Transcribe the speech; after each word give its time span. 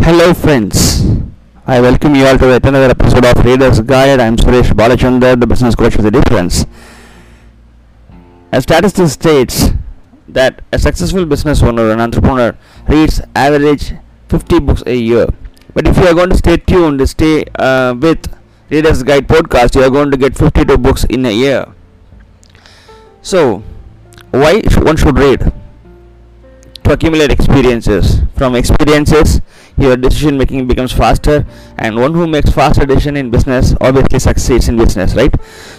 Hello 0.00 0.32
friends, 0.32 1.02
I 1.66 1.80
welcome 1.80 2.14
you 2.14 2.24
all 2.24 2.38
to 2.38 2.46
yet 2.46 2.64
another 2.64 2.90
episode 2.90 3.24
of 3.24 3.44
Reader's 3.44 3.80
Guide. 3.80 4.20
I'm 4.20 4.36
Suresh 4.36 4.70
Balachandar, 4.70 5.38
the 5.38 5.46
business 5.46 5.74
coach 5.74 5.96
with 5.96 6.04
the 6.04 6.10
difference. 6.10 6.64
A 8.52 8.62
statistic 8.62 9.08
states 9.08 9.70
that 10.28 10.62
a 10.72 10.78
successful 10.78 11.26
business 11.26 11.62
owner 11.62 11.90
and 11.90 12.00
entrepreneur 12.00 12.56
reads 12.86 13.20
average 13.34 13.92
50 14.28 14.60
books 14.60 14.82
a 14.86 14.94
year. 14.96 15.26
But 15.74 15.86
if 15.86 15.96
you 15.98 16.06
are 16.06 16.14
going 16.14 16.30
to 16.30 16.38
stay 16.38 16.56
tuned, 16.56 17.06
stay 17.08 17.44
uh, 17.58 17.94
with 17.98 18.34
Reader's 18.70 19.02
Guide 19.02 19.28
podcast, 19.28 19.74
you 19.74 19.82
are 19.82 19.90
going 19.90 20.10
to 20.10 20.16
get 20.16 20.38
52 20.38 20.78
books 20.78 21.04
in 21.04 21.26
a 21.26 21.32
year. 21.32 21.66
So, 23.20 23.62
why 24.30 24.62
one 24.78 24.96
should 24.96 25.18
read? 25.18 25.52
To 26.84 26.92
accumulate 26.92 27.30
experiences. 27.30 28.22
From 28.36 28.54
experiences, 28.54 29.42
your 29.78 29.96
decision 29.96 30.36
making 30.38 30.66
becomes 30.66 30.92
faster, 30.92 31.46
and 31.78 31.96
one 31.96 32.14
who 32.14 32.26
makes 32.26 32.50
faster 32.50 32.84
decision 32.84 33.16
in 33.16 33.30
business 33.30 33.74
obviously 33.80 34.18
succeeds 34.18 34.68
in 34.68 34.76
business, 34.76 35.14
right? 35.14 35.34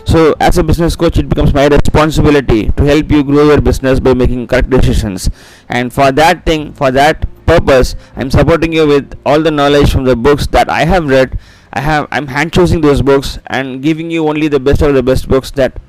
So, 0.05 0.35
as 0.39 0.57
a 0.57 0.63
business 0.63 0.95
coach, 0.95 1.17
it 1.17 1.29
becomes 1.29 1.53
my 1.53 1.67
responsibility 1.67 2.69
to 2.71 2.83
help 2.83 3.11
you 3.11 3.23
grow 3.23 3.45
your 3.45 3.61
business 3.61 3.99
by 3.99 4.13
making 4.13 4.47
correct 4.47 4.69
decisions. 4.69 5.29
And 5.67 5.93
for 5.93 6.11
that 6.11 6.45
thing, 6.45 6.73
for 6.73 6.91
that 6.91 7.27
purpose, 7.45 7.95
I'm 8.15 8.31
supporting 8.31 8.73
you 8.73 8.87
with 8.87 9.19
all 9.25 9.41
the 9.41 9.51
knowledge 9.51 9.91
from 9.91 10.05
the 10.05 10.15
books 10.15 10.47
that 10.47 10.69
I 10.69 10.85
have 10.85 11.07
read. 11.07 11.37
I 11.73 11.81
have 11.81 12.07
I'm 12.11 12.27
hand 12.27 12.53
choosing 12.53 12.81
those 12.81 13.01
books 13.01 13.37
and 13.47 13.81
giving 13.81 14.09
you 14.09 14.27
only 14.27 14.47
the 14.47 14.59
best 14.59 14.81
of 14.81 14.93
the 14.93 15.03
best 15.03 15.27
books 15.27 15.51
that 15.51 15.79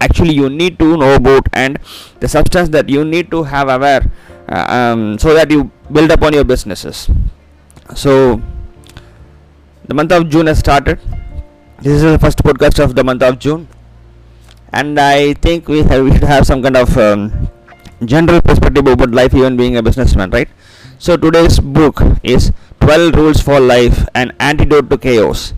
actually 0.00 0.34
you 0.34 0.48
need 0.48 0.78
to 0.78 0.96
know 0.96 1.14
about 1.14 1.48
and 1.52 1.78
the 2.20 2.28
substance 2.28 2.70
that 2.70 2.88
you 2.88 3.04
need 3.04 3.30
to 3.30 3.42
have 3.44 3.68
aware 3.68 4.10
uh, 4.48 4.66
um, 4.68 5.18
so 5.18 5.34
that 5.34 5.50
you 5.50 5.70
build 5.92 6.10
upon 6.10 6.32
your 6.32 6.44
businesses 6.44 7.10
so 7.94 8.40
the 9.86 9.94
month 9.94 10.12
of 10.12 10.28
june 10.28 10.46
has 10.46 10.58
started. 10.58 10.98
This 11.80 11.92
is 11.92 12.02
the 12.02 12.18
first 12.18 12.38
podcast 12.38 12.82
of 12.82 12.94
the 12.94 13.04
month 13.04 13.22
of 13.22 13.38
june. 13.38 13.68
And 14.72 14.98
i 14.98 15.34
think 15.34 15.68
we 15.68 15.82
have 15.82 16.04
we 16.04 16.12
should 16.12 16.24
have 16.24 16.46
some 16.46 16.62
kind 16.62 16.76
of 16.76 16.96
um, 16.98 17.48
general 18.04 18.42
perspective 18.42 18.86
about 18.86 19.10
life 19.10 19.34
even 19.34 19.56
being 19.56 19.76
a 19.76 19.82
businessman 19.82 20.30
right? 20.30 20.48
So 20.98 21.16
today's 21.16 21.58
book 21.60 22.02
is 22.22 22.52
12 22.80 23.14
rules 23.14 23.40
for 23.40 23.60
life 23.60 24.06
an 24.14 24.32
antidote 24.40 24.90
to 24.90 24.98
chaos 24.98 25.52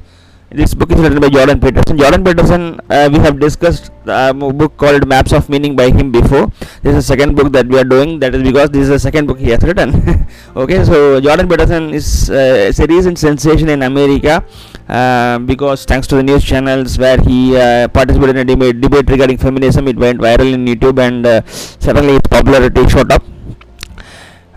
this 0.50 0.72
book 0.72 0.90
is 0.90 0.98
written 0.98 1.20
by 1.20 1.28
Jordan 1.28 1.60
Peterson. 1.60 1.98
Jordan 1.98 2.24
Peterson, 2.24 2.80
uh, 2.88 3.08
we 3.12 3.18
have 3.18 3.38
discussed 3.38 3.90
a 4.06 4.32
book 4.32 4.76
called 4.78 5.06
Maps 5.06 5.32
of 5.32 5.48
Meaning 5.48 5.76
by 5.76 5.90
him 5.90 6.10
before. 6.10 6.46
This 6.82 6.96
is 6.96 6.96
the 6.96 7.02
second 7.02 7.36
book 7.36 7.52
that 7.52 7.66
we 7.66 7.78
are 7.78 7.84
doing. 7.84 8.18
That 8.18 8.34
is 8.34 8.42
because 8.42 8.70
this 8.70 8.82
is 8.84 8.88
the 8.88 8.98
second 8.98 9.26
book 9.26 9.38
he 9.38 9.50
has 9.50 9.62
written. 9.62 10.26
okay, 10.56 10.84
so 10.84 11.20
Jordan 11.20 11.48
Peterson 11.48 11.92
is 11.92 12.30
uh, 12.30 12.72
a 12.76 12.86
recent 12.86 13.18
sensation 13.18 13.68
in 13.68 13.82
America 13.82 14.42
uh, 14.88 15.38
because 15.40 15.84
thanks 15.84 16.06
to 16.06 16.16
the 16.16 16.22
news 16.22 16.42
channels 16.42 16.98
where 16.98 17.20
he 17.20 17.54
uh, 17.56 17.88
participated 17.88 18.36
in 18.36 18.48
a 18.48 18.54
debate, 18.56 18.80
debate 18.80 19.10
regarding 19.10 19.36
feminism, 19.36 19.86
it 19.86 19.96
went 19.96 20.18
viral 20.18 20.50
in 20.50 20.64
YouTube 20.64 20.98
and 20.98 21.26
uh, 21.26 21.42
suddenly 21.46 22.16
its 22.16 22.28
popularity 22.28 22.88
shot 22.88 23.12
up 23.12 23.22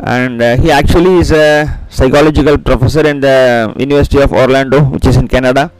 and 0.04 0.42
uh, 0.42 0.58
he 0.58 0.72
actually 0.72 1.18
is 1.18 1.32
a 1.32 1.80
psychological 1.90 2.58
professor 2.58 3.06
in 3.06 3.20
the 3.20 3.72
University 3.78 4.20
of 4.20 4.34
Orlando, 4.34 4.84
which 4.84 5.06
is 5.06 5.16
in 5.16 5.28
Canada. 5.28 5.72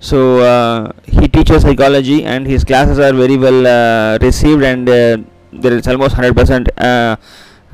So 0.00 0.40
uh, 0.40 0.92
he 1.06 1.28
teaches 1.28 1.62
psychology, 1.62 2.24
and 2.24 2.46
his 2.46 2.64
classes 2.64 2.98
are 2.98 3.12
very 3.12 3.36
well 3.36 3.66
uh, 3.66 4.18
received, 4.20 4.62
and 4.62 4.88
uh, 4.88 5.18
there 5.52 5.72
is 5.72 5.86
almost 5.88 6.16
100% 6.16 6.68
uh, 6.78 7.16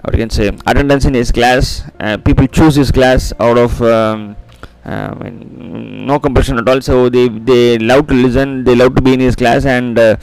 what 0.02 0.14
you 0.14 0.20
can 0.20 0.30
say 0.30 0.48
attendance 0.66 1.04
in 1.04 1.14
his 1.14 1.32
class. 1.32 1.82
Uh, 2.00 2.16
people 2.18 2.46
choose 2.46 2.74
his 2.74 2.90
class 2.90 3.32
out 3.40 3.56
of 3.56 3.80
um, 3.82 4.36
uh, 4.84 5.14
no 5.30 6.18
compression 6.20 6.58
at 6.58 6.68
all. 6.68 6.80
So 6.80 7.08
they 7.08 7.28
they 7.28 7.78
love 7.78 8.06
to 8.08 8.14
listen, 8.14 8.64
they 8.64 8.74
love 8.74 8.94
to 8.96 9.02
be 9.02 9.14
in 9.14 9.20
his 9.20 9.36
class, 9.36 9.64
and 9.64 9.98
uh, 9.98 10.16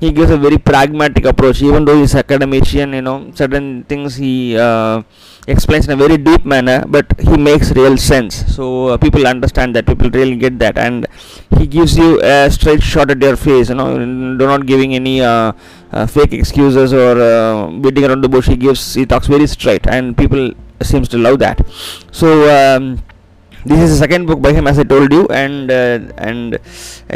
he 0.00 0.10
gives 0.12 0.30
a 0.30 0.36
very 0.36 0.58
pragmatic 0.58 1.24
approach. 1.24 1.62
Even 1.62 1.84
though 1.84 1.98
he's 2.00 2.14
academician, 2.14 2.92
you 2.92 3.02
know, 3.02 3.30
certain 3.34 3.84
things 3.84 4.16
he 4.16 4.58
uh, 4.58 5.02
explains 5.46 5.86
in 5.86 5.92
a 5.92 5.96
very 5.96 6.16
deep 6.16 6.44
manner, 6.44 6.84
but 6.86 7.06
he 7.18 7.36
makes 7.36 7.72
real 7.72 7.96
sense. 7.96 8.54
So 8.54 8.88
uh, 8.88 8.96
people 8.98 9.26
understand 9.26 9.74
that, 9.76 9.86
people 9.86 10.10
really 10.10 10.36
get 10.36 10.58
that, 10.58 10.78
and 10.78 11.06
he 11.58 11.66
gives 11.66 11.96
you 11.96 12.20
a 12.22 12.50
straight 12.50 12.82
shot 12.82 13.10
at 13.10 13.20
your 13.20 13.36
face. 13.36 13.68
You 13.68 13.76
know, 13.76 13.96
do 13.98 14.46
not 14.46 14.66
giving 14.66 14.94
any. 14.94 15.20
Uh, 15.22 15.52
uh, 15.92 16.06
fake 16.06 16.32
excuses 16.32 16.92
or 16.92 17.20
uh, 17.20 17.68
beating 17.80 18.04
around 18.04 18.20
the 18.20 18.28
bush 18.28 18.46
he 18.46 18.56
gives 18.56 18.94
he 18.94 19.04
talks 19.04 19.26
very 19.26 19.46
straight 19.46 19.86
and 19.88 20.16
people 20.16 20.52
seems 20.82 21.08
to 21.08 21.18
love 21.18 21.38
that 21.40 21.60
so 22.12 22.28
um, 22.48 23.02
this 23.64 23.78
is 23.80 23.90
the 23.90 23.96
second 23.96 24.26
book 24.26 24.40
by 24.40 24.52
him 24.52 24.66
as 24.66 24.78
i 24.78 24.84
told 24.84 25.12
you 25.12 25.26
and 25.28 25.70
uh, 25.70 25.98
and 26.16 26.58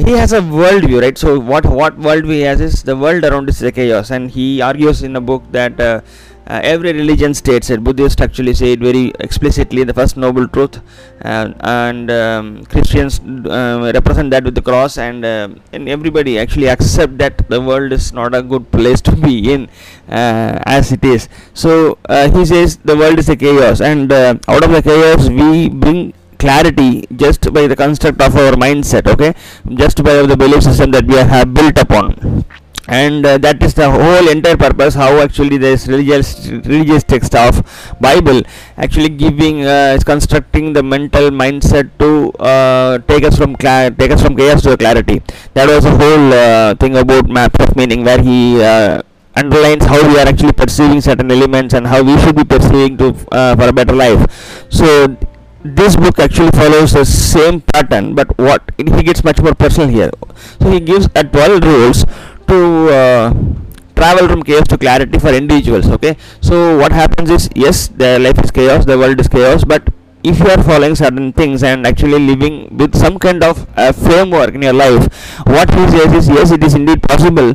he 0.05 0.12
has 0.12 0.33
a 0.33 0.43
world 0.43 0.85
view 0.85 1.01
right 1.01 1.17
so 1.17 1.39
what 1.39 1.65
what 1.65 1.97
world 1.99 2.25
he 2.25 2.41
has 2.41 2.61
is 2.61 2.83
the 2.83 2.97
world 2.97 3.25
around 3.25 3.49
is 3.49 3.62
a 3.62 3.73
chaos 3.73 4.11
and 4.11 4.31
he 4.33 4.61
argues 4.61 5.03
in 5.03 5.17
a 5.17 5.21
book 5.21 5.43
that 5.53 5.81
uh, 5.81 6.01
uh, 6.47 6.60
every 6.62 6.93
religion 6.93 7.34
states 7.34 7.71
it 7.71 7.82
buddhists 7.82 8.21
actually 8.21 8.55
say 8.55 8.72
it 8.72 8.81
very 8.81 9.12
explicitly 9.21 9.84
the 9.84 9.94
first 9.94 10.16
noble 10.16 10.47
truth 10.49 10.81
uh, 11.22 11.53
and 11.60 12.10
um, 12.10 12.65
christians 12.66 13.21
uh, 13.21 13.91
represent 13.94 14.31
that 14.31 14.44
with 14.44 14.55
the 14.55 14.62
cross 14.62 14.99
and 14.99 15.25
uh, 15.25 15.49
and 15.72 15.88
everybody 15.88 16.38
actually 16.38 16.69
accept 16.69 17.16
that 17.19 17.49
the 17.49 17.60
world 17.60 17.93
is 17.93 18.12
not 18.12 18.34
a 18.34 18.43
good 18.43 18.71
place 18.71 19.00
to 19.00 19.15
be 19.16 19.53
in 19.53 19.69
uh, 20.09 20.59
as 20.66 20.93
it 20.93 21.05
is. 21.05 21.28
So 21.55 21.99
uh, 22.09 22.31
he 22.31 22.44
says 22.44 22.76
the 22.78 22.97
world 22.97 23.19
is 23.19 23.28
a 23.28 23.37
chaos 23.37 23.81
and 23.81 24.12
uh, 24.12 24.34
out 24.49 24.65
of 24.65 24.71
the 24.71 24.82
chaos 24.82 25.28
we 25.28 25.69
bring 25.69 26.12
clarity 26.38 27.06
just 27.16 27.53
by 27.53 27.66
the 27.66 27.76
construct 27.76 28.21
of 28.21 28.37
our 28.37 28.53
mindset 28.53 29.06
okay? 29.06 29.34
Just 29.75 30.03
by 30.03 30.22
the 30.22 30.37
belief 30.37 30.62
system 30.62 30.91
that 30.93 31.06
we 31.06 31.16
have 31.16 31.55
built 31.55 31.78
upon 31.78 32.44
and 32.89 33.25
uh, 33.25 33.39
that 33.39 33.62
is 33.62 33.75
the 33.75 33.91
whole 33.91 34.28
entire 34.28 34.56
purpose 34.56 34.95
how 34.95 35.19
actually 35.19 35.56
this 35.56 35.87
religious 35.89 36.49
religious 36.49 37.03
text 37.03 37.34
of 37.34 37.62
bible 38.00 38.43
actually 38.77 39.09
giving 39.09 39.65
uh, 39.65 39.95
is 39.97 40.05
constructing 40.05 40.72
the 40.72 40.83
mental 40.83 41.31
mindset 41.31 41.91
to 41.99 42.31
uh, 42.43 42.99
take 43.09 43.25
us 43.25 43.37
from 43.37 43.56
take 43.56 44.11
us 44.11 44.23
from 44.23 44.37
chaos 44.37 44.62
to 44.62 44.77
clarity. 44.77 45.23
That 45.55 45.69
was 45.69 45.84
a 45.84 45.91
whole 45.91 46.33
uh, 46.33 46.75
thing 46.75 46.97
about 46.97 47.28
maps 47.28 47.56
of 47.61 47.77
meaning 47.77 48.05
where 48.05 48.21
he 48.21 48.62
uh, 48.62 49.03
underlines 49.37 49.84
how 49.84 50.00
we 50.06 50.19
are 50.19 50.27
actually 50.27 50.53
perceiving 50.53 51.00
certain 51.00 51.31
elements 51.31 51.75
and 51.75 51.87
how 51.87 52.03
we 52.03 52.19
should 52.19 52.37
be 52.37 52.44
perceiving 52.44 52.97
to 52.99 53.09
uh, 53.33 53.56
for 53.56 53.69
a 53.69 53.73
better 53.73 53.94
life. 53.94 54.67
So 54.71 55.17
this 55.65 55.97
book 55.97 56.19
actually 56.19 56.50
follows 56.50 56.93
the 56.93 57.05
same 57.05 57.62
pattern 57.62 58.15
but 58.15 58.37
what 58.37 58.71
he 58.77 59.03
gets 59.03 59.25
much 59.25 59.41
more 59.41 59.55
personal 59.55 59.89
here. 59.89 60.11
So 60.61 60.71
he 60.71 60.81
gives 60.81 61.09
a 61.15 61.25
12 61.25 61.65
rules 61.65 62.05
to 62.47 62.88
uh, 62.88 63.34
travel 63.97 64.28
from 64.28 64.43
chaos 64.43 64.66
to 64.69 64.78
clarity 64.78 65.19
for 65.19 65.31
individuals 65.31 65.88
okay? 65.88 66.16
So 66.41 66.78
what 66.78 66.93
happens 66.93 67.31
is 67.31 67.49
yes 67.55 67.88
the 67.88 68.19
life 68.19 68.38
is 68.44 68.50
chaos 68.50 68.84
the 68.84 68.99
world 68.99 69.21
is 69.21 69.28
chaos 69.28 69.65
but 69.65 69.88
if 70.22 70.38
you 70.41 70.49
are 70.49 70.62
following 70.62 70.94
certain 70.94 71.32
things 71.32 71.62
and 71.62 71.87
actually 71.87 72.19
living 72.19 72.55
with 72.77 72.97
some 72.97 73.19
kind 73.19 73.44
of 73.44 73.69
uh, 73.77 73.93
framework 73.93 74.55
in 74.55 74.62
your 74.62 74.72
life 74.72 75.05
what 75.47 75.69
he 75.75 75.87
says 75.88 76.12
is 76.21 76.28
yes 76.28 76.50
it 76.50 76.65
is 76.65 76.75
indeed 76.75 77.03
possible 77.03 77.53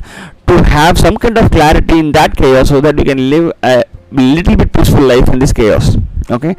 to 0.48 0.64
have 0.64 0.98
some 0.98 1.18
kind 1.18 1.38
of 1.38 1.50
clarity 1.52 1.98
in 1.98 2.12
that 2.12 2.36
chaos 2.36 2.70
so 2.70 2.80
that 2.80 2.98
you 2.98 3.06
can 3.06 3.30
live 3.30 3.52
a 3.64 3.84
little 4.12 4.56
bit 4.56 4.72
peaceful 4.72 5.02
life 5.02 5.28
in 5.30 5.40
this 5.40 5.52
chaos 5.52 5.98
okay 6.30 6.56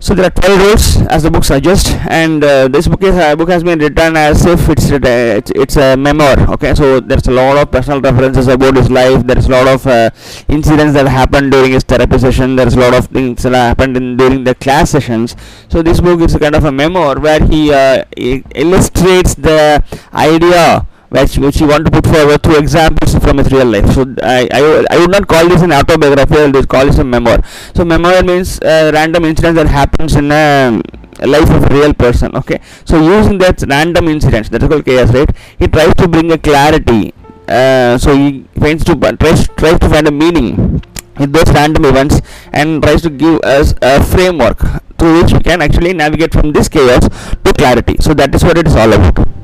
so 0.00 0.14
there 0.14 0.26
are 0.26 0.30
12 0.30 0.60
rules 0.62 0.96
as 1.08 1.24
the 1.24 1.30
book 1.30 1.44
suggests 1.44 1.90
and 2.08 2.42
uh, 2.42 2.66
this 2.68 2.88
book 2.88 3.02
is 3.02 3.14
uh, 3.14 3.36
book 3.36 3.50
has 3.50 3.62
been 3.62 3.78
written 3.78 4.16
as 4.16 4.46
if 4.46 4.66
it's 4.70 4.90
uh, 4.90 4.98
it's, 5.38 5.50
it's 5.50 5.76
a 5.76 5.94
memoir 5.94 6.38
okay? 6.54 6.74
So 6.74 7.00
there's 7.00 7.28
a 7.28 7.30
lot 7.30 7.58
of 7.58 7.70
personal 7.70 8.00
references 8.00 8.48
about 8.48 8.76
his 8.76 8.90
life 8.90 9.26
there's 9.26 9.46
a 9.46 9.50
lot 9.50 9.68
of 9.68 9.86
uh, 9.86 10.08
incidents 10.48 10.94
that 10.94 11.06
happened 11.06 11.52
during 11.52 11.72
his 11.72 11.84
therapy 11.84 12.18
session 12.18 12.56
there's 12.56 12.74
a 12.74 12.80
lot 12.80 12.94
of 12.94 13.08
things 13.08 13.42
that 13.42 13.52
happened 13.52 13.94
in, 13.98 14.16
during 14.16 14.42
the 14.44 14.54
class 14.54 14.90
sessions. 14.90 15.36
So 15.68 15.82
this 15.82 16.00
book 16.00 16.20
is 16.22 16.34
a 16.34 16.38
kind 16.38 16.54
of 16.54 16.64
a 16.64 16.72
memoir 16.72 17.20
where 17.20 17.44
he, 17.44 17.70
uh, 17.70 18.04
he 18.16 18.42
illustrates 18.54 19.34
the 19.34 19.84
idea 20.14 20.86
which 21.10 21.38
which 21.38 21.60
you 21.60 21.66
want 21.66 21.84
to 21.84 21.90
put 21.90 22.06
forward 22.06 22.42
through 22.42 22.58
examples 22.58 23.14
from 23.16 23.38
his 23.38 23.50
real 23.52 23.66
life. 23.66 23.88
So 23.94 24.02
I, 24.22 24.48
I, 24.52 24.86
I 24.90 24.98
would 24.98 25.10
not 25.10 25.26
call 25.26 25.48
this 25.48 25.62
an 25.62 25.72
autobiography. 25.72 26.36
I 26.36 26.46
would 26.46 26.68
call 26.68 26.86
this 26.86 26.98
a 26.98 27.04
memoir. 27.04 27.42
So 27.74 27.84
memoir 27.84 28.22
means 28.22 28.60
uh, 28.60 28.90
random 28.94 29.24
incidents 29.24 29.56
that 29.60 29.66
happens 29.66 30.14
in 30.14 30.30
a 30.30 30.80
life 31.26 31.50
of 31.50 31.64
a 31.64 31.74
real 31.74 31.92
person. 31.94 32.34
Okay. 32.36 32.60
So 32.84 33.02
using 33.02 33.38
that 33.38 33.62
random 33.68 34.08
incidents, 34.08 34.48
that 34.50 34.62
is 34.62 34.68
called 34.68 34.84
chaos, 34.84 35.12
right? 35.12 35.30
He 35.58 35.66
tries 35.66 35.94
to 35.94 36.08
bring 36.08 36.30
a 36.30 36.38
clarity. 36.38 37.12
Uh, 37.48 37.98
so 37.98 38.16
he 38.16 38.46
finds 38.60 38.84
to 38.84 38.94
tries 38.94 39.48
tries 39.48 39.78
to 39.80 39.88
find 39.88 40.06
a 40.06 40.12
meaning 40.12 40.80
in 41.18 41.32
those 41.32 41.50
random 41.52 41.84
events 41.86 42.20
and 42.52 42.80
tries 42.80 43.02
to 43.02 43.10
give 43.10 43.40
us 43.40 43.74
a 43.82 44.02
framework 44.04 44.58
through 44.96 45.22
which 45.22 45.32
we 45.32 45.40
can 45.40 45.60
actually 45.60 45.92
navigate 45.92 46.32
from 46.32 46.52
this 46.52 46.68
chaos 46.68 47.08
to 47.44 47.52
clarity. 47.58 47.96
So 48.00 48.14
that 48.14 48.32
is 48.32 48.44
what 48.44 48.56
it 48.56 48.68
is 48.68 48.76
all 48.76 48.92
about 48.92 49.39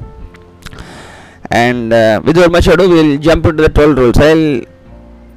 and 1.50 1.93
uh, 1.93 2.20
without 2.25 2.50
much 2.50 2.66
ado 2.66 2.88
we'll 2.88 3.19
jump 3.19 3.46
into 3.46 3.62
the 3.62 3.69
12 3.69 3.98
rules. 3.98 4.19
I'll 4.19 4.62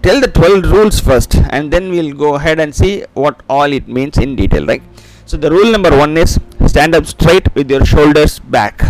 tell 0.02 0.22
the 0.22 0.28
12 0.28 0.72
rules 0.72 1.00
first 1.00 1.36
and 1.36 1.72
then 1.72 1.92
we'll 1.92 2.14
go 2.14 2.36
ahead 2.36 2.60
and 2.60 2.74
see 2.74 3.04
what 3.14 3.42
all 3.50 3.72
it 3.72 3.88
means 3.88 4.18
in 4.18 4.36
detail 4.36 4.66
right? 4.66 4.82
So 5.26 5.38
the 5.38 5.52
rule 5.52 5.72
number 5.72 5.96
one 5.96 6.18
is 6.18 6.40
stand 6.68 6.96
up 6.96 7.06
straight 7.06 7.54
with 7.56 7.70
your 7.70 7.86
shoulders 7.86 8.40
back. 8.40 8.82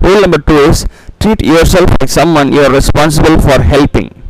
Rule 0.00 0.20
number 0.20 0.38
two 0.38 0.56
is 0.70 0.86
treat 1.20 1.44
yourself 1.44 1.90
like 2.00 2.08
someone 2.08 2.52
you 2.52 2.60
are 2.60 2.72
responsible 2.72 3.40
for 3.40 3.60
helping. 3.62 4.22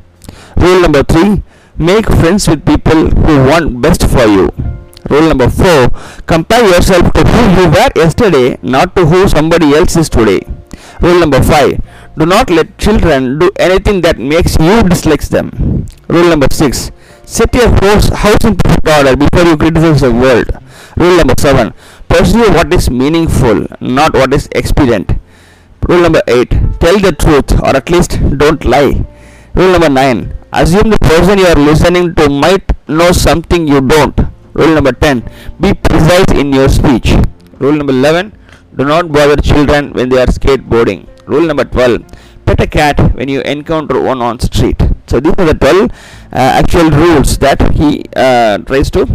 Rule 0.57 0.81
number 0.81 1.03
three 1.03 1.43
make 1.77 2.07
friends 2.07 2.49
with 2.49 2.65
people 2.65 3.11
who 3.11 3.45
want 3.49 3.81
best 3.83 4.09
for 4.09 4.27
you. 4.27 4.49
Rule 5.11 5.29
number 5.29 5.51
four 5.51 5.91
compare 6.27 6.65
yourself 6.65 7.13
to 7.13 7.25
who 7.25 7.63
you 7.63 7.69
were 7.69 7.91
yesterday 7.95 8.59
not 8.63 8.97
to 8.97 9.05
who 9.05 9.29
somebody 9.29 9.75
else 9.75 9.97
is 9.97 10.09
today 10.09 10.41
rule 11.01 11.21
number 11.21 11.43
five 11.43 11.81
do 12.19 12.27
not 12.27 12.51
let 12.51 12.77
children 12.79 13.39
do 13.39 13.51
anything 13.59 14.01
that 14.03 14.19
makes 14.19 14.57
you 14.61 14.83
dislike 14.85 15.23
them. 15.29 15.87
Rule 16.09 16.29
number 16.29 16.47
six 16.53 16.91
set 17.25 17.55
your 17.55 17.69
house, 17.83 18.09
house 18.11 18.45
in 18.45 18.57
perfect 18.57 18.89
order 18.89 19.17
before 19.17 19.45
you 19.45 19.57
criticize 19.57 20.01
the 20.03 20.13
world. 20.13 20.49
Rule 20.97 21.17
number 21.17 21.35
seven 21.39 21.73
pursue 22.09 22.51
what 22.53 22.73
is 22.73 22.91
meaningful 22.91 23.67
not 23.81 24.15
what 24.15 24.33
is 24.33 24.49
expedient. 24.53 25.13
Rule 25.89 26.03
number 26.03 26.23
eight 26.29 26.51
tell 26.81 26.99
the 26.99 27.13
truth 27.13 27.53
or 27.61 27.77
at 27.77 27.91
least 27.91 28.19
don't 28.39 28.65
lie. 28.65 29.05
Rule 29.55 29.73
number 29.73 29.89
nine 29.89 30.35
assume 30.53 30.91
the 30.91 30.99
person 30.99 31.39
you 31.39 31.47
are 31.47 31.57
listening 31.71 32.15
to 32.15 32.29
might 32.29 32.65
know 32.89 33.11
something 33.13 33.67
you 33.67 33.81
don't. 33.81 34.19
Rule 34.55 34.75
number 34.75 34.93
10 34.93 35.29
be 35.61 35.75
precise 35.75 36.31
in 36.33 36.53
your 36.53 36.69
speech. 36.69 37.15
Rule 37.59 37.73
number 37.73 37.93
11 37.93 38.33
do 38.77 38.85
not 38.85 39.11
bother 39.13 39.37
children 39.41 39.93
when 39.93 40.09
they 40.09 40.21
are 40.21 40.27
skateboarding. 40.27 41.09
Rule 41.27 41.47
number 41.47 41.65
12 41.65 42.03
pet 42.47 42.61
a 42.61 42.67
cat 42.67 42.99
when 43.17 43.29
you 43.29 43.41
encounter 43.43 44.01
one 44.01 44.21
on 44.21 44.39
street. 44.41 44.81
So 45.07 45.21
these 45.21 45.35
are 45.39 45.47
the 45.47 45.55
12 45.55 45.91
uh, 45.91 46.61
actual 46.61 46.91
rules 46.91 47.39
that 47.39 47.61
he 47.75 48.05
uh, 48.17 48.59
tries 48.59 48.91
to 48.93 49.07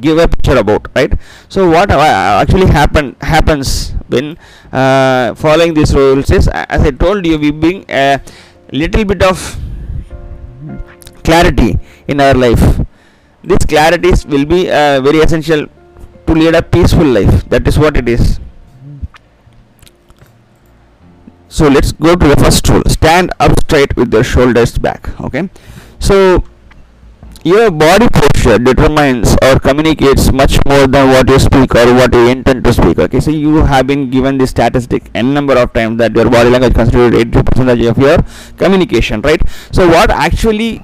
give 0.00 0.18
a 0.18 0.28
picture 0.28 0.56
about 0.56 0.88
right? 0.94 1.12
So 1.48 1.68
what 1.70 1.90
uh, 1.90 1.98
actually 2.42 2.66
happen 2.66 3.16
happens 3.20 3.92
when 4.08 4.36
uh, 4.72 5.34
following 5.34 5.74
these 5.74 5.94
rules 5.94 6.30
is 6.30 6.48
as 6.48 6.82
i 6.82 6.90
told 6.90 7.26
you 7.26 7.38
we 7.38 7.50
bring 7.50 7.84
a 7.88 8.20
little 8.72 9.04
bit 9.04 9.22
of 9.22 9.38
clarity 11.24 11.78
in 12.06 12.20
our 12.20 12.34
life. 12.34 12.62
These 13.42 13.64
clarities 13.72 14.26
will 14.26 14.44
be 14.44 14.70
uh, 14.70 15.00
very 15.00 15.20
essential 15.20 15.66
to 16.26 16.32
lead 16.34 16.54
a 16.54 16.62
peaceful 16.62 17.06
life. 17.06 17.48
That 17.48 17.66
is 17.66 17.78
what 17.78 17.96
it 17.96 18.08
is 18.08 18.40
so 21.48 21.66
let's 21.68 21.92
go 21.92 22.14
to 22.14 22.28
the 22.28 22.36
first 22.36 22.68
rule 22.68 22.82
stand 22.86 23.32
up 23.40 23.58
straight 23.64 23.96
with 23.96 24.12
your 24.12 24.24
shoulders 24.24 24.76
back. 24.78 25.08
Okay? 25.20 25.48
So 25.98 26.44
your 27.42 27.70
body 27.70 28.08
posture 28.08 28.58
determines 28.58 29.34
or 29.42 29.58
communicates 29.58 30.30
much 30.30 30.58
more 30.66 30.86
than 30.86 31.08
what 31.08 31.28
you 31.28 31.38
speak 31.38 31.74
or 31.74 31.94
what 31.94 32.12
you 32.12 32.28
intend 32.28 32.64
to 32.64 32.72
speak. 32.72 32.98
Okay? 32.98 33.20
So 33.20 33.30
you 33.30 33.64
have 33.64 33.86
been 33.86 34.10
given 34.10 34.36
this 34.38 34.50
statistic 34.50 35.10
n 35.14 35.32
number 35.32 35.56
of 35.56 35.72
times 35.72 35.98
that 35.98 36.14
your 36.14 36.28
body 36.28 36.50
language 36.50 36.74
constitutes 36.74 37.16
80 37.16 37.42
percentage 37.42 37.86
of 37.86 37.98
your 37.98 38.18
communication 38.58 39.22
right? 39.22 39.40
So 39.72 39.88
what 39.88 40.10
actually 40.10 40.82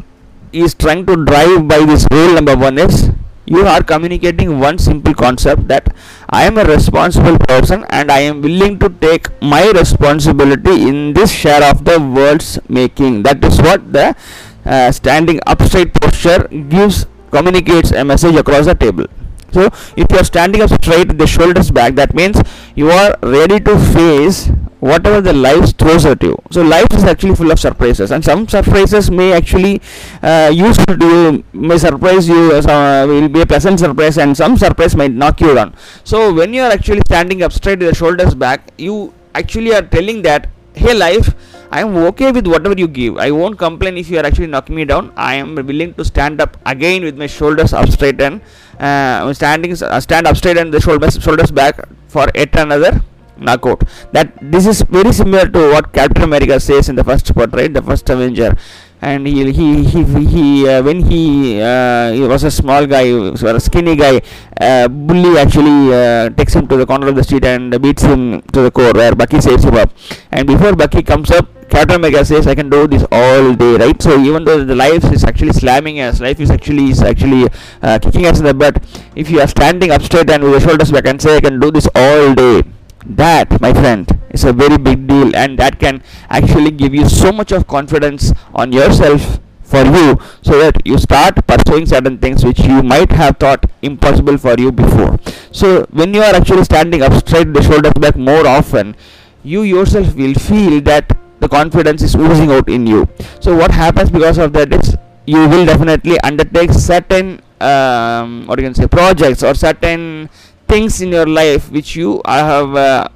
is 0.52 0.74
trying 0.74 1.04
to 1.06 1.24
drive 1.24 1.68
by 1.68 1.84
this 1.84 2.06
rule 2.10 2.34
number 2.34 2.56
one 2.56 2.78
is 2.78 3.10
you 3.46 3.66
are 3.66 3.82
communicating 3.82 4.58
one 4.58 4.78
simple 4.78 5.14
concept 5.14 5.68
that 5.68 5.94
I 6.30 6.44
am 6.44 6.58
a 6.58 6.64
responsible 6.64 7.38
person 7.38 7.84
and 7.90 8.10
I 8.10 8.20
am 8.20 8.40
willing 8.42 8.78
to 8.78 8.88
take 8.88 9.28
my 9.42 9.70
responsibility 9.70 10.88
in 10.88 11.12
this 11.14 11.30
share 11.30 11.62
of 11.62 11.84
the 11.84 12.00
world's 12.00 12.58
making. 12.68 13.22
That 13.22 13.44
is 13.44 13.60
what 13.60 13.92
the 13.92 14.16
uh, 14.64 14.92
standing 14.92 15.40
up 15.46 15.62
straight 15.62 15.92
posture 15.94 16.48
gives, 16.48 17.06
communicates 17.30 17.92
a 17.92 18.04
message 18.04 18.34
across 18.36 18.66
the 18.66 18.74
table. 18.74 19.06
So, 19.54 19.70
if 19.96 20.06
you 20.10 20.18
are 20.18 20.24
standing 20.24 20.62
up 20.62 20.70
straight 20.82 21.08
with 21.08 21.18
the 21.18 21.26
shoulders 21.28 21.70
back, 21.70 21.94
that 21.94 22.14
means 22.14 22.40
you 22.74 22.90
are 22.90 23.16
ready 23.22 23.60
to 23.60 23.78
face 23.94 24.50
whatever 24.80 25.20
the 25.20 25.32
life 25.32 25.76
throws 25.78 26.04
at 26.04 26.22
you. 26.22 26.36
So, 26.50 26.62
life 26.62 26.88
is 26.92 27.04
actually 27.04 27.36
full 27.36 27.52
of 27.52 27.60
surprises, 27.60 28.10
and 28.10 28.24
some 28.24 28.48
surprises 28.48 29.10
may 29.10 29.32
actually 29.32 29.80
uh, 30.22 30.50
useful 30.52 30.98
to 30.98 31.06
you, 31.06 31.44
may 31.52 31.78
surprise 31.78 32.28
you, 32.28 32.52
uh, 32.52 32.62
some, 32.62 33.08
will 33.08 33.28
be 33.28 33.42
a 33.42 33.46
pleasant 33.46 33.78
surprise, 33.78 34.18
and 34.18 34.36
some 34.36 34.58
surprise 34.58 34.96
might 34.96 35.12
knock 35.12 35.40
you 35.40 35.54
down. 35.54 35.74
So, 36.02 36.34
when 36.34 36.52
you 36.52 36.62
are 36.62 36.72
actually 36.72 37.02
standing 37.06 37.42
up 37.42 37.52
straight 37.52 37.78
with 37.78 37.88
the 37.90 37.94
shoulders 37.94 38.34
back, 38.34 38.70
you 38.76 39.14
actually 39.34 39.72
are 39.72 39.82
telling 39.82 40.22
that, 40.22 40.48
hey, 40.74 40.94
life. 40.94 41.34
I 41.70 41.80
am 41.80 41.96
okay 42.08 42.30
with 42.30 42.46
whatever 42.46 42.74
you 42.78 42.86
give. 42.86 43.16
I 43.16 43.32
won't 43.32 43.58
complain 43.58 43.96
if 43.96 44.08
you 44.08 44.18
are 44.18 44.24
actually 44.24 44.46
knocking 44.46 44.76
me 44.76 44.84
down. 44.84 45.12
I 45.16 45.34
am 45.34 45.56
willing 45.56 45.94
to 45.94 46.04
stand 46.04 46.40
up 46.40 46.56
again 46.64 47.02
with 47.02 47.16
my 47.18 47.26
shoulders 47.26 47.72
up 47.72 47.88
straight 47.88 48.20
and 48.20 48.40
uh, 48.78 49.32
standing 49.32 49.72
uh, 49.82 50.00
stand 50.00 50.26
up 50.26 50.36
straight 50.36 50.56
and 50.56 50.72
the 50.72 50.80
shoulders 50.80 51.22
shoulders 51.22 51.50
back 51.50 51.80
for 52.08 52.26
yet 52.34 52.54
another 52.56 53.02
knockout. 53.36 53.82
That 54.12 54.32
this 54.40 54.66
is 54.66 54.82
very 54.82 55.12
similar 55.12 55.46
to 55.48 55.72
what 55.72 55.92
Captain 55.92 56.24
America 56.24 56.58
says 56.60 56.88
in 56.88 56.96
the 56.96 57.04
first 57.04 57.34
part, 57.34 57.52
right? 57.52 57.72
The 57.72 57.82
first 57.82 58.08
Avenger. 58.10 58.56
And 59.02 59.26
he 59.26 59.52
he 59.52 59.84
he, 59.84 60.02
he 60.24 60.68
uh, 60.68 60.82
when 60.82 61.04
he 61.04 61.60
uh, 61.60 62.12
he 62.12 62.22
was 62.22 62.42
a 62.42 62.50
small 62.50 62.86
guy, 62.86 63.12
was 63.12 63.42
a 63.42 63.60
skinny 63.60 63.96
guy. 63.96 64.22
Uh, 64.58 64.88
Bully 64.88 65.36
actually 65.36 65.92
uh, 65.92 66.30
takes 66.30 66.54
him 66.54 66.66
to 66.68 66.76
the 66.76 66.86
corner 66.86 67.08
of 67.08 67.16
the 67.16 67.22
street 67.22 67.44
and 67.44 67.70
beats 67.82 68.02
him 68.02 68.40
to 68.54 68.62
the 68.62 68.70
core, 68.70 68.92
where 68.94 69.14
Bucky 69.14 69.42
saves 69.42 69.64
him 69.64 69.74
up. 69.74 69.90
And 70.32 70.46
before 70.46 70.74
Bucky 70.74 71.02
comes 71.02 71.30
up, 71.30 71.46
Captain 71.68 71.96
America 71.96 72.24
says, 72.24 72.46
"I 72.46 72.54
can 72.54 72.68
do 72.70 72.86
this 72.86 73.04
all 73.10 73.54
day, 73.54 73.76
right?" 73.76 74.00
So 74.00 74.18
even 74.18 74.44
though 74.44 74.64
the 74.64 74.74
life 74.74 75.04
is 75.12 75.24
actually 75.24 75.52
slamming 75.52 76.00
us, 76.00 76.20
life 76.20 76.40
is 76.40 76.50
actually 76.50 76.90
is 76.90 77.02
actually 77.02 77.48
uh, 77.82 77.98
kicking 77.98 78.26
us 78.26 78.38
in 78.38 78.44
the 78.44 78.54
butt. 78.54 78.82
If 79.16 79.30
you 79.30 79.40
are 79.40 79.48
standing 79.48 79.90
up 79.90 80.02
straight 80.02 80.30
and 80.30 80.42
with 80.44 80.52
your 80.52 80.60
shoulders 80.60 80.92
back 80.92 81.06
and 81.06 81.20
say, 81.20 81.36
"I 81.36 81.40
can 81.40 81.58
do 81.60 81.70
this 81.70 81.88
all 81.94 82.34
day," 82.34 82.62
that, 83.06 83.60
my 83.60 83.72
friend, 83.72 84.18
is 84.30 84.44
a 84.44 84.52
very 84.52 84.76
big 84.78 85.06
deal, 85.06 85.34
and 85.34 85.58
that 85.58 85.78
can 85.78 86.02
actually 86.30 86.70
give 86.70 86.94
you 86.94 87.08
so 87.08 87.32
much 87.32 87.50
of 87.52 87.66
confidence 87.66 88.32
on 88.54 88.72
yourself 88.72 89.40
for 89.62 89.82
you, 89.96 90.18
so 90.42 90.58
that 90.58 90.80
you 90.84 90.96
start 90.98 91.44
pursuing 91.46 91.86
certain 91.86 92.18
things 92.18 92.44
which 92.44 92.60
you 92.60 92.82
might 92.82 93.10
have 93.12 93.36
thought 93.38 93.66
impossible 93.82 94.38
for 94.38 94.54
you 94.58 94.70
before. 94.70 95.18
So 95.50 95.86
when 95.90 96.14
you 96.14 96.22
are 96.22 96.34
actually 96.34 96.64
standing 96.64 97.02
up 97.02 97.14
straight, 97.14 97.52
the 97.52 97.62
shoulders 97.62 97.94
back 97.94 98.16
more 98.16 98.46
often, 98.46 98.94
you 99.42 99.62
yourself 99.62 100.14
will 100.14 100.34
feel 100.34 100.80
that 100.82 101.16
the 101.40 101.48
confidence 101.48 102.02
is 102.02 102.14
oozing 102.14 102.50
out 102.50 102.68
in 102.68 102.86
you. 102.86 103.08
So 103.40 103.56
what 103.56 103.70
happens 103.70 104.10
because 104.10 104.38
of 104.38 104.52
that 104.52 104.72
is 104.72 104.96
you 105.26 105.48
will 105.48 105.64
definitely 105.66 106.20
undertake 106.20 106.72
certain 106.72 107.40
um, 107.60 108.46
what 108.46 108.58
you 108.58 108.64
can 108.64 108.74
say 108.74 108.86
projects 108.86 109.42
or 109.42 109.54
certain 109.54 110.28
things 110.68 111.00
in 111.00 111.10
your 111.10 111.26
life 111.26 111.70
which 111.70 111.96
you 111.96 112.20
have 112.26 112.74
uh, 112.74 113.08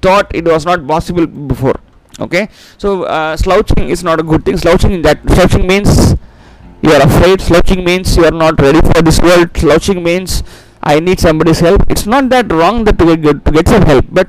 thought 0.00 0.34
it 0.34 0.44
was 0.44 0.64
not 0.64 0.86
possible 0.86 1.26
before. 1.26 1.78
Okay? 2.20 2.48
So 2.78 3.04
uh, 3.04 3.36
slouching 3.36 3.88
is 3.88 4.04
not 4.04 4.20
a 4.20 4.22
good 4.22 4.44
thing. 4.44 4.56
Slouching 4.56 5.02
that 5.02 5.18
slouching 5.30 5.66
means 5.66 6.14
you 6.82 6.90
are 6.90 7.02
afraid. 7.02 7.40
Slouching 7.40 7.84
means 7.84 8.16
you 8.16 8.24
are 8.24 8.36
not 8.44 8.60
ready 8.60 8.80
for 8.80 9.02
this 9.02 9.20
world. 9.20 9.56
Slouching 9.56 10.02
means 10.02 10.42
i 10.84 10.98
need 10.98 11.20
somebody's 11.20 11.60
help. 11.60 11.82
It's 11.88 12.06
not 12.06 12.28
that 12.30 12.50
wrong 12.52 12.84
that 12.84 12.98
to 12.98 13.16
get, 13.16 13.44
to 13.44 13.50
get 13.52 13.68
some 13.68 13.82
help 13.82 14.04
but 14.10 14.28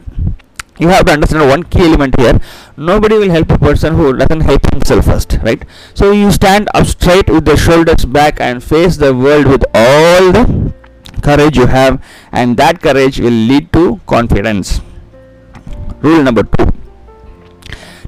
you 0.80 0.88
have 0.90 1.06
to 1.06 1.12
understand 1.14 1.48
one 1.48 1.64
key 1.64 1.84
element 1.84 2.20
here. 2.20 2.40
Nobody 2.76 3.18
will 3.18 3.30
help 3.30 3.52
a 3.52 3.58
person 3.58 3.96
who 3.96 4.14
doesn't 4.14 4.42
help 4.42 4.72
himself 4.74 5.06
first 5.06 5.38
right? 5.44 5.64
So 5.94 6.12
you 6.12 6.32
stand 6.32 6.70
up 6.74 6.88
straight 6.88 7.30
with 7.30 7.46
the 7.46 7.58
shoulders 7.58 8.06
back 8.06 8.40
and 8.40 8.64
face 8.64 8.98
the 8.98 9.14
world 9.16 9.48
with 9.48 9.64
all 9.74 10.32
the 10.32 10.74
courage 11.22 11.58
you 11.58 11.68
have 11.68 12.04
and 12.32 12.58
that 12.58 12.82
courage 12.82 13.20
will 13.20 13.32
lead 13.52 13.72
to 13.74 14.00
confidence. 14.08 14.82
Rule 16.02 16.24
number 16.24 16.44
2 16.44 16.74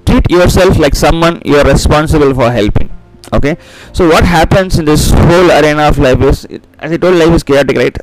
treat 0.06 0.30
yourself 0.30 0.78
like 0.78 0.96
someone 0.96 1.42
you 1.44 1.56
are 1.58 1.66
responsible 1.66 2.34
for 2.34 2.52
helping 2.52 2.90
okay? 3.34 3.58
So 3.94 4.08
what 4.08 4.24
happens 4.24 4.78
in 4.78 4.86
this 4.86 5.12
whole 5.12 5.52
arena 5.52 5.84
of 5.84 5.98
life 5.98 6.22
is 6.22 6.46
as 6.80 6.92
i 6.92 6.98
told 6.98 7.16
life 7.16 7.34
is 7.34 7.44
chaotic 7.44 7.78
right 7.78 7.98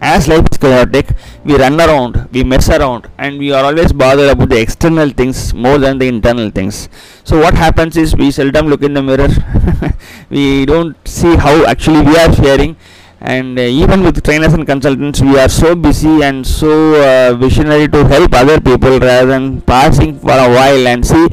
as 0.00 0.28
life 0.28 0.46
is 0.50 0.58
chaotic 0.58 1.08
we 1.44 1.56
run 1.56 1.80
around 1.80 2.28
we 2.32 2.42
mess 2.42 2.68
around 2.68 3.08
and 3.18 3.38
we 3.38 3.52
are 3.52 3.64
always 3.64 3.92
bothered 3.92 4.30
about 4.30 4.48
the 4.48 4.60
external 4.60 5.10
things 5.10 5.52
more 5.54 5.78
than 5.78 5.98
the 5.98 6.08
internal 6.08 6.50
things. 6.50 6.88
So 7.24 7.40
what 7.40 7.54
happens 7.54 7.96
is 7.96 8.16
we 8.16 8.30
seldom 8.30 8.66
look 8.68 8.82
in 8.82 8.94
the 8.94 9.02
mirror. 9.02 9.28
We 10.30 10.66
don't 10.66 10.96
see 11.06 11.36
how 11.36 11.66
actually 11.66 12.02
we 12.02 12.16
are 12.16 12.32
faring 12.32 12.76
and 13.20 13.58
uh, 13.58 13.62
even 13.62 14.02
with 14.02 14.22
trainers 14.22 14.52
and 14.52 14.66
consultants 14.66 15.20
we 15.20 15.38
are 15.38 15.48
so 15.48 15.74
busy 15.74 16.22
and 16.22 16.46
so 16.46 16.70
uh, 17.02 17.34
visionary 17.34 17.88
to 17.88 18.04
help 18.06 18.34
other 18.34 18.60
people 18.60 18.98
rather 18.98 19.26
than 19.26 19.60
passing 19.62 20.18
for 20.18 20.32
a 20.32 20.48
while 20.56 20.86
and 20.86 21.06
see 21.06 21.26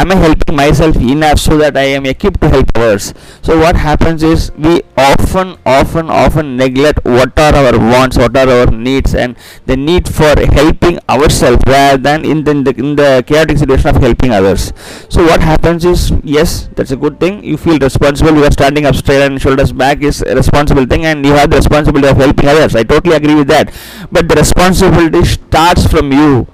am 0.00 0.10
i 0.10 0.14
helping 0.16 0.56
myself 0.56 0.96
enough 0.96 1.38
so 1.38 1.56
that 1.58 1.76
i 1.76 1.82
am 1.82 2.06
equipped 2.06 2.40
to 2.40 2.48
help 2.48 2.72
others? 2.76 3.14
So 3.42 3.58
what 3.58 3.76
happens 3.76 4.22
is 4.22 4.52
we 4.56 4.82
often 4.96 5.56
often 5.64 6.10
often 6.10 6.56
neglect 6.56 7.04
what 7.04 7.38
are 7.38 7.54
our 7.54 7.78
wants 7.78 8.18
what 8.18 8.36
are 8.36 8.48
our 8.48 8.66
needs 8.66 9.14
and 9.14 9.36
the 9.66 9.76
need 9.76 10.08
for 10.08 10.32
helping 10.58 10.98
ourselves 11.08 11.62
rather 11.66 11.98
than 11.98 12.24
in 12.24 12.44
the, 12.44 12.50
in 12.50 12.64
the, 12.64 12.74
in 12.76 12.96
the 12.96 13.24
chaotic 13.26 13.58
situation 13.58 13.88
of 13.88 13.96
helping 13.96 14.30
others. 14.30 14.72
So 15.08 15.22
what 15.24 15.40
happens 15.40 15.84
is 15.84 16.12
yes 16.22 16.68
that's 16.76 16.90
a 16.90 16.96
good 16.96 17.18
thing. 17.20 17.42
You 17.44 17.56
feel 17.56 17.78
responsible 17.78 18.34
you 18.34 18.44
are 18.44 18.50
standing 18.50 18.86
up 18.86 18.94
straight 18.94 19.22
and 19.22 19.40
shoulders 19.40 19.72
back 19.72 20.02
is 20.02 20.22
a 20.22 20.34
responsible 20.34 20.86
thing 20.86 21.04
and 21.04 21.24
you 21.24 21.32
have 21.32 21.50
the 21.50 21.56
responsibility 21.56 22.08
of 22.08 22.16
helping 22.16 22.48
others. 22.48 22.74
I 22.74 22.82
totally 22.82 23.16
agree 23.16 23.34
with 23.34 23.48
that. 23.48 23.72
But 24.10 24.28
the 24.28 24.34
responsibility 24.34 25.24
starts 25.24 25.86
from 25.86 26.12
you. 26.12 26.46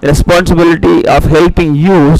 The 0.00 0.08
responsibility 0.08 1.06
of 1.06 1.24
helping 1.24 1.74
you 1.74 2.16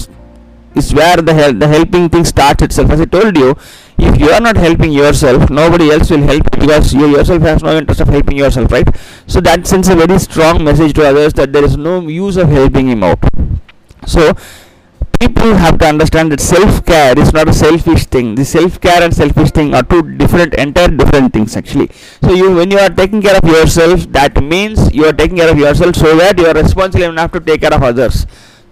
is 0.74 0.92
where 0.94 1.16
the 1.16 1.34
hel- 1.34 1.54
the 1.54 1.68
helping 1.68 2.08
thing 2.08 2.24
starts 2.24 2.62
itself. 2.62 2.90
As 2.90 3.00
i 3.00 3.04
told 3.04 3.36
you 3.36 3.56
if 3.98 4.18
you 4.18 4.30
are 4.30 4.40
not 4.40 4.56
helping 4.56 4.92
yourself 4.92 5.48
nobody 5.50 5.90
else 5.90 6.10
will 6.10 6.22
help 6.22 6.50
because 6.50 6.92
you 6.92 7.06
yourself 7.16 7.42
has 7.42 7.62
no 7.62 7.76
interest 7.78 8.00
of 8.00 8.08
helping 8.08 8.36
yourself 8.36 8.72
right? 8.72 8.88
So 9.26 9.40
that 9.40 9.66
sends 9.66 9.88
a 9.88 9.94
very 9.94 10.18
strong 10.18 10.64
message 10.64 10.94
to 10.94 11.06
others 11.06 11.32
that 11.34 11.52
there 11.52 11.64
is 11.64 11.76
no 11.76 12.00
use 12.08 12.36
of 12.36 12.48
helping 12.48 12.88
him 12.88 13.04
out. 13.04 13.18
So 14.06 14.34
people 15.20 15.54
have 15.54 15.78
to 15.78 15.86
understand 15.86 16.32
that 16.32 16.40
self 16.40 16.84
care 16.84 17.18
is 17.18 17.32
not 17.32 17.48
a 17.48 17.52
selfish 17.52 18.06
thing. 18.06 18.34
The 18.34 18.44
self 18.44 18.80
care 18.80 19.02
and 19.02 19.14
selfish 19.14 19.50
thing 19.52 19.74
are 19.74 19.82
two 19.82 20.02
different 20.16 20.54
entire 20.54 20.88
different 20.88 21.32
things 21.32 21.56
actually. 21.56 21.90
So 22.22 22.32
you 22.32 22.54
when 22.54 22.70
you 22.70 22.78
are 22.78 22.90
taking 22.90 23.22
care 23.22 23.36
of 23.36 23.44
yourself 23.48 24.06
that 24.12 24.42
means 24.42 24.92
you 24.94 25.04
are 25.06 25.12
taking 25.12 25.36
care 25.36 25.50
of 25.50 25.58
yourself 25.58 25.96
so 25.96 26.16
that 26.16 26.38
you 26.38 26.46
are 26.46 26.54
responsible 26.54 27.04
enough 27.04 27.32
to 27.32 27.40
take 27.40 27.60
care 27.60 27.72
of 27.74 27.82
others 27.82 28.26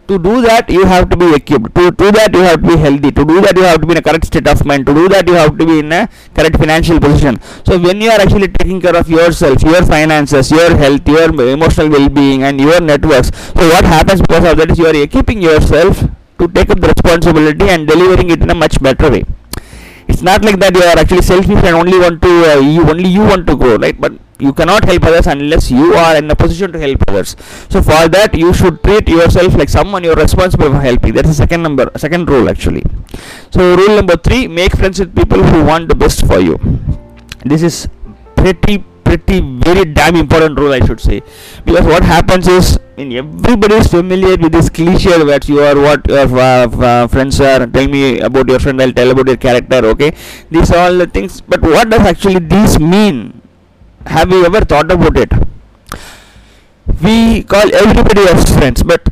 to 0.08 0.18
do 0.18 0.42
that 0.42 0.68
you 0.68 0.84
have 0.84 1.08
to 1.10 1.16
be 1.16 1.34
equipped 1.34 1.74
to 1.74 1.90
do 1.90 2.10
that 2.12 2.34
you 2.34 2.40
have 2.40 2.60
to 2.62 2.68
be 2.68 2.76
healthy. 2.76 3.10
To 3.12 3.24
do 3.24 3.40
that 3.40 3.56
you 3.56 3.62
have 3.62 3.80
to 3.80 3.86
be 3.86 3.92
in 3.92 3.98
a 3.98 4.02
correct 4.02 4.26
state 4.26 4.46
of 4.48 4.64
mind. 4.64 4.86
To 4.86 4.94
do 4.94 5.08
that 5.08 5.26
you 5.28 5.34
have 5.34 5.56
to 5.58 5.66
be 5.66 5.78
in 5.80 5.92
a 5.92 6.08
correct 6.34 6.56
financial 6.56 6.98
position. 7.00 7.40
So 7.64 7.78
when 7.78 8.00
you 8.00 8.10
are 8.10 8.20
actually 8.20 8.48
taking 8.48 8.80
care 8.80 8.96
of 8.96 9.08
yourself 9.08 9.62
your 9.62 9.84
finances 9.84 10.50
your 10.50 10.76
health 10.76 11.06
your 11.08 11.28
emotional 11.48 11.88
well-being 11.88 12.42
and 12.42 12.60
your 12.60 12.80
networks 12.80 13.30
so 13.58 13.68
what 13.74 13.84
happens 13.84 14.20
because 14.20 14.44
of 14.50 14.56
that 14.58 14.70
is 14.70 14.78
you 14.78 14.86
are 14.86 14.96
equipping 14.96 15.42
yourself 15.42 16.04
to 16.38 16.48
take 16.48 16.70
up 16.70 16.80
the 16.80 16.88
responsibility 16.88 17.68
and 17.68 17.86
delivering 17.86 18.30
it 18.30 18.42
in 18.42 18.50
a 18.50 18.54
much 18.54 18.80
better 18.82 19.10
way. 19.10 19.24
It's 20.08 20.22
not 20.22 20.44
like 20.44 20.58
that 20.58 20.74
you 20.74 20.82
are 20.82 20.98
actually 20.98 21.22
selfish 21.22 21.62
and 21.62 21.76
only 21.76 21.98
want 21.98 22.20
to 22.22 22.32
uh, 22.52 22.58
you 22.58 22.82
only 22.88 23.08
you 23.08 23.20
want 23.20 23.46
to 23.46 23.56
grow 23.56 23.76
right? 23.76 23.98
But 23.98 24.12
you 24.46 24.52
cannot 24.52 24.84
help 24.90 25.04
others 25.10 25.26
unless 25.34 25.70
you 25.70 25.94
are 25.94 26.16
in 26.20 26.30
a 26.34 26.36
position 26.36 26.72
to 26.72 26.78
help 26.78 27.02
others. 27.08 27.36
So 27.72 27.82
for 27.88 28.08
that 28.16 28.34
you 28.42 28.52
should 28.52 28.82
treat 28.82 29.08
yourself 29.08 29.54
like 29.54 29.68
someone 29.68 30.04
you're 30.04 30.22
responsible 30.26 30.70
for 30.74 30.80
helping. 30.80 31.14
That's 31.14 31.28
the 31.28 31.40
second 31.42 31.62
number 31.62 31.90
second 31.96 32.28
rule 32.28 32.48
actually. 32.48 32.84
So 33.50 33.74
rule 33.80 33.96
number 33.96 34.16
3 34.16 34.48
make 34.48 34.76
friends 34.76 35.00
with 35.00 35.14
people 35.14 35.42
who 35.42 35.64
want 35.64 35.88
the 35.88 35.98
best 36.04 36.26
for 36.26 36.40
you. 36.40 36.56
This 37.44 37.62
is 37.62 37.88
pretty 38.36 38.78
pretty 39.04 39.40
very 39.64 39.84
damn 39.96 40.16
important 40.16 40.58
rule 40.58 40.72
i 40.72 40.80
should 40.86 41.00
say. 41.00 41.20
Because 41.66 41.86
what 41.92 42.02
happens 42.12 42.48
is 42.48 42.78
in 42.96 43.12
everybody 43.12 43.74
is 43.82 43.86
familiar 43.86 44.36
with 44.36 44.52
this 44.52 44.68
cliche 44.78 45.18
that 45.32 45.48
you 45.48 45.60
are 45.60 45.76
what 45.86 46.08
your 46.08 46.26
uh, 46.38 46.66
uh, 46.88 47.06
friends 47.08 47.40
are 47.40 47.66
tell 47.66 47.88
me 47.94 48.02
about 48.30 48.48
your 48.54 48.58
friend 48.64 48.82
i'll 48.82 48.92
tell 48.98 49.10
about 49.14 49.28
your 49.34 49.40
character 49.46 49.80
okay? 49.92 50.10
These 50.50 50.72
are 50.72 50.82
all 50.86 50.98
the 51.04 51.06
things 51.06 51.40
but 51.40 51.62
what 51.62 51.90
does 51.90 52.06
actually 52.14 52.40
these 52.56 52.78
mean 52.78 53.41
have 54.06 54.30
you 54.30 54.44
ever 54.44 54.60
thought 54.60 54.90
about 54.90 55.16
it? 55.16 55.32
We 57.02 57.42
call 57.42 57.74
everybody 57.74 58.22
as 58.22 58.48
friends 58.56 58.82
but 58.82 59.08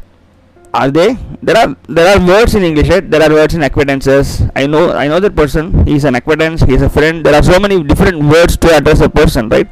are 0.72 0.90
they? 0.90 1.16
There 1.42 1.56
are 1.56 1.76
there 1.88 2.06
are 2.16 2.24
words 2.24 2.54
in 2.54 2.62
english 2.62 2.88
right? 2.88 3.08
There 3.10 3.22
are 3.22 3.30
words 3.30 3.54
in 3.54 3.62
acquaintances. 3.62 4.42
I 4.54 4.66
know 4.66 4.92
i 4.92 5.08
know 5.08 5.18
that 5.20 5.34
person. 5.34 5.86
He's 5.86 6.04
an 6.04 6.14
acquaintance. 6.14 6.62
He's 6.62 6.82
a 6.82 6.88
friend. 6.88 7.26
There 7.26 7.34
are 7.34 7.42
so 7.42 7.58
many 7.58 7.82
different 7.82 8.22
words 8.22 8.56
to 8.58 8.74
address 8.76 9.00
a 9.00 9.08
person 9.08 9.48
right? 9.48 9.68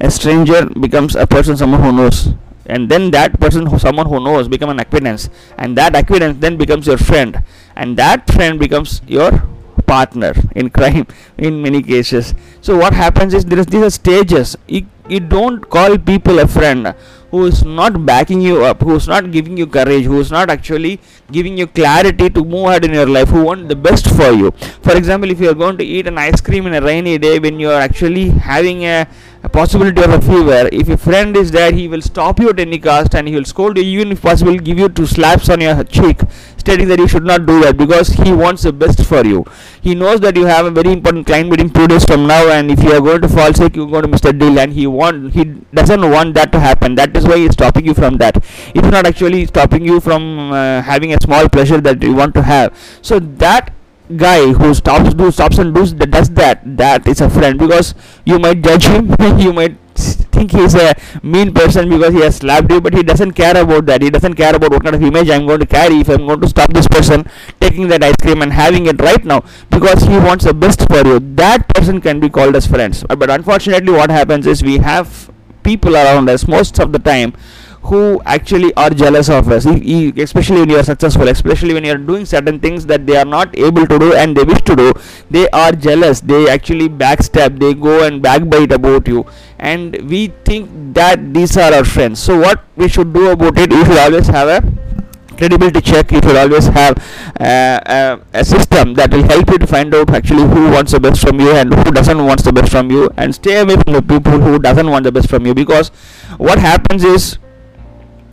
A 0.00 0.10
stranger 0.10 0.66
becomes 0.66 1.16
a 1.16 1.26
person 1.26 1.56
someone 1.56 1.82
who 1.82 1.92
knows. 1.92 2.28
And 2.66 2.88
then 2.88 3.10
that 3.12 3.40
person 3.40 3.66
who 3.66 3.78
someone 3.78 4.06
who 4.06 4.20
knows 4.22 4.48
become 4.48 4.70
an 4.70 4.78
acquaintance. 4.78 5.28
And 5.56 5.76
that 5.76 5.96
acquaintance 5.96 6.38
then 6.40 6.56
becomes 6.56 6.86
your 6.86 6.98
friend. 6.98 7.42
And 7.76 7.96
that 7.96 8.30
friend 8.30 8.58
becomes 8.58 9.02
your 9.06 9.42
partner 9.92 10.32
in 10.54 10.70
crime 10.70 11.06
in 11.38 11.62
many 11.62 11.82
cases. 11.82 12.34
So 12.60 12.76
what 12.76 12.94
happens 12.94 13.34
is 13.34 13.44
there 13.44 13.58
is 13.58 13.66
these 13.66 13.82
are 13.82 13.90
stages. 13.90 14.56
You, 14.66 14.86
you 15.08 15.20
don't 15.20 15.68
call 15.76 15.96
people 15.98 16.38
a 16.38 16.46
friend 16.46 16.94
who 17.30 17.44
is 17.46 17.62
not 17.64 17.94
backing 18.06 18.40
you 18.40 18.64
up 18.64 18.80
who 18.80 18.94
is 18.94 19.06
not 19.12 19.30
giving 19.30 19.56
you 19.60 19.66
courage 19.66 20.04
who 20.04 20.18
is 20.20 20.30
not 20.30 20.50
actually 20.54 20.98
giving 21.30 21.58
you 21.58 21.66
clarity 21.66 22.28
to 22.30 22.44
move 22.44 22.66
ahead 22.68 22.84
in 22.84 22.94
your 22.98 23.06
life 23.06 23.28
who 23.28 23.42
want 23.44 23.68
the 23.68 23.76
best 23.76 24.08
for 24.16 24.30
you. 24.30 24.50
For 24.82 24.96
example 24.96 25.30
if 25.30 25.40
you 25.40 25.50
are 25.50 25.54
going 25.54 25.76
to 25.78 25.84
eat 25.84 26.06
an 26.06 26.18
ice 26.18 26.40
cream 26.40 26.66
in 26.66 26.74
a 26.74 26.80
rainy 26.80 27.18
day 27.18 27.38
when 27.38 27.60
you 27.60 27.70
are 27.70 27.80
actually 27.80 28.30
having 28.30 28.84
a, 28.84 29.06
a 29.42 29.48
possibility 29.48 30.02
of 30.02 30.10
a 30.10 30.20
fever. 30.20 30.68
If 30.72 30.88
a 30.88 30.96
friend 30.96 31.36
is 31.36 31.50
there 31.50 31.72
he 31.72 31.88
will 31.88 32.02
stop 32.02 32.40
you 32.40 32.50
at 32.50 32.58
any 32.60 32.78
cost 32.78 33.14
and 33.14 33.28
he 33.28 33.34
will 33.34 33.44
scold 33.44 33.78
you. 33.78 33.84
Even 33.84 34.12
if 34.12 34.22
possible 34.22 34.56
give 34.56 34.78
you 34.78 34.88
two 34.88 35.06
slaps 35.06 35.48
on 35.48 35.60
your 35.60 35.84
cheek 35.84 36.20
stating 36.56 36.88
that 36.88 36.98
you 36.98 37.08
should 37.08 37.24
not 37.24 37.46
do 37.46 37.60
that 37.60 37.76
because 37.76 38.08
he 38.08 38.32
wants 38.32 38.62
the 38.62 38.72
best 38.72 39.04
for 39.04 39.24
you. 39.24 39.44
He 39.80 39.94
knows 39.94 40.20
that 40.20 40.36
you 40.36 40.46
have 40.46 40.66
a 40.66 40.70
very 40.70 40.92
important 40.92 41.26
client 41.26 41.48
meeting 41.50 41.70
two 41.70 41.86
days 41.86 42.04
from 42.04 42.26
now 42.26 42.48
and 42.48 42.70
if 42.70 42.82
you 42.82 42.92
are 42.92 43.00
going 43.00 43.22
to 43.22 43.28
fall 43.28 43.54
sick 43.54 43.76
you're 43.76 43.86
going 43.86 44.10
to 44.10 44.18
the 44.18 44.32
deal 44.32 44.58
and 44.58 44.72
he 44.72 44.86
want 44.86 45.32
he 45.32 45.44
doesn't 45.72 46.10
want 46.10 46.34
that 46.34 46.52
to 46.52 46.60
happen. 46.60 46.94
That 46.96 47.16
is 47.16 47.24
why 47.24 47.38
he 47.38 47.46
is 47.46 47.52
stopping 47.52 47.86
you 47.86 47.94
from 47.94 48.16
that. 48.18 48.36
It 48.74 48.84
is 48.84 48.90
not 48.90 49.06
actually 49.06 49.46
stopping 49.46 49.84
you 49.84 50.00
from 50.00 50.52
uh, 50.52 50.82
having 50.82 51.14
a 51.14 51.18
small 51.22 51.48
pleasure 51.48 51.80
that 51.80 52.02
you 52.02 52.14
want 52.14 52.34
to 52.34 52.42
have. 52.42 52.76
So 53.02 53.18
that 53.18 53.72
guy 54.16 54.52
who 54.52 54.72
stops 54.74 55.14
do 55.14 55.30
stops 55.30 55.58
and 55.58 55.74
does 55.74 55.94
that 55.96 56.10
does 56.10 56.30
that 56.30 56.60
that 56.76 57.06
is 57.06 57.20
a 57.20 57.28
friend 57.28 57.58
because 57.58 57.94
you 58.24 58.38
might 58.38 58.62
judge 58.62 58.84
him 58.84 59.14
you 59.38 59.52
might 59.52 59.76
think 60.38 60.52
he's 60.52 60.74
a 60.74 60.94
mean 61.22 61.52
person 61.52 61.88
because 61.88 62.14
he 62.14 62.20
has 62.20 62.36
slapped 62.36 62.70
you 62.70 62.80
but 62.80 62.94
he 62.94 63.02
doesn't 63.02 63.32
care 63.32 63.56
about 63.60 63.86
that. 63.86 64.02
He 64.02 64.10
doesn't 64.10 64.34
care 64.34 64.54
about 64.54 64.70
what 64.70 64.82
kind 64.84 64.94
of 64.94 65.02
image 65.02 65.30
i'm 65.30 65.46
going 65.46 65.60
to 65.60 65.66
carry 65.66 66.00
if 66.00 66.08
i'm 66.08 66.26
going 66.26 66.40
to 66.40 66.48
stop 66.48 66.72
this 66.72 66.86
person 66.86 67.28
taking 67.60 67.88
that 67.88 68.02
ice 68.02 68.16
cream 68.22 68.42
and 68.42 68.52
having 68.52 68.86
it 68.86 69.00
right 69.00 69.24
now 69.24 69.42
because 69.70 70.02
he 70.02 70.18
wants 70.18 70.44
the 70.44 70.54
best 70.54 70.86
for 70.88 71.06
you. 71.06 71.18
That 71.20 71.68
person 71.68 72.00
can 72.00 72.20
be 72.20 72.28
called 72.28 72.56
as 72.56 72.66
friends. 72.66 73.04
But 73.08 73.30
unfortunately 73.30 73.92
what 73.92 74.10
happens 74.10 74.46
is 74.46 74.62
we 74.62 74.78
have 74.78 75.30
people 75.62 75.96
around 75.96 76.28
us 76.30 76.46
most 76.46 76.78
of 76.78 76.92
the 76.92 76.98
time 76.98 77.34
who 77.88 78.20
actually 78.24 78.72
are 78.74 78.90
jealous 78.90 79.28
of 79.28 79.48
us. 79.50 79.66
Especially 79.66 80.60
when 80.60 80.70
you 80.70 80.76
are 80.76 80.84
successful 80.84 81.28
especially 81.28 81.74
when 81.74 81.84
you 81.84 81.92
are 81.92 82.04
doing 82.10 82.24
certain 82.24 82.60
things 82.60 82.86
that 82.86 83.06
they 83.06 83.16
are 83.16 83.24
not 83.24 83.56
able 83.58 83.86
to 83.86 83.98
do 83.98 84.14
and 84.14 84.36
they 84.36 84.44
wish 84.44 84.62
to 84.62 84.76
do 84.76 84.92
they 85.30 85.48
are 85.50 85.72
jealous. 85.72 86.20
They 86.20 86.48
actually 86.48 86.88
backstab 86.88 87.58
they 87.58 87.74
go 87.74 88.04
and 88.04 88.22
backbite 88.22 88.72
about 88.72 89.08
you. 89.08 89.26
And 89.58 89.96
we 90.08 90.28
think 90.44 90.94
that 90.94 91.32
these 91.34 91.56
are 91.56 91.72
our 91.72 91.84
friends. 91.84 92.20
So 92.20 92.38
what 92.38 92.62
we 92.76 92.88
should 92.88 93.12
do 93.12 93.30
about 93.30 93.58
it 93.58 93.70
we 93.70 93.84
should 93.84 93.98
always 93.98 94.26
have 94.28 94.48
a 94.48 94.78
credibility 95.38 95.80
check 95.80 96.10
you 96.10 96.20
should 96.20 96.36
always 96.36 96.66
have 96.66 96.94
uh, 97.40 97.78
uh, 97.96 98.18
a 98.34 98.44
system 98.44 98.94
that 98.94 99.12
will 99.12 99.22
help 99.22 99.48
you 99.48 99.56
to 99.56 99.66
find 99.66 99.94
out 99.94 100.10
actually 100.10 100.42
who 100.54 100.70
wants 100.72 100.90
the 100.92 101.00
best 101.00 101.20
from 101.20 101.40
you 101.40 101.52
and 101.52 101.72
who 101.72 101.92
doesn't 101.92 102.24
wants 102.26 102.42
the 102.42 102.52
best 102.52 102.72
from 102.72 102.90
you 102.90 103.08
and 103.16 103.34
stay 103.34 103.60
away 103.60 103.76
from 103.76 103.92
the 103.92 104.02
people 104.02 104.40
who 104.46 104.58
doesn't 104.58 104.90
want 104.90 105.04
the 105.04 105.12
best 105.12 105.30
from 105.30 105.46
you. 105.46 105.54
Because 105.54 105.90
what 106.38 106.58
happens 106.58 107.04
is 107.04 107.38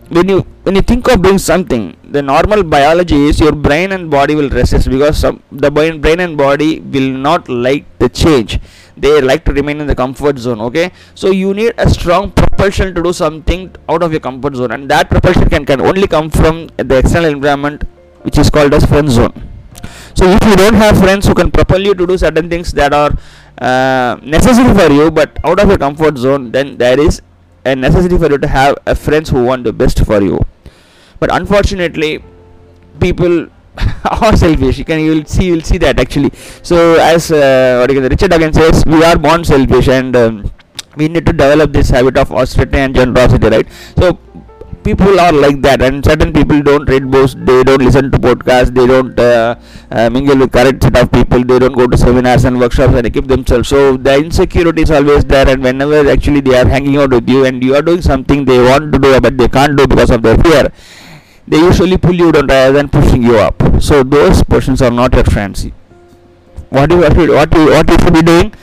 when 0.09 0.29
you 0.29 0.41
when 0.63 0.75
you 0.75 0.81
think 0.81 1.07
of 1.07 1.21
doing 1.21 1.37
something 1.37 1.95
the 2.15 2.21
normal 2.21 2.61
biology 2.63 3.19
is 3.29 3.39
your 3.39 3.53
brain 3.65 3.91
and 3.95 4.09
body 4.09 4.35
will 4.39 4.49
resist 4.49 4.89
because 4.89 5.17
some, 5.17 5.41
the 5.51 5.69
brain, 5.69 5.99
brain 5.99 6.19
and 6.19 6.37
body 6.37 6.79
will 6.79 7.11
not 7.27 7.49
like 7.49 7.85
the 7.99 8.09
change. 8.09 8.59
They 8.97 9.21
like 9.21 9.43
to 9.45 9.53
remain 9.53 9.81
in 9.81 9.87
the 9.87 9.95
comfort 9.95 10.37
zone 10.37 10.61
okay? 10.61 10.91
So 11.15 11.31
you 11.31 11.53
need 11.53 11.73
a 11.77 11.89
strong 11.89 12.31
propulsion 12.31 12.95
to 12.95 13.03
do 13.03 13.11
something 13.11 13.75
out 13.89 14.03
of 14.03 14.11
your 14.11 14.21
comfort 14.21 14.55
zone 14.55 14.71
and 14.71 14.89
that 14.89 15.09
propulsion 15.09 15.49
can, 15.49 15.65
can 15.65 15.81
only 15.81 16.07
come 16.07 16.29
from 16.29 16.67
the 16.77 16.97
external 16.99 17.29
environment 17.31 17.83
which 18.21 18.37
is 18.37 18.49
called 18.49 18.73
as 18.73 18.85
friend 18.85 19.09
zone. 19.09 19.33
So 20.13 20.25
if 20.25 20.43
you 20.45 20.55
don't 20.55 20.75
have 20.75 20.97
friends 20.97 21.27
who 21.27 21.33
can 21.33 21.51
propel 21.51 21.81
you 21.81 21.93
to 21.93 22.07
do 22.07 22.17
certain 22.17 22.49
things 22.49 22.71
that 22.71 22.93
are 22.93 23.11
uh, 23.57 24.17
necessary 24.23 24.73
for 24.73 24.93
you 24.93 25.11
but 25.11 25.37
out 25.43 25.59
of 25.59 25.67
your 25.67 25.77
comfort 25.77 26.17
zone 26.17 26.51
then 26.51 26.77
there 26.77 26.99
is 26.99 27.21
a 27.65 27.75
necessity 27.75 28.17
for 28.17 28.29
you 28.31 28.37
to 28.37 28.47
have 28.47 28.77
a 28.85 28.95
friends 28.95 29.29
who 29.29 29.43
want 29.43 29.63
the 29.63 29.73
best 29.73 30.05
for 30.05 30.21
you. 30.21 30.39
But 31.19 31.33
unfortunately 31.33 32.23
people 32.99 33.47
are 34.21 34.35
selfish. 34.37 34.77
You 34.77 34.85
can 34.85 34.99
you 34.99 35.15
will 35.15 35.25
see 35.25 35.45
you 35.45 35.53
will 35.55 35.61
see 35.61 35.77
that 35.79 35.99
actually. 35.99 36.31
So 36.63 36.95
as 36.95 37.31
uh, 37.31 37.85
richard 37.89 38.33
again 38.33 38.53
says 38.53 38.83
we 38.85 39.03
are 39.03 39.17
born 39.17 39.43
selfish 39.43 39.87
and 39.87 40.15
um, 40.15 40.51
we 40.95 41.07
need 41.07 41.25
to 41.25 41.33
develop 41.33 41.71
this 41.73 41.89
habit 41.89 42.17
of 42.17 42.31
austerity 42.31 42.77
and 42.77 42.95
generosity 42.95 43.49
right? 43.49 43.67
So 43.97 44.19
people 44.85 45.19
are 45.19 45.33
like 45.43 45.59
that 45.65 45.81
and 45.81 46.05
certain 46.09 46.31
people 46.37 46.61
don't 46.67 46.87
read 46.93 47.05
books 47.13 47.33
they 47.47 47.63
don't 47.67 47.81
listen 47.87 48.11
to 48.13 48.19
podcasts 48.25 48.71
they 48.77 48.85
don't 48.91 49.19
uh, 49.19 49.55
uh, 49.91 50.09
mingle 50.15 50.37
with 50.37 50.51
correct 50.57 50.83
set 50.83 50.97
of 51.01 51.11
people 51.11 51.43
they 51.43 51.57
don't 51.63 51.77
go 51.81 51.87
to 51.87 51.97
seminars 51.97 52.43
and 52.45 52.59
workshops 52.59 52.93
and 52.93 53.07
equip 53.07 53.27
themselves. 53.27 53.67
So 53.69 53.97
the 53.97 54.15
insecurity 54.17 54.83
is 54.83 54.91
always 54.91 55.25
there 55.25 55.47
and 55.49 55.63
whenever 55.63 56.09
actually 56.09 56.41
they 56.41 56.55
are 56.59 56.67
hanging 56.67 56.97
out 56.97 57.11
with 57.11 57.27
you 57.27 57.45
and 57.45 57.63
you 57.63 57.75
are 57.75 57.81
doing 57.81 58.01
something 58.01 58.45
they 58.45 58.59
want 58.61 58.93
to 58.93 58.99
do 58.99 59.19
but 59.19 59.37
they 59.37 59.47
can't 59.47 59.75
do 59.77 59.87
because 59.87 60.11
of 60.11 60.21
their 60.21 60.37
fear 60.37 60.71
they 61.47 61.57
usually 61.57 61.97
pull 61.97 62.13
you 62.13 62.31
down 62.31 62.47
rather 62.47 62.73
than 62.73 62.89
pushing 62.89 63.23
you 63.23 63.37
up. 63.37 63.61
So 63.79 64.03
those 64.03 64.43
persons 64.43 64.81
are 64.81 64.91
not 64.91 65.13
your 65.13 65.23
friends. 65.25 65.67
What 66.69 66.91
you 66.91 66.97
what 66.97 67.15
you 67.15 67.33
what 67.33 67.53
you, 67.53 67.65
what 67.69 67.89
you 67.89 67.99
should 67.99 68.13
be 68.13 68.21
doing 68.21 68.53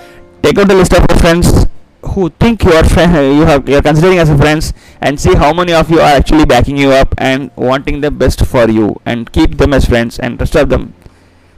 take 0.43 0.59
out 0.59 0.69
the 0.69 0.75
list 0.75 0.93
of 0.93 1.07
your 1.09 1.19
friends 1.19 1.67
who 2.04 2.28
think 2.30 2.64
you 2.64 2.73
are 2.73 2.85
friend 2.85 3.12
you 3.38 3.42
have 3.42 3.68
you 3.68 3.76
are 3.76 3.82
considering 3.82 4.18
as 4.18 4.28
friends 4.40 4.73
and 5.00 5.21
see 5.21 5.35
how 5.35 5.52
many 5.52 5.73
of 5.73 5.90
you 5.90 6.00
are 6.00 6.14
actually 6.21 6.44
backing 6.44 6.76
you 6.76 6.90
up 6.90 7.14
and 7.18 7.50
wanting 7.56 8.00
the 8.00 8.11
best 8.11 8.44
for 8.44 8.68
you 8.68 9.00
and 9.06 9.32
keep 9.32 9.56
them 9.59 9.73
as 9.73 9.85
friends 9.85 10.18
and 10.18 10.40
rest 10.40 10.56
of 10.56 10.68
them 10.68 10.94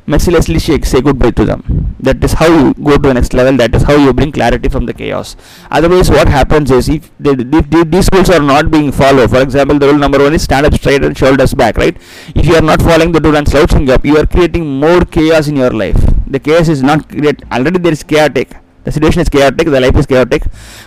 mercilessly 0.07 0.59
shake, 0.59 0.85
say 0.85 1.01
goodbye 1.01 1.31
to 1.31 1.45
them. 1.45 1.97
That 2.01 2.23
is 2.23 2.35
how 2.35 2.47
you 2.47 2.75
go 2.75 2.97
to 2.97 3.09
the 3.09 3.15
next 3.15 3.33
level. 3.33 3.57
That 3.57 3.75
is 3.75 3.83
how 3.83 3.97
you 3.97 4.13
bring 4.13 4.33
clarity 4.33 4.69
from 4.69 4.87
the 4.87 4.93
chaos. 4.93 5.37
Otherwise, 5.71 6.11
what 6.11 6.29
happens 6.29 6.71
is 6.71 6.89
if, 6.89 7.11
they, 7.19 7.31
if 7.33 7.91
these 7.91 8.09
rules 8.13 8.31
are 8.31 8.43
not 8.43 8.71
being 8.71 8.93
followed, 8.93 9.31
for 9.31 9.41
example, 9.41 9.79
the 9.79 9.87
rule 9.89 9.99
number 9.99 10.19
one 10.19 10.35
is 10.35 10.43
stand 10.43 10.67
up 10.67 10.75
straight 10.75 11.05
and 11.05 11.17
shoulders 11.17 11.55
back, 11.55 11.77
right? 11.77 11.97
If 12.35 12.47
you 12.47 12.55
are 12.55 12.63
not 12.63 12.83
following 12.83 13.13
the 13.13 13.21
rule 13.21 13.37
and 13.37 13.49
slouching 13.49 13.89
up, 13.91 14.05
you 14.05 14.19
are 14.19 14.27
creating 14.27 14.67
more 14.67 15.05
chaos 15.05 15.49
in 15.49 15.57
your 15.57 15.71
life. 15.71 15.97
The 16.27 16.39
chaos 16.39 16.69
is 16.69 16.83
not 16.83 17.09
create 17.09 17.43
already 17.51 17.79
there 17.79 17.93
is 17.93 18.03
chaotic. 18.03 18.55
The 18.85 18.93
situation 18.93 19.21
is 19.21 19.29
chaotic, 19.29 19.67
the 19.67 19.81
life 19.81 19.97
is 19.97 20.07
chaotic. 20.07 20.43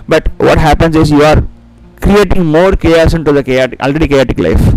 But 0.07 0.27
what 0.37 0.57
happens 0.57 0.95
is 0.95 1.11
you 1.11 1.23
are 1.23 1.43
creating 2.01 2.45
more 2.45 2.75
chaos 2.75 3.13
into 3.13 3.31
the 3.31 3.43
chaotic 3.43 3.81
already 3.81 4.07
chaotic 4.07 4.39
life. 4.39 4.75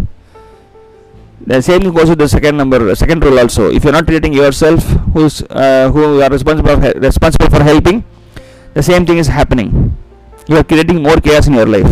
The 1.46 1.62
same 1.62 1.92
goes 1.92 2.08
with 2.08 2.18
the 2.18 2.28
second 2.28 2.56
number 2.56 2.94
second 2.94 3.24
rule 3.24 3.38
also. 3.38 3.70
If 3.70 3.84
you're 3.84 3.92
not 3.92 4.06
treating 4.06 4.32
yourself 4.32 4.84
who's 5.14 5.42
uh, 5.50 5.90
who 5.90 6.20
are 6.20 6.28
responsible 6.28 6.80
for, 6.80 6.92
responsible 6.98 7.50
for 7.50 7.62
helping 7.62 8.04
the 8.74 8.82
same 8.82 9.06
thing 9.06 9.18
is 9.18 9.26
happening. 9.26 9.96
You 10.48 10.56
are 10.56 10.64
creating 10.64 11.02
more 11.02 11.16
chaos 11.16 11.46
in 11.46 11.54
your 11.54 11.66
life 11.66 11.90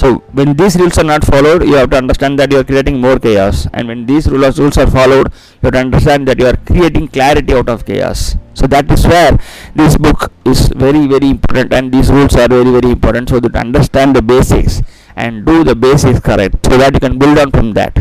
so 0.00 0.08
when 0.38 0.50
these 0.58 0.74
rules 0.80 0.96
are 1.00 1.08
not 1.12 1.24
followed 1.24 1.62
you 1.68 1.74
have 1.74 1.90
to 1.90 1.96
understand 1.96 2.38
that 2.38 2.52
you 2.52 2.58
are 2.60 2.64
creating 2.64 3.00
more 3.00 3.18
chaos. 3.18 3.66
And 3.72 3.88
when 3.88 4.06
these 4.06 4.28
rules 4.28 4.56
rules 4.60 4.78
are 4.78 4.86
followed 4.86 5.32
you 5.60 5.64
have 5.64 5.72
to 5.72 5.80
understand 5.80 6.28
that 6.28 6.38
you 6.38 6.46
are 6.46 6.56
creating 6.70 7.08
clarity 7.08 7.52
out 7.52 7.68
of 7.68 7.84
chaos. 7.84 8.36
So 8.54 8.68
that 8.68 8.88
is 8.92 9.04
where 9.04 9.40
this 9.74 9.96
book 9.96 10.30
is 10.44 10.68
very 10.68 11.08
very 11.08 11.30
important 11.30 11.72
and 11.72 11.92
these 11.92 12.12
rules 12.12 12.36
are 12.36 12.46
very 12.46 12.70
very 12.70 12.92
important. 12.92 13.28
So 13.28 13.40
that 13.40 13.56
understand 13.56 14.14
the 14.14 14.22
basics 14.22 14.82
and 15.16 15.44
do 15.44 15.64
the 15.64 15.74
basics 15.74 16.20
correct 16.20 16.64
so 16.66 16.78
that 16.78 16.94
you 16.94 17.00
can 17.00 17.18
build 17.18 17.36
on 17.36 17.50
from 17.50 17.72
that 17.72 17.98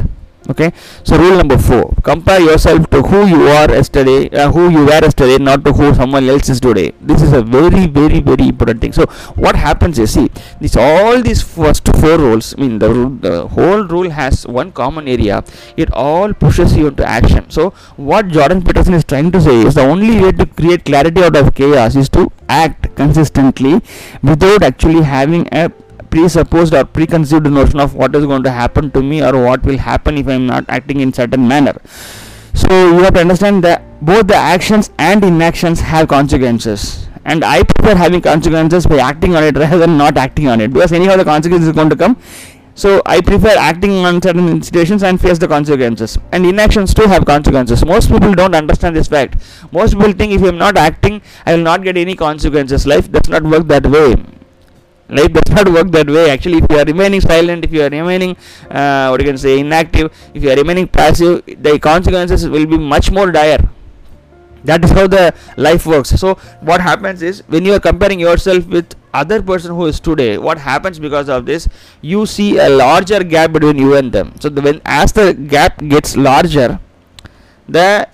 okay? 0.49 0.71
So 1.03 1.17
rule 1.17 1.37
number 1.37 1.57
four. 1.57 1.93
Compare 2.03 2.41
yourself 2.41 2.89
to 2.91 3.01
who 3.01 3.25
you 3.27 3.47
are 3.47 3.69
yesterday 3.69 4.29
uh, 4.29 4.51
who 4.51 4.69
you 4.69 4.85
were 4.85 5.01
yesterday 5.07 5.37
not 5.37 5.63
to 5.65 5.73
who 5.73 5.93
someone 5.93 6.25
else 6.29 6.49
is 6.49 6.59
today. 6.59 6.91
This 7.01 7.21
is 7.21 7.33
a 7.33 7.41
very 7.41 7.87
very 7.87 8.19
very 8.19 8.47
important 8.49 8.81
thing. 8.81 8.93
So 8.93 9.05
what 9.35 9.55
happens 9.55 9.99
is 9.99 10.13
see 10.13 10.29
this 10.59 10.75
all 10.75 11.21
these 11.21 11.41
first 11.41 11.87
four 11.99 12.17
rules 12.17 12.53
i 12.57 12.61
mean 12.61 12.79
the, 12.79 12.89
the 13.21 13.47
whole 13.47 13.83
rule 13.83 14.09
has 14.09 14.45
one 14.47 14.71
common 14.71 15.07
area. 15.07 15.43
It 15.75 15.91
all 15.91 16.33
pushes 16.33 16.75
you 16.75 16.87
into 16.87 17.05
action. 17.05 17.49
So 17.49 17.71
what 17.95 18.27
jordan 18.29 18.63
peterson 18.63 18.93
is 18.93 19.03
trying 19.03 19.31
to 19.31 19.41
say 19.41 19.61
is 19.61 19.75
the 19.75 19.81
only 19.81 20.21
way 20.21 20.31
to 20.31 20.45
create 20.45 20.85
clarity 20.85 21.23
out 21.23 21.35
of 21.35 21.53
chaos 21.53 21.95
is 21.95 22.09
to 22.09 22.31
act 22.49 22.95
consistently 22.95 23.81
without 24.23 24.63
actually 24.63 25.01
having 25.01 25.47
a 25.51 25.69
presupposed 26.09 26.73
or 26.73 26.83
preconceived 26.85 27.49
notion 27.49 27.79
of 27.79 27.95
what 27.95 28.15
is 28.15 28.25
going 28.25 28.43
to 28.43 28.51
happen 28.51 28.91
to 28.91 29.01
me 29.01 29.23
or 29.23 29.33
what 29.43 29.63
will 29.63 29.77
happen 29.77 30.17
if 30.17 30.27
I 30.27 30.33
am 30.33 30.47
not 30.47 30.65
acting 30.67 30.99
in 30.99 31.13
certain 31.13 31.47
manner. 31.47 31.75
So 32.53 32.67
you 32.93 32.99
have 33.03 33.13
to 33.13 33.19
understand 33.21 33.63
that 33.63 33.83
both 34.01 34.27
the 34.27 34.35
actions 34.35 34.89
and 34.97 35.23
inactions 35.23 35.79
have 35.81 36.07
consequences. 36.07 37.07
And 37.25 37.43
I 37.43 37.63
prefer 37.63 37.95
having 37.95 38.21
consequences 38.21 38.87
by 38.87 38.97
acting 38.97 39.35
on 39.35 39.43
it 39.43 39.57
rather 39.63 39.77
than 39.77 39.97
not 39.97 40.17
acting 40.17 40.47
on 40.47 40.61
it. 40.61 40.73
Because 40.73 40.91
anyhow 40.91 41.17
the 41.17 41.25
consequences 41.25 41.67
is 41.67 41.75
going 41.75 41.89
to 41.89 41.95
come. 41.95 42.17
So 42.73 43.01
I 43.05 43.21
prefer 43.21 43.55
acting 43.57 44.05
on 44.05 44.21
certain 44.21 44.61
situations 44.61 45.03
and 45.03 45.19
face 45.19 45.39
the 45.39 45.47
consequences. 45.47 46.17
And 46.31 46.45
inactions 46.45 46.93
too 46.93 47.07
have 47.07 47.25
consequences. 47.25 47.83
Most 47.85 48.09
people 48.11 48.33
don't 48.33 48.55
understand 48.55 48.95
this 48.95 49.07
fact. 49.07 49.35
Most 49.71 49.93
people 49.93 50.13
think 50.13 50.31
if 50.31 50.43
I 50.43 50.47
am 50.47 50.57
not 50.57 50.77
acting 50.77 51.21
I 51.45 51.55
will 51.55 51.63
not 51.63 51.83
get 51.83 51.97
any 51.97 52.15
consequences. 52.15 52.85
Life 52.85 53.11
does 53.11 53.29
not 53.29 53.43
work 53.43 53.67
that 53.67 53.85
way 53.85 54.15
life 55.09 55.31
does 55.33 55.49
not 55.55 55.69
work 55.69 55.91
that 55.91 56.09
way. 56.09 56.29
Actually 56.29 56.57
if 56.57 56.65
you 56.69 56.77
are 56.77 56.85
remaining 56.85 57.21
silent 57.21 57.65
if 57.65 57.71
you 57.71 57.83
are 57.83 57.89
remaining 57.89 58.35
uh, 58.69 59.07
what 59.09 59.21
you 59.21 59.27
can 59.27 59.37
say 59.37 59.59
inactive 59.59 60.11
if 60.33 60.43
you 60.43 60.51
are 60.51 60.55
remaining 60.55 60.87
passive 60.87 61.43
the 61.45 61.79
consequences 61.79 62.47
will 62.47 62.65
be 62.65 62.77
much 62.77 63.11
more 63.11 63.31
dire. 63.31 63.69
That 64.63 64.83
is 64.83 64.91
how 64.91 65.07
the 65.07 65.33
life 65.55 65.85
works. 65.85 66.09
So 66.09 66.35
what 66.61 66.81
happens 66.81 67.21
is 67.21 67.43
when 67.47 67.63
you 67.63 67.73
are 67.73 67.79
comparing 67.79 68.19
yourself 68.19 68.65
with 68.67 68.95
other 69.13 69.41
person 69.41 69.73
who 69.73 69.85
is 69.85 69.99
today 69.99 70.37
what 70.37 70.57
happens 70.57 70.99
because 70.99 71.29
of 71.29 71.45
this? 71.45 71.67
You 72.01 72.25
see 72.25 72.58
a 72.58 72.69
larger 72.69 73.23
gap 73.23 73.53
between 73.53 73.77
you 73.77 73.95
and 73.95 74.12
them. 74.12 74.34
So 74.39 74.49
the, 74.49 74.62
when 74.62 74.82
as 74.86 75.13
the 75.13 75.34
gap 75.34 75.77
gets 75.88 76.17
larger 76.17 76.79
the 77.67 78.08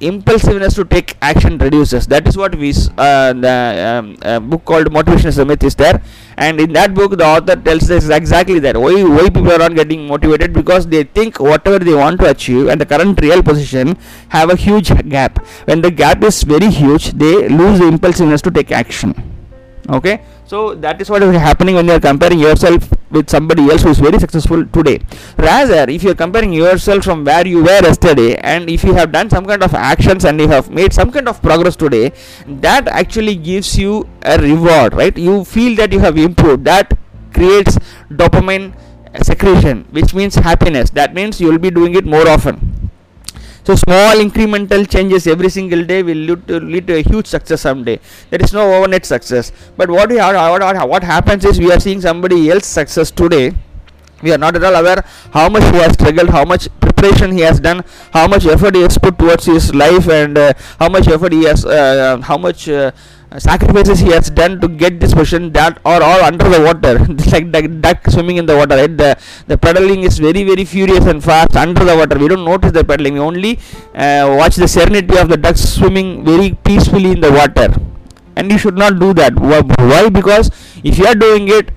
impulsiveness 0.00 0.74
to 0.74 0.84
take 0.84 1.16
action 1.20 1.58
reduces. 1.58 2.06
That 2.06 2.26
is 2.26 2.36
what 2.36 2.54
we 2.54 2.70
uh, 2.98 3.32
the 3.32 4.16
um, 4.24 4.50
book 4.50 4.64
called 4.64 4.92
motivation 4.92 5.28
is 5.28 5.38
a 5.38 5.44
myth 5.44 5.62
is 5.62 5.74
there. 5.74 6.02
And 6.36 6.60
in 6.60 6.72
that 6.72 6.94
book 6.94 7.16
the 7.16 7.26
author 7.26 7.56
tells 7.56 7.90
us 7.90 8.08
exactly 8.08 8.58
that 8.60 8.76
why 8.76 9.02
why 9.04 9.28
people 9.28 9.52
are 9.52 9.58
not 9.58 9.74
getting 9.74 10.06
motivated? 10.06 10.52
Because 10.52 10.86
they 10.86 11.04
think 11.04 11.38
whatever 11.38 11.78
they 11.78 11.94
want 11.94 12.20
to 12.20 12.30
achieve 12.30 12.68
and 12.68 12.80
the 12.80 12.86
current 12.86 13.20
real 13.20 13.42
position 13.42 13.96
have 14.28 14.50
a 14.50 14.56
huge 14.56 14.88
gap. 15.08 15.44
When 15.66 15.80
the 15.80 15.90
gap 15.90 16.22
is 16.24 16.42
very 16.42 16.70
huge 16.70 17.12
they 17.12 17.48
lose 17.48 17.78
the 17.78 17.86
impulsiveness 17.86 18.42
to 18.42 18.50
take 18.50 18.72
action 18.72 19.39
okay? 19.88 20.22
So 20.46 20.74
that 20.74 21.00
is 21.00 21.08
what 21.08 21.22
is 21.22 21.36
happening 21.36 21.76
when 21.76 21.86
you 21.86 21.92
are 21.92 22.00
comparing 22.00 22.38
yourself 22.38 22.88
with 23.10 23.30
somebody 23.30 23.70
else 23.70 23.82
who 23.82 23.90
is 23.90 23.98
very 23.98 24.18
successful 24.18 24.64
today. 24.66 25.00
Rather 25.36 25.88
if 25.90 26.02
you 26.02 26.10
are 26.10 26.14
comparing 26.14 26.52
yourself 26.52 27.04
from 27.04 27.24
where 27.24 27.46
you 27.46 27.62
were 27.62 27.80
yesterday 27.82 28.36
and 28.36 28.68
if 28.68 28.84
you 28.84 28.94
have 28.94 29.12
done 29.12 29.30
some 29.30 29.46
kind 29.46 29.62
of 29.62 29.74
actions 29.74 30.24
and 30.24 30.40
you 30.40 30.48
have 30.48 30.70
made 30.70 30.92
some 30.92 31.10
kind 31.10 31.28
of 31.28 31.40
progress 31.42 31.76
today 31.76 32.12
that 32.46 32.88
actually 32.88 33.36
gives 33.36 33.78
you 33.78 34.08
a 34.22 34.38
reward 34.38 34.94
right? 34.94 35.16
You 35.16 35.44
feel 35.44 35.76
that 35.76 35.92
you 35.92 36.00
have 36.00 36.18
improved. 36.18 36.64
That 36.64 36.96
creates 37.32 37.78
dopamine 38.10 38.74
secretion 39.22 39.86
which 39.90 40.14
means 40.14 40.34
happiness. 40.34 40.90
That 40.90 41.14
means 41.14 41.40
you 41.40 41.48
will 41.48 41.58
be 41.58 41.70
doing 41.70 41.94
it 41.94 42.04
more 42.04 42.28
often 42.28 42.79
so 43.70 43.76
small 43.76 44.16
incremental 44.26 44.82
changes 44.94 45.26
every 45.32 45.48
single 45.48 45.82
day 45.84 46.02
will 46.02 46.22
lead 46.28 46.46
to, 46.48 46.58
lead 46.58 46.86
to 46.88 46.94
a 46.96 47.02
huge 47.02 47.26
success 47.26 47.60
someday. 47.60 47.98
There 48.30 48.42
is 48.42 48.52
no 48.52 48.62
overnight 48.74 49.06
success. 49.06 49.52
But 49.76 49.88
what 49.90 50.08
we 50.10 50.18
are 50.18 50.34
what, 50.34 50.88
what 50.88 51.04
happens 51.04 51.44
is 51.44 51.60
we 51.60 51.70
are 51.72 51.78
seeing 51.78 52.00
somebody 52.00 52.50
else 52.50 52.66
success 52.66 53.10
today. 53.10 53.52
We 54.22 54.32
are 54.32 54.38
not 54.38 54.56
at 54.56 54.64
all 54.64 54.74
aware 54.74 55.04
how 55.32 55.48
much 55.48 55.62
he 55.72 55.78
has 55.84 55.92
struggled 55.92 56.30
how 56.30 56.44
much 56.44 56.68
preparation 57.00 57.32
he 57.32 57.40
has 57.40 57.60
done 57.60 57.84
how 58.12 58.26
much 58.26 58.46
effort 58.46 58.74
he 58.74 58.82
has 58.82 58.98
put 58.98 59.18
towards 59.18 59.44
his 59.44 59.74
life 59.74 60.08
and 60.08 60.36
uh, 60.38 60.52
how 60.78 60.88
much 60.88 61.08
effort 61.08 61.32
he 61.32 61.44
has 61.44 61.64
uh, 61.64 62.18
how 62.22 62.36
much 62.36 62.68
uh, 62.68 62.90
sacrifices 63.38 64.00
he 64.00 64.10
has 64.10 64.28
done 64.28 64.60
to 64.60 64.68
get 64.68 64.98
this 65.00 65.14
position 65.14 65.52
that 65.52 65.78
are 65.84 66.02
all 66.02 66.22
under 66.30 66.48
the 66.54 66.60
water 66.68 66.92
like 67.32 67.50
the 67.52 67.62
duck 67.84 68.06
swimming 68.14 68.38
in 68.38 68.46
the 68.46 68.56
water 68.56 68.76
right? 68.76 68.96
The 68.96 69.10
the 69.46 69.56
paddling 69.56 70.02
is 70.02 70.18
very 70.18 70.42
very 70.44 70.64
furious 70.64 71.06
and 71.06 71.22
fast 71.22 71.56
under 71.56 71.84
the 71.84 71.96
water. 71.96 72.18
We 72.18 72.28
don't 72.28 72.44
notice 72.44 72.72
the 72.72 72.84
paddling 72.84 73.14
we 73.14 73.20
only 73.20 73.52
uh, 73.94 74.34
watch 74.38 74.56
the 74.56 74.68
serenity 74.68 75.16
of 75.18 75.28
the 75.28 75.36
ducks 75.36 75.62
swimming 75.76 76.24
very 76.24 76.50
peacefully 76.64 77.12
in 77.12 77.20
the 77.20 77.32
water. 77.32 77.68
And 78.36 78.50
you 78.50 78.58
should 78.58 78.78
not 78.78 78.98
do 78.98 79.12
that. 79.14 79.34
Why? 79.38 80.08
Because 80.08 80.50
if 80.82 80.98
you 80.98 81.06
are 81.06 81.14
doing 81.14 81.48
it 81.48 81.70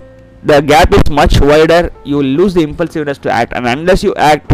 the 0.43 0.59
gap 0.59 0.93
is 0.93 1.09
much 1.09 1.39
wider 1.39 1.89
you 2.03 2.17
will 2.17 2.33
lose 2.39 2.53
the 2.53 2.61
impulsiveness 2.61 3.17
to 3.19 3.29
act. 3.31 3.53
And 3.55 3.67
unless 3.67 4.03
you 4.03 4.13
act 4.15 4.51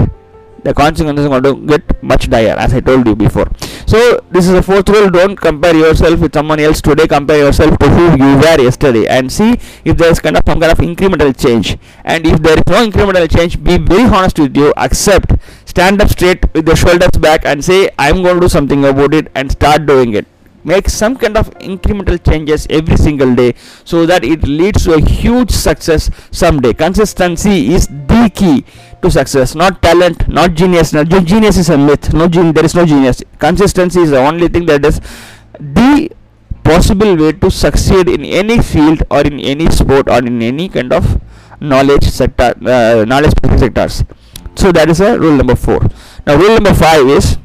the 0.64 0.74
consequences 0.74 1.26
are 1.26 1.42
going 1.42 1.68
to 1.68 1.78
get 1.78 2.04
much 2.04 2.30
dire 2.30 2.56
as 2.58 2.74
I 2.74 2.80
told 2.80 3.08
you 3.08 3.16
before. 3.16 3.48
So 3.86 4.24
this 4.30 4.46
is 4.46 4.54
the 4.54 4.62
fourth 4.62 4.88
rule 4.90 5.10
don't 5.10 5.36
compare 5.36 5.76
yourself 5.76 6.20
with 6.20 6.34
someone 6.34 6.60
else 6.60 6.82
today. 6.82 7.08
Compare 7.08 7.40
yourself 7.40 7.78
to 7.80 7.90
who 7.90 8.24
you 8.24 8.38
were 8.38 8.62
yesterday 8.62 9.08
and 9.08 9.32
see 9.32 9.60
if 9.84 9.98
there 9.98 10.12
is 10.12 10.20
kind 10.20 10.38
of 10.38 10.44
some 10.46 10.60
kind 10.60 10.72
of 10.72 10.78
incremental 10.78 11.36
change. 11.36 11.78
And 12.04 12.28
if 12.28 12.42
there 12.42 12.58
is 12.58 12.64
no 12.68 12.86
incremental 12.86 13.30
change 13.36 13.64
be 13.64 13.78
very 13.78 14.04
honest 14.04 14.40
with 14.40 14.56
you. 14.56 14.74
Accept. 14.78 15.34
Stand 15.66 16.02
up 16.02 16.10
straight 16.10 16.54
with 16.54 16.66
the 16.66 16.76
shoulders 16.76 17.18
back 17.20 17.46
and 17.46 17.64
say 17.64 17.90
I'm 17.98 18.22
going 18.22 18.36
to 18.36 18.42
do 18.42 18.50
something 18.50 18.86
about 18.86 19.14
it 19.14 19.32
and 19.36 19.52
start 19.52 19.86
doing 19.86 20.14
it. 20.14 20.28
Make 20.64 20.90
some 20.90 21.16
kind 21.16 21.38
of 21.38 21.50
incremental 21.60 22.24
changes 22.24 22.68
every 22.70 22.98
single 22.98 23.34
day 23.34 23.56
so 23.86 24.06
that 24.06 24.24
it 24.24 24.44
leads 24.44 24.84
to 24.84 24.94
a 24.94 25.02
huge 25.02 25.52
success 25.52 26.12
someday. 26.32 26.74
Consistency 26.74 27.74
is 27.74 27.88
the 28.24 28.30
key 28.30 28.66
to 29.02 29.12
success. 29.12 29.56
Not 29.56 29.82
talent 29.82 30.28
not 30.28 30.54
genius. 30.54 30.94
No, 30.94 31.04
genius 31.04 31.58
is 31.58 31.70
a 31.70 31.78
myth. 31.78 32.14
No 32.14 32.28
gen- 32.28 32.54
there 32.54 32.66
is 32.66 32.76
no 32.76 32.86
genius. 32.86 33.24
Consistency 33.38 34.02
is 34.02 34.12
the 34.12 34.20
only 34.20 34.48
thing 34.48 34.66
that 34.66 34.86
is 34.86 35.00
the 35.60 36.10
possible 36.64 37.16
way 37.16 37.32
to 37.32 37.50
succeed 37.50 38.08
in 38.10 38.24
any 38.26 38.62
field 38.62 39.04
or 39.10 39.22
in 39.22 39.40
any 39.40 39.70
sport 39.72 40.10
or 40.10 40.20
in 40.20 40.42
any 40.42 40.70
kind 40.70 40.94
of 40.94 41.20
knowledge 41.60 42.06
sector 42.08 42.54
uh, 42.66 43.06
knowledge 43.06 43.34
sectors. 43.58 44.04
So 44.56 44.72
that 44.72 44.90
is 44.90 45.00
a 45.00 45.18
rule 45.18 45.36
number 45.38 45.56
4 45.56 45.80
now 46.28 46.36
rule 46.36 46.56
number 46.56 46.74
5 46.74 47.08
is 47.08 47.38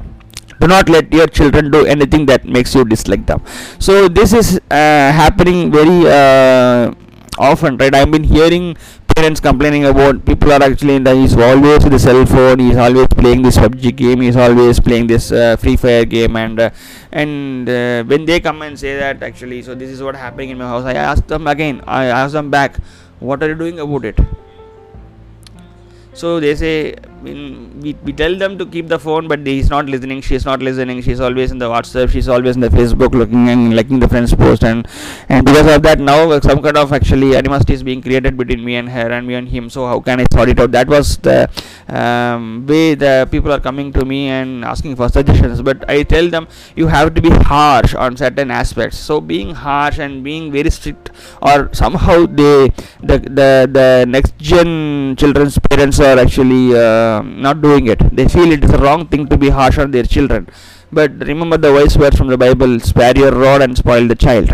do 0.59 0.67
not 0.67 0.89
let 0.89 1.11
your 1.13 1.27
children 1.27 1.71
do 1.71 1.85
anything 1.85 2.25
that 2.27 2.45
makes 2.45 2.73
you 2.75 2.85
dislike 2.85 3.25
them. 3.25 3.41
So 3.79 4.07
this 4.07 4.33
is 4.33 4.59
uh, 4.71 5.11
happening 5.21 5.71
very 5.71 6.07
uh, 6.07 6.93
often 7.37 7.77
right? 7.77 7.93
I've 7.93 8.11
been 8.11 8.23
hearing 8.23 8.77
parents 9.15 9.39
complaining 9.39 9.85
about 9.85 10.25
people 10.25 10.51
are 10.51 10.61
actually 10.61 10.95
in 10.95 11.03
the, 11.03 11.15
he's 11.15 11.35
always 11.37 11.83
with 11.83 11.93
the 11.93 11.99
cell 11.99 12.25
phone 12.25 12.59
he's 12.59 12.75
always 12.75 13.07
playing 13.07 13.43
this 13.43 13.57
PUBG 13.57 13.95
game 13.95 14.21
he's 14.21 14.35
always 14.35 14.79
playing 14.79 15.07
this 15.07 15.31
uh, 15.31 15.55
free 15.55 15.77
fire 15.77 16.03
game 16.03 16.35
and 16.35 16.59
uh, 16.59 16.69
and 17.11 17.69
uh, 17.69 18.03
when 18.03 18.25
they 18.25 18.39
come 18.39 18.61
and 18.61 18.77
say 18.77 18.97
that 18.97 19.23
actually 19.23 19.61
so 19.61 19.73
this 19.73 19.89
is 19.89 20.03
what 20.03 20.15
happening 20.15 20.49
in 20.49 20.57
my 20.57 20.65
house 20.65 20.83
i 20.83 20.93
ask 20.93 21.25
them 21.27 21.47
again 21.47 21.81
i 21.87 22.05
ask 22.05 22.33
them 22.33 22.51
back 22.51 22.77
what 23.19 23.41
are 23.41 23.47
you 23.47 23.55
doing 23.55 23.79
about 23.79 24.05
it? 24.05 24.19
So 26.13 26.39
they 26.39 26.55
say 26.55 26.95
we, 27.25 27.95
we 28.03 28.13
tell 28.13 28.35
them 28.35 28.57
to 28.57 28.65
keep 28.65 28.87
the 28.87 28.99
phone 28.99 29.27
but 29.27 29.45
he's 29.45 29.69
not 29.69 29.85
listening 29.85 30.21
she's 30.21 30.45
not 30.45 30.61
listening 30.61 31.01
she's 31.01 31.19
always 31.19 31.51
in 31.51 31.57
the 31.57 31.69
whatsapp 31.69 32.09
she's 32.09 32.29
always 32.29 32.55
in 32.55 32.61
the 32.61 32.69
facebook 32.69 33.13
looking 33.13 33.49
and 33.49 33.75
liking 33.75 33.99
the 33.99 34.07
friends 34.07 34.33
post 34.33 34.63
and 34.63 34.87
and 35.29 35.45
because 35.45 35.67
of 35.75 35.81
that 35.83 35.99
now 35.99 36.39
some 36.39 36.61
kind 36.61 36.77
of 36.77 36.93
actually 36.93 37.35
animosity 37.35 37.73
is 37.73 37.83
being 37.83 38.01
created 38.01 38.37
between 38.37 38.63
me 38.63 38.75
and 38.75 38.89
her 38.89 39.09
and 39.11 39.27
me 39.27 39.33
and 39.33 39.49
him 39.49 39.69
so 39.69 39.87
how 39.87 39.99
can 39.99 40.19
i 40.19 40.25
sort 40.31 40.49
it 40.49 40.59
out? 40.59 40.71
That 40.71 40.87
was 40.87 41.17
the 41.17 41.49
um, 41.87 42.65
way 42.67 42.95
the 42.95 43.27
people 43.31 43.51
are 43.51 43.59
coming 43.59 43.91
to 43.93 44.05
me 44.05 44.27
and 44.27 44.65
asking 44.65 44.95
for 44.95 45.07
suggestions 45.09 45.61
but 45.61 45.87
i 45.89 46.03
tell 46.03 46.29
them 46.29 46.47
you 46.75 46.87
have 46.87 47.13
to 47.13 47.21
be 47.21 47.29
harsh 47.29 47.93
on 47.93 48.17
certain 48.17 48.51
aspects. 48.51 48.97
So 48.97 49.21
being 49.21 49.53
harsh 49.53 49.99
and 49.99 50.23
being 50.23 50.51
very 50.51 50.69
strict 50.69 51.11
or 51.41 51.69
somehow 51.73 52.25
they 52.25 52.69
the 53.09 53.17
the, 53.39 53.49
the 53.77 54.05
next 54.07 54.37
gen 54.37 55.15
children's 55.15 55.57
parents 55.69 55.99
are 55.99 56.17
actually 56.19 56.75
uh, 56.75 57.14
not 57.23 57.61
doing 57.61 57.87
it. 57.87 57.99
They 58.15 58.27
feel 58.27 58.51
it 58.51 58.63
is 58.63 58.71
a 58.71 58.77
wrong 58.77 59.07
thing 59.07 59.27
to 59.27 59.37
be 59.37 59.49
harsh 59.49 59.77
on 59.77 59.91
their 59.91 60.03
children. 60.03 60.47
But 60.91 61.11
remember 61.19 61.57
the 61.57 61.73
wise 61.73 61.97
words 61.97 62.17
from 62.17 62.27
the 62.27 62.37
Bible 62.37 62.79
spare 62.79 63.17
your 63.17 63.31
rod 63.31 63.61
and 63.61 63.77
spoil 63.77 64.07
the 64.07 64.15
child. 64.15 64.49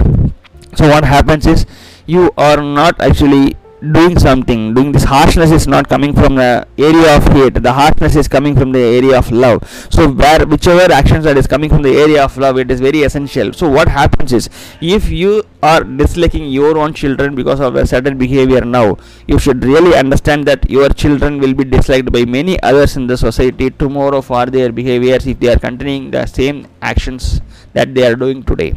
So, 0.76 0.88
what 0.88 1.04
happens 1.04 1.45
is 1.45 1.65
you 2.06 2.32
are 2.38 2.62
not 2.62 3.00
actually 3.02 3.56
doing 3.81 4.17
something 4.19 4.75
doing 4.75 4.91
this 4.91 5.03
harshness 5.03 5.51
is 5.51 5.65
not 5.67 5.89
coming 5.89 6.13
from 6.13 6.35
the 6.35 6.67
area 6.77 7.15
of 7.15 7.27
hate. 7.33 7.55
The 7.55 7.73
harshness 7.73 8.15
is 8.15 8.27
coming 8.27 8.55
from 8.55 8.71
the 8.71 8.79
area 8.79 9.17
of 9.17 9.31
love. 9.31 9.67
So 9.89 10.07
where 10.07 10.45
whichever 10.45 10.91
actions 10.93 11.23
that 11.23 11.35
is 11.35 11.47
coming 11.47 11.69
from 11.69 11.81
the 11.81 11.97
area 11.97 12.23
of 12.23 12.37
love 12.37 12.59
it 12.59 12.69
is 12.69 12.79
very 12.79 13.01
essential. 13.01 13.53
So 13.53 13.67
what 13.67 13.87
happens 13.87 14.33
is 14.33 14.49
if 14.81 15.09
you 15.09 15.43
are 15.63 15.83
disliking 15.83 16.51
your 16.51 16.77
own 16.77 16.93
children 16.93 17.33
because 17.33 17.59
of 17.59 17.75
a 17.75 17.87
certain 17.87 18.19
behavior 18.19 18.61
now 18.61 18.97
you 19.25 19.39
should 19.39 19.63
really 19.65 19.95
understand 19.95 20.45
that 20.45 20.69
your 20.69 20.89
children 20.89 21.39
will 21.39 21.55
be 21.55 21.63
disliked 21.63 22.11
by 22.11 22.25
many 22.25 22.61
others 22.61 22.97
in 22.97 23.07
the 23.07 23.17
society. 23.17 23.71
Tomorrow 23.71 24.21
for 24.21 24.45
their 24.45 24.71
behaviors 24.71 25.25
if 25.25 25.39
they 25.39 25.51
are 25.51 25.59
continuing 25.59 26.11
the 26.11 26.27
same 26.27 26.67
actions 26.83 27.41
that 27.73 27.95
they 27.95 28.05
are 28.05 28.15
doing 28.15 28.43
today 28.43 28.75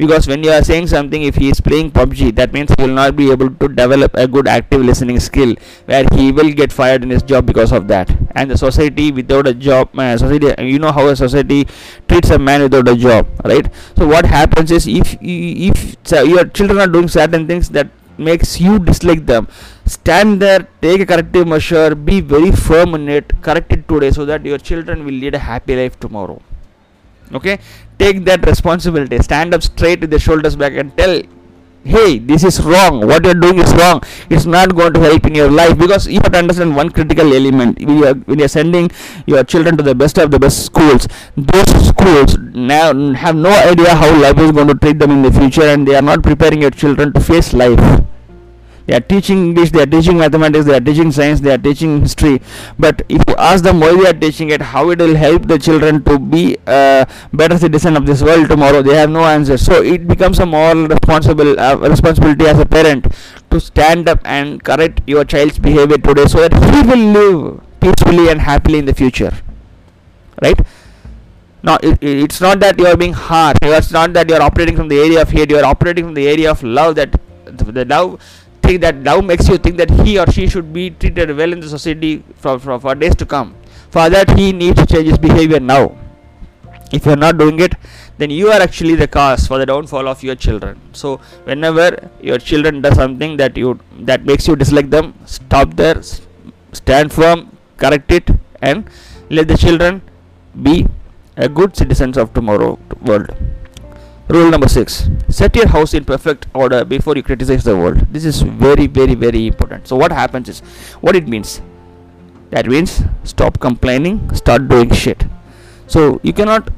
because 0.00 0.26
when 0.30 0.42
you 0.42 0.50
are 0.56 0.62
saying 0.68 0.86
something 0.92 1.22
if 1.30 1.36
he 1.42 1.48
is 1.54 1.60
playing 1.60 1.90
PUBG 1.96 2.34
that 2.36 2.54
means 2.56 2.70
he 2.76 2.84
will 2.84 2.96
not 3.00 3.16
be 3.16 3.30
able 3.30 3.50
to 3.62 3.68
develop 3.80 4.14
a 4.14 4.26
good 4.36 4.48
active 4.48 4.82
listening 4.90 5.20
skill 5.20 5.54
where 5.84 6.06
he 6.14 6.32
will 6.32 6.50
get 6.60 6.72
fired 6.72 7.02
in 7.02 7.10
his 7.10 7.22
job 7.22 7.46
because 7.46 7.72
of 7.72 7.86
that. 7.88 8.10
And 8.34 8.50
the 8.50 8.56
society 8.56 9.12
without 9.12 9.46
a 9.46 9.54
job 9.54 9.98
uh, 9.98 10.16
society 10.16 10.54
you 10.72 10.78
know 10.78 10.92
how 10.92 11.06
a 11.08 11.16
society 11.16 11.66
treats 12.08 12.30
a 12.30 12.38
man 12.38 12.62
without 12.62 12.88
a 12.88 12.96
job 12.96 13.28
right? 13.44 13.72
So 13.96 14.06
what 14.06 14.24
happens 14.24 14.70
is 14.70 14.86
if 14.88 15.16
if 15.20 15.96
so 16.04 16.22
your 16.22 16.44
children 16.46 16.78
are 16.78 16.92
doing 16.98 17.08
certain 17.08 17.46
things 17.46 17.68
that 17.70 17.88
makes 18.16 18.60
you 18.60 18.78
dislike 18.78 19.24
them 19.26 19.48
stand 19.86 20.42
there 20.42 20.66
take 20.82 21.00
a 21.04 21.06
corrective 21.12 21.46
measure 21.52 21.94
be 21.94 22.20
very 22.20 22.50
firm 22.50 22.94
in 22.94 23.08
it 23.18 23.32
correct 23.46 23.72
it 23.76 23.86
today 23.88 24.10
so 24.10 24.24
that 24.30 24.44
your 24.44 24.58
children 24.70 25.04
will 25.06 25.18
lead 25.24 25.34
a 25.34 25.44
happy 25.50 25.76
life 25.76 25.98
tomorrow. 26.00 26.40
Okay 27.32 27.58
take 28.02 28.24
that 28.30 28.46
responsibility 28.52 29.18
stand 29.30 29.54
up 29.54 29.62
straight 29.62 30.00
with 30.00 30.10
the 30.10 30.18
shoulders 30.28 30.56
back 30.56 30.72
and 30.82 30.96
tell 30.96 31.20
hey 31.84 32.18
this 32.18 32.44
is 32.44 32.60
wrong. 32.60 33.06
What 33.06 33.24
you're 33.24 33.34
doing 33.34 33.58
is 33.58 33.72
wrong. 33.74 34.02
It's 34.28 34.44
not 34.44 34.74
going 34.74 34.92
to 34.94 35.00
help 35.00 35.26
in 35.26 35.34
your 35.34 35.50
life. 35.50 35.78
Because 35.78 36.06
you 36.06 36.20
have 36.22 36.32
to 36.32 36.38
understand 36.38 36.76
one 36.76 36.90
critical 36.90 37.32
element. 37.32 37.78
When 37.78 37.98
you're, 37.98 38.14
when 38.14 38.38
you're 38.38 38.48
sending 38.48 38.90
your 39.26 39.42
children 39.44 39.76
to 39.78 39.82
the 39.82 39.94
best 39.94 40.18
of 40.18 40.30
the 40.30 40.38
best 40.38 40.66
schools 40.66 41.08
those 41.36 41.88
schools 41.88 42.36
now 42.52 42.92
have 43.14 43.36
no 43.36 43.50
idea 43.50 43.94
how 43.94 44.10
life 44.20 44.38
is 44.38 44.52
going 44.52 44.68
to 44.68 44.74
treat 44.74 44.98
them 44.98 45.10
in 45.10 45.22
the 45.22 45.32
future 45.32 45.62
and 45.62 45.86
they 45.86 45.94
are 45.94 46.02
not 46.02 46.22
preparing 46.22 46.60
your 46.60 46.70
children 46.70 47.12
to 47.12 47.20
face 47.20 47.52
life 47.52 47.80
they 48.90 48.96
are 48.96 49.06
teaching 49.10 49.38
english 49.46 49.70
they 49.74 49.82
are 49.82 49.90
teaching 49.90 50.16
mathematics 50.18 50.64
they 50.68 50.76
are 50.76 50.84
teaching 50.86 51.10
science 51.16 51.40
they 51.40 51.52
are 51.52 51.58
teaching 51.66 52.00
history. 52.00 52.42
But 52.76 53.02
if 53.08 53.22
you 53.28 53.36
ask 53.36 53.62
them 53.62 53.78
why 53.78 53.94
they 53.94 54.08
are 54.08 54.18
teaching 54.24 54.50
it 54.50 54.60
how 54.60 54.90
it 54.90 54.98
will 54.98 55.14
help 55.14 55.46
the 55.46 55.58
children 55.58 56.02
to 56.08 56.18
be 56.18 56.56
a 56.66 57.06
better 57.32 57.56
citizen 57.56 57.96
of 57.96 58.04
this 58.06 58.20
world 58.20 58.48
tomorrow 58.48 58.82
they 58.82 58.96
have 58.96 59.10
no 59.10 59.20
answer. 59.20 59.56
So 59.58 59.80
it 59.80 60.08
becomes 60.08 60.40
a 60.40 60.46
moral 60.46 60.88
responsible 60.88 61.60
uh, 61.60 61.76
responsibility 61.76 62.46
as 62.46 62.58
a 62.58 62.66
parent 62.66 63.06
to 63.52 63.60
stand 63.60 64.08
up 64.08 64.20
and 64.24 64.64
correct 64.64 65.02
your 65.06 65.24
child's 65.24 65.60
behavior 65.60 65.98
today 65.98 66.26
so 66.26 66.48
that 66.48 66.52
he 66.74 66.82
will 66.90 67.06
live 67.18 67.60
peacefully 67.80 68.28
and 68.28 68.40
happily 68.40 68.80
in 68.80 68.86
the 68.86 68.94
future. 68.94 69.32
Right? 70.42 70.60
Now 71.62 71.78
it, 71.80 71.98
it's 72.02 72.40
not 72.40 72.58
that 72.58 72.78
you 72.80 72.86
are 72.86 72.96
being 72.96 73.12
harsh 73.12 73.58
it's 73.62 73.92
not 73.92 74.14
that 74.14 74.28
you 74.28 74.34
are 74.34 74.42
operating 74.42 74.76
from 74.76 74.88
the 74.88 74.98
area 74.98 75.22
of 75.22 75.28
hate 75.30 75.50
you 75.50 75.58
are 75.58 75.64
operating 75.64 76.06
from 76.06 76.14
the 76.14 76.26
area 76.26 76.50
of 76.50 76.62
love 76.62 76.94
that 76.96 77.20
the 77.44 77.84
love 77.84 78.20
think 78.70 78.82
that 78.86 78.96
now 79.10 79.20
makes 79.30 79.48
you 79.48 79.56
think 79.64 79.76
that 79.82 79.90
he 80.02 80.18
or 80.22 80.26
she 80.36 80.46
should 80.52 80.68
be 80.72 80.84
treated 80.90 81.36
well 81.40 81.52
in 81.56 81.60
the 81.64 81.70
society 81.76 82.12
for, 82.42 82.58
for, 82.58 82.78
for 82.84 82.94
days 82.94 83.16
to 83.22 83.26
come. 83.26 83.48
For 83.90 84.08
that, 84.14 84.38
he 84.38 84.52
needs 84.52 84.78
to 84.80 84.86
change 84.86 85.08
his 85.08 85.18
behavior 85.18 85.58
now. 85.58 85.96
If 86.92 87.06
you 87.06 87.12
are 87.12 87.22
not 87.24 87.38
doing 87.38 87.58
it, 87.60 87.74
then 88.18 88.30
you 88.30 88.48
are 88.54 88.60
actually 88.60 88.94
the 89.02 89.08
cause 89.08 89.46
for 89.46 89.58
the 89.58 89.66
downfall 89.66 90.08
of 90.08 90.22
your 90.22 90.34
children. 90.34 90.80
So, 90.92 91.16
whenever 91.44 92.10
your 92.20 92.38
children 92.38 92.80
does 92.82 92.96
something 92.96 93.36
that 93.42 93.56
you 93.56 93.78
that 94.10 94.24
makes 94.24 94.48
you 94.48 94.56
dislike 94.56 94.90
them, 94.90 95.14
stop 95.24 95.74
there, 95.82 96.02
stand 96.80 97.12
firm, 97.12 97.56
correct 97.76 98.10
it, 98.18 98.30
and 98.60 98.90
let 99.30 99.48
the 99.48 99.56
children 99.56 100.02
be 100.68 100.86
a 101.36 101.48
good 101.48 101.76
citizens 101.76 102.16
of 102.16 102.34
tomorrow 102.34 102.78
world. 103.02 103.30
Rule 104.34 104.48
number 104.48 104.68
six 104.68 105.08
set 105.28 105.56
your 105.56 105.66
house 105.66 105.92
in 105.92 106.04
perfect 106.04 106.46
order 106.54 106.84
before 106.84 107.16
you 107.16 107.22
criticize 107.22 107.64
the 107.64 107.76
world. 107.76 107.98
This 108.12 108.24
is 108.24 108.42
very, 108.42 108.86
very, 108.86 109.16
very 109.16 109.46
important. 109.46 109.88
So, 109.88 109.96
what 109.96 110.12
happens 110.12 110.48
is 110.48 110.60
what 111.00 111.16
it 111.16 111.26
means 111.26 111.60
that 112.50 112.66
means 112.66 113.02
stop 113.24 113.58
complaining, 113.58 114.32
start 114.34 114.68
doing 114.68 114.92
shit. 114.92 115.24
So, 115.88 116.20
you 116.22 116.32
cannot 116.32 116.70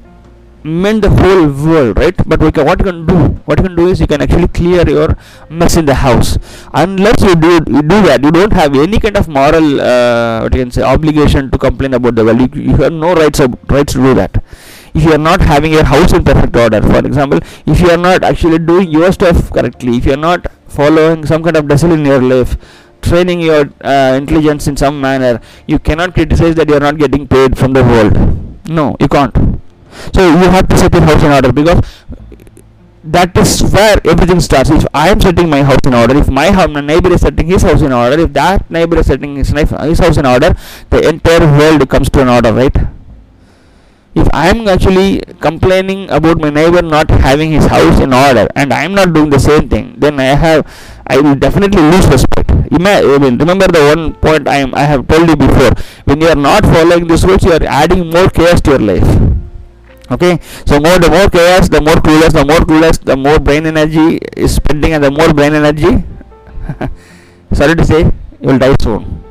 mend 0.65 1.03
the 1.03 1.11
whole 1.11 1.47
world 1.67 1.99
right 1.99 2.17
but 2.27 2.41
we 2.41 2.53
can, 2.53 2.65
what 2.65 2.79
you 2.79 2.85
can 2.85 3.05
do 3.05 3.17
what 3.47 3.59
you 3.59 3.65
can 3.67 3.75
do 3.75 3.89
is 3.89 4.01
you 4.01 4.07
can 4.07 4.23
actually 4.23 4.47
clear 4.47 4.89
your 4.89 5.17
mess 5.51 5.77
in 5.77 5.85
the 5.85 5.95
house 5.95 6.39
unless 6.73 7.21
you 7.21 7.35
do 7.35 7.55
you 7.67 7.83
do 7.83 8.01
that 8.03 8.23
you 8.23 8.31
don't 8.31 8.53
have 8.53 8.77
any 8.77 9.01
kind 9.01 9.17
of 9.17 9.27
moral 9.27 9.81
uh, 9.81 10.41
what 10.43 10.55
you 10.55 10.61
can 10.63 10.71
say 10.71 10.83
obligation 10.83 11.51
to 11.51 11.59
complain 11.59 11.95
about 11.95 12.15
the 12.15 12.25
world 12.25 12.41
you, 12.57 12.63
you 12.63 12.77
have 12.77 12.93
no 12.93 13.13
rights 13.13 13.41
of, 13.41 13.59
rights 13.69 13.93
to 13.95 13.99
do 13.99 14.15
that 14.15 14.43
if 14.95 15.05
you 15.05 15.13
are 15.13 15.19
not 15.19 15.41
having 15.41 15.73
your 15.73 15.85
house 15.85 16.13
in 16.13 16.25
perfect 16.25 16.55
order. 16.57 16.83
For 16.83 16.99
example 16.99 17.41
if 17.67 17.81
you 17.81 17.91
are 17.91 17.97
not 17.97 18.25
actually 18.25 18.59
doing 18.59 18.91
your 18.91 19.13
stuff 19.13 19.51
correctly 19.51 19.97
if 19.97 20.07
you 20.07 20.15
are 20.15 20.25
not 20.29 20.47
following 20.69 21.27
some 21.27 21.43
kind 21.43 21.57
of 21.57 21.69
discipline 21.69 22.01
in 22.01 22.07
your 22.07 22.23
life 22.23 22.57
training 23.03 23.41
your 23.41 23.69
uh, 23.83 24.15
intelligence 24.21 24.67
in 24.69 24.77
some 24.77 25.01
manner 25.01 25.41
you 25.67 25.79
cannot 25.79 26.15
criticize 26.15 26.55
that 26.55 26.69
you 26.69 26.77
are 26.77 26.87
not 26.89 26.99
getting 26.99 27.27
paid 27.27 27.59
from 27.59 27.73
the 27.73 27.83
world. 27.83 28.69
No 28.69 28.97
you 29.01 29.09
can't. 29.09 29.37
So 30.15 30.27
you 30.27 30.49
have 30.57 30.69
to 30.69 30.79
set 30.79 30.93
your 30.93 31.03
house 31.03 31.23
in 31.23 31.33
order 31.33 31.53
because 31.53 31.81
that 33.05 33.37
is 33.37 33.63
where 33.73 34.01
everything 34.05 34.41
starts. 34.41 34.71
If 34.71 34.87
i 34.95 35.09
am 35.09 35.21
setting 35.21 35.51
my 35.51 35.63
house 35.63 35.85
in 35.85 35.95
order 35.95 36.17
if 36.17 36.29
my, 36.29 36.67
my 36.67 36.81
neighbor 36.81 37.13
is 37.13 37.21
setting 37.23 37.49
his 37.49 37.63
house 37.63 37.83
in 37.83 37.93
order 37.93 38.21
if 38.23 38.33
that 38.33 38.71
neighbor 38.71 38.99
is 38.99 39.07
setting 39.07 39.37
his, 39.37 39.49
his 39.49 39.99
house 39.99 40.17
in 40.17 40.27
order 40.27 40.55
the 40.91 41.09
entire 41.09 41.47
world 41.59 41.89
comes 41.89 42.09
to 42.11 42.23
an 42.23 42.29
order 42.29 42.53
right 42.53 42.77
if 44.15 44.29
I 44.33 44.49
am 44.49 44.69
actually 44.69 45.21
complaining 45.41 46.11
about 46.11 46.39
my 46.39 46.51
neighbor 46.51 46.83
not 46.83 47.11
having 47.11 47.53
his 47.53 47.67
house 47.67 47.99
in 48.01 48.13
order 48.13 48.47
and 48.55 48.73
I 48.73 48.85
am 48.85 48.95
not 48.95 49.13
doing 49.13 49.31
the 49.31 49.41
same 49.41 49.69
thing, 49.69 49.95
then 49.99 50.21
I 50.21 50.35
have 50.37 50.67
I 51.07 51.21
will 51.21 51.35
definitely 51.35 51.83
lose 51.83 52.07
respect. 52.07 52.51
I 52.51 53.19
mean, 53.19 53.39
remember 53.39 53.67
the 53.69 53.95
one 53.95 54.15
point 54.15 54.49
I 54.49 54.57
am 54.57 54.75
I 54.75 54.83
have 54.83 55.07
told 55.09 55.29
you 55.29 55.37
before. 55.37 55.73
When 56.05 56.21
you 56.21 56.29
are 56.29 56.37
not 56.37 56.65
following 56.65 57.07
these 57.07 57.25
rules, 57.25 57.45
you 57.45 57.53
are 57.53 57.65
adding 57.65 58.11
more 58.11 58.29
chaos 58.29 58.61
to 58.63 58.73
your 58.73 58.81
life. 58.81 59.09
Okay, 60.11 60.39
so 60.67 60.79
more 60.79 60.99
the 60.99 61.09
more 61.09 61.29
chaos, 61.31 61.69
the 61.69 61.81
more 61.81 61.97
clueless, 61.97 62.33
the 62.33 62.45
more 62.45 62.61
clueless, 62.61 63.01
the 63.03 63.17
more 63.17 63.39
brain 63.39 63.65
energy 63.67 64.19
is 64.37 64.55
spending, 64.55 64.93
and 64.93 65.03
the 65.03 65.11
more 65.11 65.33
brain 65.33 65.55
energy. 65.55 66.05
sorry 67.53 67.75
to 67.75 67.85
say, 67.85 68.01
you 68.03 68.49
will 68.49 68.59
die 68.59 68.77
soon. 68.81 69.25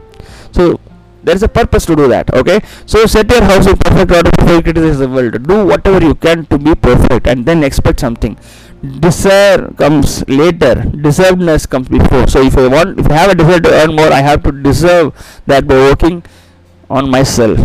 So 0.52 0.80
there 1.24 1.36
is 1.36 1.44
a 1.44 1.48
purpose 1.48 1.86
to 1.86 1.96
do 1.96 2.08
that 2.08 2.34
okay? 2.34 2.60
So 2.86 3.06
set 3.06 3.30
your 3.30 3.44
house 3.44 3.68
in 3.68 3.78
perfect 3.78 4.12
order 4.12 4.32
before 4.38 4.56
you 4.56 4.64
criticize 4.64 5.00
the 5.00 5.10
world. 5.10 5.48
Do 5.48 5.66
whatever 5.66 6.04
you 6.06 6.16
can 6.16 6.46
to 6.48 6.58
be 6.58 6.76
perfect 6.76 7.28
and 7.28 7.46
then 7.46 7.64
expect 7.64 8.00
something. 8.00 8.38
Desire 9.00 9.68
comes 9.78 10.28
later. 10.28 10.76
Deservedness 11.06 11.70
comes 11.70 11.88
before. 11.90 12.28
So 12.28 12.42
if 12.42 12.58
i 12.58 12.68
want 12.68 13.00
if 13.00 13.10
i 13.10 13.14
have 13.14 13.32
a 13.32 13.36
desire 13.36 13.60
to 13.60 13.74
earn 13.82 13.96
more 13.96 14.12
i 14.12 14.22
have 14.22 14.44
to 14.44 14.52
deserve 14.52 15.14
that 15.46 15.68
by 15.68 15.76
working 15.76 16.24
on 16.90 17.10
myself. 17.10 17.60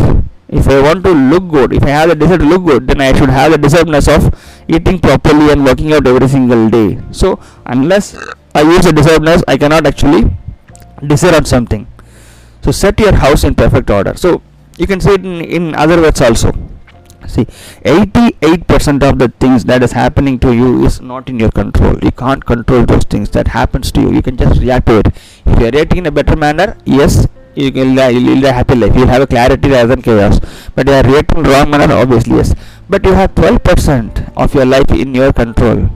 If 0.49 0.69
i 0.69 0.81
want 0.81 1.03
to 1.05 1.13
look 1.13 1.49
good 1.49 1.73
if 1.73 1.83
i 1.83 1.91
have 1.91 2.11
a 2.11 2.15
desire 2.15 2.39
to 2.39 2.45
look 2.45 2.65
good 2.65 2.87
then 2.87 3.01
i 3.01 3.13
should 3.19 3.31
have 3.31 3.53
the 3.53 3.59
deservedness 3.59 4.07
of 4.15 4.29
eating 4.69 4.99
properly 4.99 5.51
and 5.51 5.65
working 5.65 5.93
out 5.93 6.07
every 6.07 6.29
single 6.29 6.69
day. 6.69 6.99
So 7.13 7.41
unless 7.65 8.15
I 8.55 8.63
use 8.63 8.87
a 8.87 8.91
deservedness, 8.91 9.43
I 9.47 9.59
cannot 9.59 9.87
actually 9.87 10.31
decide 11.07 11.35
on 11.35 11.45
something. 11.45 11.87
So 12.67 12.73
set 12.73 12.99
your 12.99 13.15
house 13.15 13.45
in 13.45 13.55
perfect 13.55 13.91
order. 13.91 14.13
So 14.17 14.43
you 14.77 14.89
can 14.89 15.01
say 15.01 15.13
it 15.15 15.25
in, 15.25 15.41
in 15.41 15.75
other 15.77 16.03
words 16.03 16.21
also. 16.21 16.51
See, 17.29 17.45
88% 17.85 19.09
of 19.09 19.21
the 19.21 19.29
things 19.39 19.65
that 19.67 19.85
is 19.85 19.93
happening 19.93 20.41
to 20.41 20.53
you 20.53 20.85
is 20.85 21.01
not 21.01 21.29
in 21.29 21.39
your 21.39 21.53
control. 21.53 21.97
You 22.03 22.11
can't 22.11 22.45
control 22.45 22.85
those 22.85 23.05
things 23.05 23.31
that 23.31 23.47
happens 23.47 23.93
to 23.93 24.01
you. 24.01 24.13
You 24.13 24.21
can 24.21 24.37
just 24.37 24.61
react 24.61 24.87
to 24.87 24.99
it. 24.99 25.07
If 25.47 25.61
you 25.61 25.67
are 25.67 25.71
reacting 25.71 25.99
in 25.99 26.07
a 26.07 26.11
better 26.11 26.35
manner, 26.35 26.77
yes, 26.85 27.29
you 27.55 27.71
will 27.71 27.95
lead 27.95 28.43
a 28.43 28.53
happy 28.53 28.75
life. 28.75 28.97
You'll 28.97 29.15
have 29.15 29.23
a 29.23 29.29
clarity 29.29 29.71
rather 29.71 29.95
than 29.95 30.03
chaos. 30.03 30.41
But 30.75 30.89
you 30.89 30.95
are 30.95 31.05
reacting 31.05 31.45
wrong 31.45 31.71
manner, 31.71 31.95
obviously 31.95 32.35
yes. 32.35 32.53
But 32.91 33.05
you 33.05 33.13
have 33.13 33.33
12% 33.37 34.33
of 34.37 34.53
your 34.57 34.67
life 34.67 34.91
in 34.91 35.15
your 35.15 35.33
control. 35.33 35.89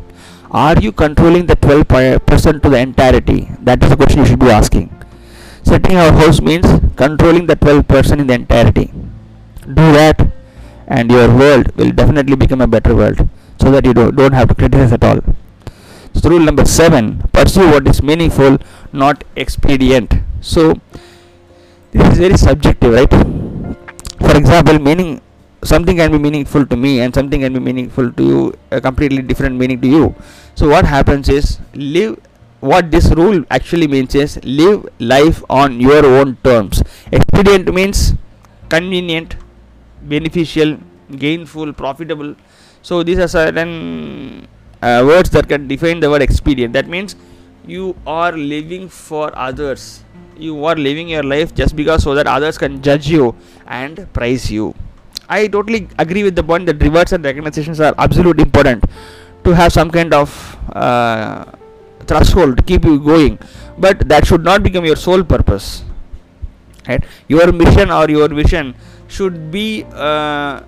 Are 0.53 0.79
you 0.79 0.93
controlling 0.93 1.47
the 1.47 1.57
12% 1.57 2.63
to 2.63 2.69
the 2.69 2.79
entirety? 2.79 3.49
That 3.59 3.83
is 3.83 3.91
the 3.91 3.97
question 3.97 4.21
you 4.21 4.27
should 4.27 4.39
be 4.39 4.51
asking. 4.51 5.00
Setting 5.71 5.97
our 6.03 6.13
house 6.21 6.41
means 6.41 6.67
controlling 6.97 7.47
the 7.47 7.57
12% 7.57 8.21
in 8.21 8.27
the 8.27 8.35
entirety. 8.35 8.87
Do 9.79 9.87
that, 9.99 10.19
and 10.89 11.11
your 11.11 11.29
world 11.41 11.71
will 11.77 11.93
definitely 11.93 12.37
become 12.37 12.61
a 12.61 12.67
better 12.67 12.95
world 12.97 13.29
so 13.61 13.71
that 13.71 13.85
you 13.85 13.95
don't, 13.95 14.17
don't 14.17 14.33
have 14.33 14.49
to 14.49 14.55
criticize 14.55 14.93
at 14.93 15.05
all. 15.05 15.21
So, 16.15 16.29
rule 16.29 16.41
number 16.41 16.65
seven 16.65 17.23
pursue 17.33 17.71
what 17.71 17.87
is 17.87 18.03
meaningful, 18.03 18.59
not 18.93 19.23
expedient. 19.37 20.15
So, 20.41 20.75
this 21.93 22.07
is 22.13 22.19
very 22.19 22.37
subjective 22.37 22.93
right 22.93 23.13
for 24.25 24.35
example 24.41 24.79
meaning 24.79 25.21
something 25.71 25.97
can 25.97 26.11
be 26.13 26.19
meaningful 26.19 26.65
to 26.73 26.77
me 26.77 27.01
and 27.01 27.13
something 27.13 27.41
can 27.41 27.53
be 27.53 27.63
meaningful 27.69 28.13
to 28.19 28.25
you 28.31 28.55
a 28.71 28.81
completely 28.81 29.23
different 29.23 29.57
meaning 29.57 29.81
to 29.81 29.89
you 29.89 30.15
so 30.55 30.69
what 30.69 30.85
happens 30.85 31.29
is 31.29 31.59
live 31.75 32.17
what 32.61 32.91
this 32.91 33.07
rule 33.11 33.45
actually 33.51 33.89
means 33.89 34.15
is 34.15 34.39
live 34.45 34.87
life 34.99 35.43
on 35.49 35.81
your 35.81 36.05
own 36.05 36.37
terms. 36.45 36.83
Expedient 37.11 37.73
means 37.73 38.15
convenient 38.69 39.37
beneficial 40.03 40.79
gainful 41.17 41.73
profitable. 41.73 42.35
So 42.83 43.03
these 43.03 43.19
are 43.19 43.29
certain 43.29 44.47
uh, 44.83 45.03
words 45.07 45.31
that 45.31 45.49
can 45.49 45.69
define 45.69 46.01
the 46.01 46.11
word 46.11 46.23
expedient. 46.23 46.73
That 46.73 46.89
means 46.89 47.17
you 47.67 47.97
are 48.07 48.33
living 48.33 48.89
for 48.89 49.37
others. 49.37 50.05
You 50.37 50.65
are 50.65 50.77
living 50.77 51.09
your 51.09 51.23
life 51.23 51.55
just 51.55 51.77
because 51.77 52.03
so 52.03 52.15
that 52.15 52.27
others 52.27 52.57
can 52.57 52.83
judge 52.83 53.09
you 53.09 53.35
and 53.67 54.11
praise 54.13 54.51
you. 54.51 54.75
I 55.29 55.47
totally 55.47 55.89
agree 55.99 56.25
with 56.25 56.35
the 56.35 56.43
point 56.43 56.67
that 56.67 56.83
rewards 56.83 57.13
and 57.13 57.25
recognitions 57.25 57.81
are 57.81 57.95
absolutely 57.99 58.43
important. 58.43 58.85
To 59.45 59.55
have 59.55 59.73
some 59.73 59.91
kind 59.91 60.13
of 60.13 60.59
uh, 60.75 61.45
threshold 62.11 62.67
keep 62.67 62.85
you 62.85 62.99
going. 62.99 63.39
But 63.79 64.09
that 64.09 64.27
should 64.27 64.45
not 64.45 64.63
become 64.63 64.85
your 64.85 64.97
sole 64.97 65.25
purpose. 65.25 65.85
Right? 66.89 67.05
Your 67.29 67.53
mission 67.53 67.91
or 67.91 68.09
your 68.11 68.29
vision 68.29 68.75
should 69.09 69.51
be 69.51 69.85
uh, 69.93 70.63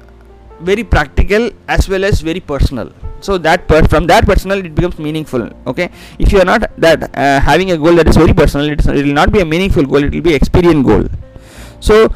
very 0.60 0.84
practical 0.84 1.50
as 1.68 1.88
well 1.88 2.04
as 2.04 2.20
very 2.20 2.40
personal. 2.40 2.92
So 3.20 3.38
that 3.38 3.66
per- 3.68 3.86
from 3.92 4.06
that 4.06 4.26
personal 4.26 4.64
it 4.64 4.74
becomes 4.74 4.98
meaningful. 4.98 5.48
Okay? 5.66 5.90
If 6.18 6.32
you 6.32 6.40
are 6.40 6.44
not 6.44 6.70
that 6.78 7.10
uh, 7.16 7.40
having 7.40 7.70
a 7.70 7.78
goal 7.78 7.94
that 7.96 8.08
is 8.08 8.16
very 8.16 8.34
personal 8.34 8.70
it 8.70 8.84
will 8.84 9.18
not 9.20 9.32
be 9.32 9.40
a 9.40 9.44
meaningful 9.44 9.84
goal. 9.84 10.04
It 10.04 10.14
will 10.14 10.26
be 10.30 10.34
experience 10.34 10.86
goal. 10.86 11.06
So 11.80 12.08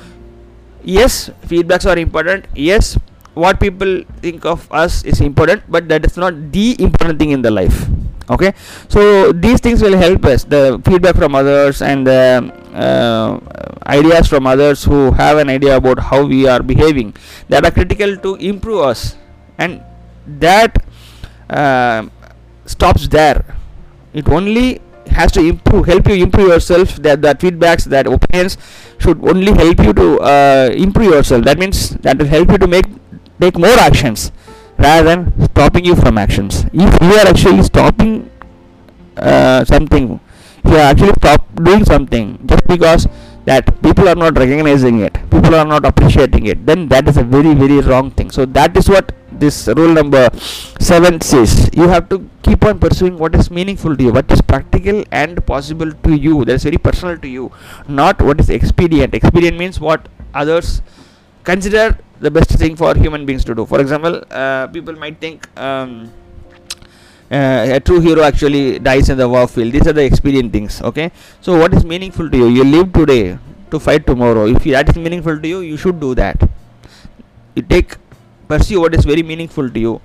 yes 0.85 1.31
feedbacks 1.47 1.91
are 1.91 1.99
important. 1.99 2.47
Yes 2.55 2.99
what 3.35 3.61
people 3.61 4.03
think 4.25 4.47
of 4.47 4.67
us 4.73 5.05
is 5.05 5.21
important 5.21 5.63
but 5.69 5.89
that 5.89 6.07
is 6.07 6.17
not 6.17 6.35
the 6.53 6.69
important 6.83 7.19
thing 7.19 7.33
in 7.33 7.43
the 7.43 7.51
life 7.51 7.87
okay? 8.31 8.53
So 8.89 9.33
these 9.33 9.61
things 9.61 9.83
will 9.83 9.97
help 9.97 10.25
us. 10.25 10.45
The 10.45 10.81
feedback 10.85 11.17
from 11.17 11.35
others 11.35 11.83
and 11.83 12.07
the 12.07 12.53
uh, 12.75 13.41
ideas 13.87 14.29
from 14.29 14.47
others 14.47 14.85
who 14.85 15.13
have 15.13 15.39
an 15.39 15.49
idea 15.49 15.77
about 15.77 15.99
how 15.99 16.25
we 16.25 16.47
are 16.47 16.63
behaving 16.63 17.15
that 17.49 17.65
are 17.65 17.71
critical 17.71 18.17
to 18.17 18.35
improve 18.37 18.83
us. 18.83 19.17
And 19.59 19.83
that 20.27 20.77
uh, 21.49 22.07
stops 22.67 23.09
there. 23.09 23.45
It 24.13 24.29
only 24.29 24.81
has 25.09 25.31
to 25.33 25.41
improve 25.41 25.87
help 25.87 26.09
you 26.09 26.15
improve 26.15 26.49
yourself 26.49 26.97
that 26.97 27.23
that 27.23 27.39
feedbacks 27.39 27.85
that 27.85 28.07
opinions 28.07 28.59
should 28.99 29.23
only 29.25 29.53
help 29.53 29.79
you 29.79 29.93
to 29.93 30.19
uh, 30.21 30.71
improve 30.75 31.13
yourself. 31.13 31.45
That 31.45 31.59
means 31.59 31.91
that 32.07 32.19
will 32.19 32.27
help 32.27 32.51
you 32.51 32.59
to 32.59 32.67
make 32.67 32.87
take 33.41 33.57
more 33.57 33.79
actions 33.79 34.33
rather 34.79 35.05
than 35.09 35.45
stopping 35.45 35.85
you 35.85 35.97
from 35.97 36.19
actions. 36.19 36.65
If 36.73 37.03
you 37.03 37.15
are 37.15 37.27
actually 37.27 37.63
stopping 37.63 38.31
uh, 39.17 39.65
something 39.65 40.21
if 40.65 40.71
you 40.73 40.79
actually 40.79 41.13
stop 41.19 41.43
doing 41.69 41.85
something 41.85 42.39
just 42.47 42.67
because 42.67 43.07
that 43.45 43.65
people 43.83 44.09
are 44.09 44.17
not 44.17 44.37
recognizing 44.37 45.01
it 45.01 45.15
people 45.31 45.55
are 45.55 45.65
not 45.65 45.85
appreciating 45.87 46.47
it 46.47 46.67
then 46.67 46.89
that 46.89 47.09
is 47.09 47.17
a 47.17 47.23
very 47.23 47.55
very 47.55 47.81
wrong 47.81 48.11
thing. 48.11 48.31
So 48.31 48.45
that 48.47 48.77
is 48.77 48.89
what 48.89 49.13
this 49.31 49.69
rule 49.69 49.93
number 49.93 50.29
7 50.81 51.21
says. 51.21 51.71
You 51.75 51.89
have 51.89 52.09
to 52.09 52.29
keep 52.43 52.65
on 52.65 52.79
pursuing 52.79 53.19
what 53.19 53.35
is 53.35 53.51
meaningful 53.51 53.97
to 53.97 54.03
you 54.03 54.13
what 54.13 54.31
is 54.31 54.43
practical 54.43 55.05
and 55.13 55.45
possible 55.47 55.93
to 55.93 56.15
you 56.15 56.45
that 56.45 56.55
is 56.55 56.65
very 56.65 56.79
personal 56.79 57.17
to 57.19 57.29
you 57.29 57.53
not 57.89 58.21
what 58.21 58.41
is 58.41 58.51
expedient. 58.51 59.15
Expedient 59.15 59.59
means 59.59 59.81
what 59.81 60.09
others 60.35 60.83
consider 61.45 61.97
the 62.21 62.31
best 62.31 62.51
thing 62.51 62.77
for 62.77 62.95
human 62.95 63.27
beings 63.27 63.45
to 63.45 63.55
do. 63.55 63.67
For 63.67 63.81
example 63.81 64.23
uh, 64.31 64.67
people 64.69 64.95
might 64.95 65.21
think 65.21 65.47
um, 65.59 66.13
uh, 67.31 67.67
a 67.77 67.81
true 67.81 68.01
hero 68.01 68.23
actually 68.23 68.79
dies 68.79 69.09
in 69.09 69.19
the 69.19 69.29
war 69.29 69.47
field. 69.47 69.73
These 69.73 69.87
are 69.87 69.93
the 69.93 70.05
expedient 70.05 70.53
things 70.53 70.81
okay? 70.83 71.11
So 71.41 71.59
what 71.59 71.75
is 71.75 71.85
meaningful 71.85 72.31
to 72.31 72.37
you? 72.37 72.49
You 72.49 72.65
live 72.65 72.93
today 72.93 73.39
to 73.71 73.81
fight 73.81 74.07
tomorrow. 74.07 74.47
If 74.47 74.65
that 74.65 74.89
is 74.89 74.97
meaningful 74.97 75.39
to 75.39 75.49
you 75.49 75.61
you 75.61 75.77
should 75.77 76.01
do 76.01 76.15
that. 76.15 76.49
You 77.55 77.63
take 77.63 77.97
pursue 78.49 78.81
what 78.81 78.95
is 78.95 79.05
very 79.05 79.23
meaningful 79.23 79.69
to 79.69 79.79
you. 79.79 80.01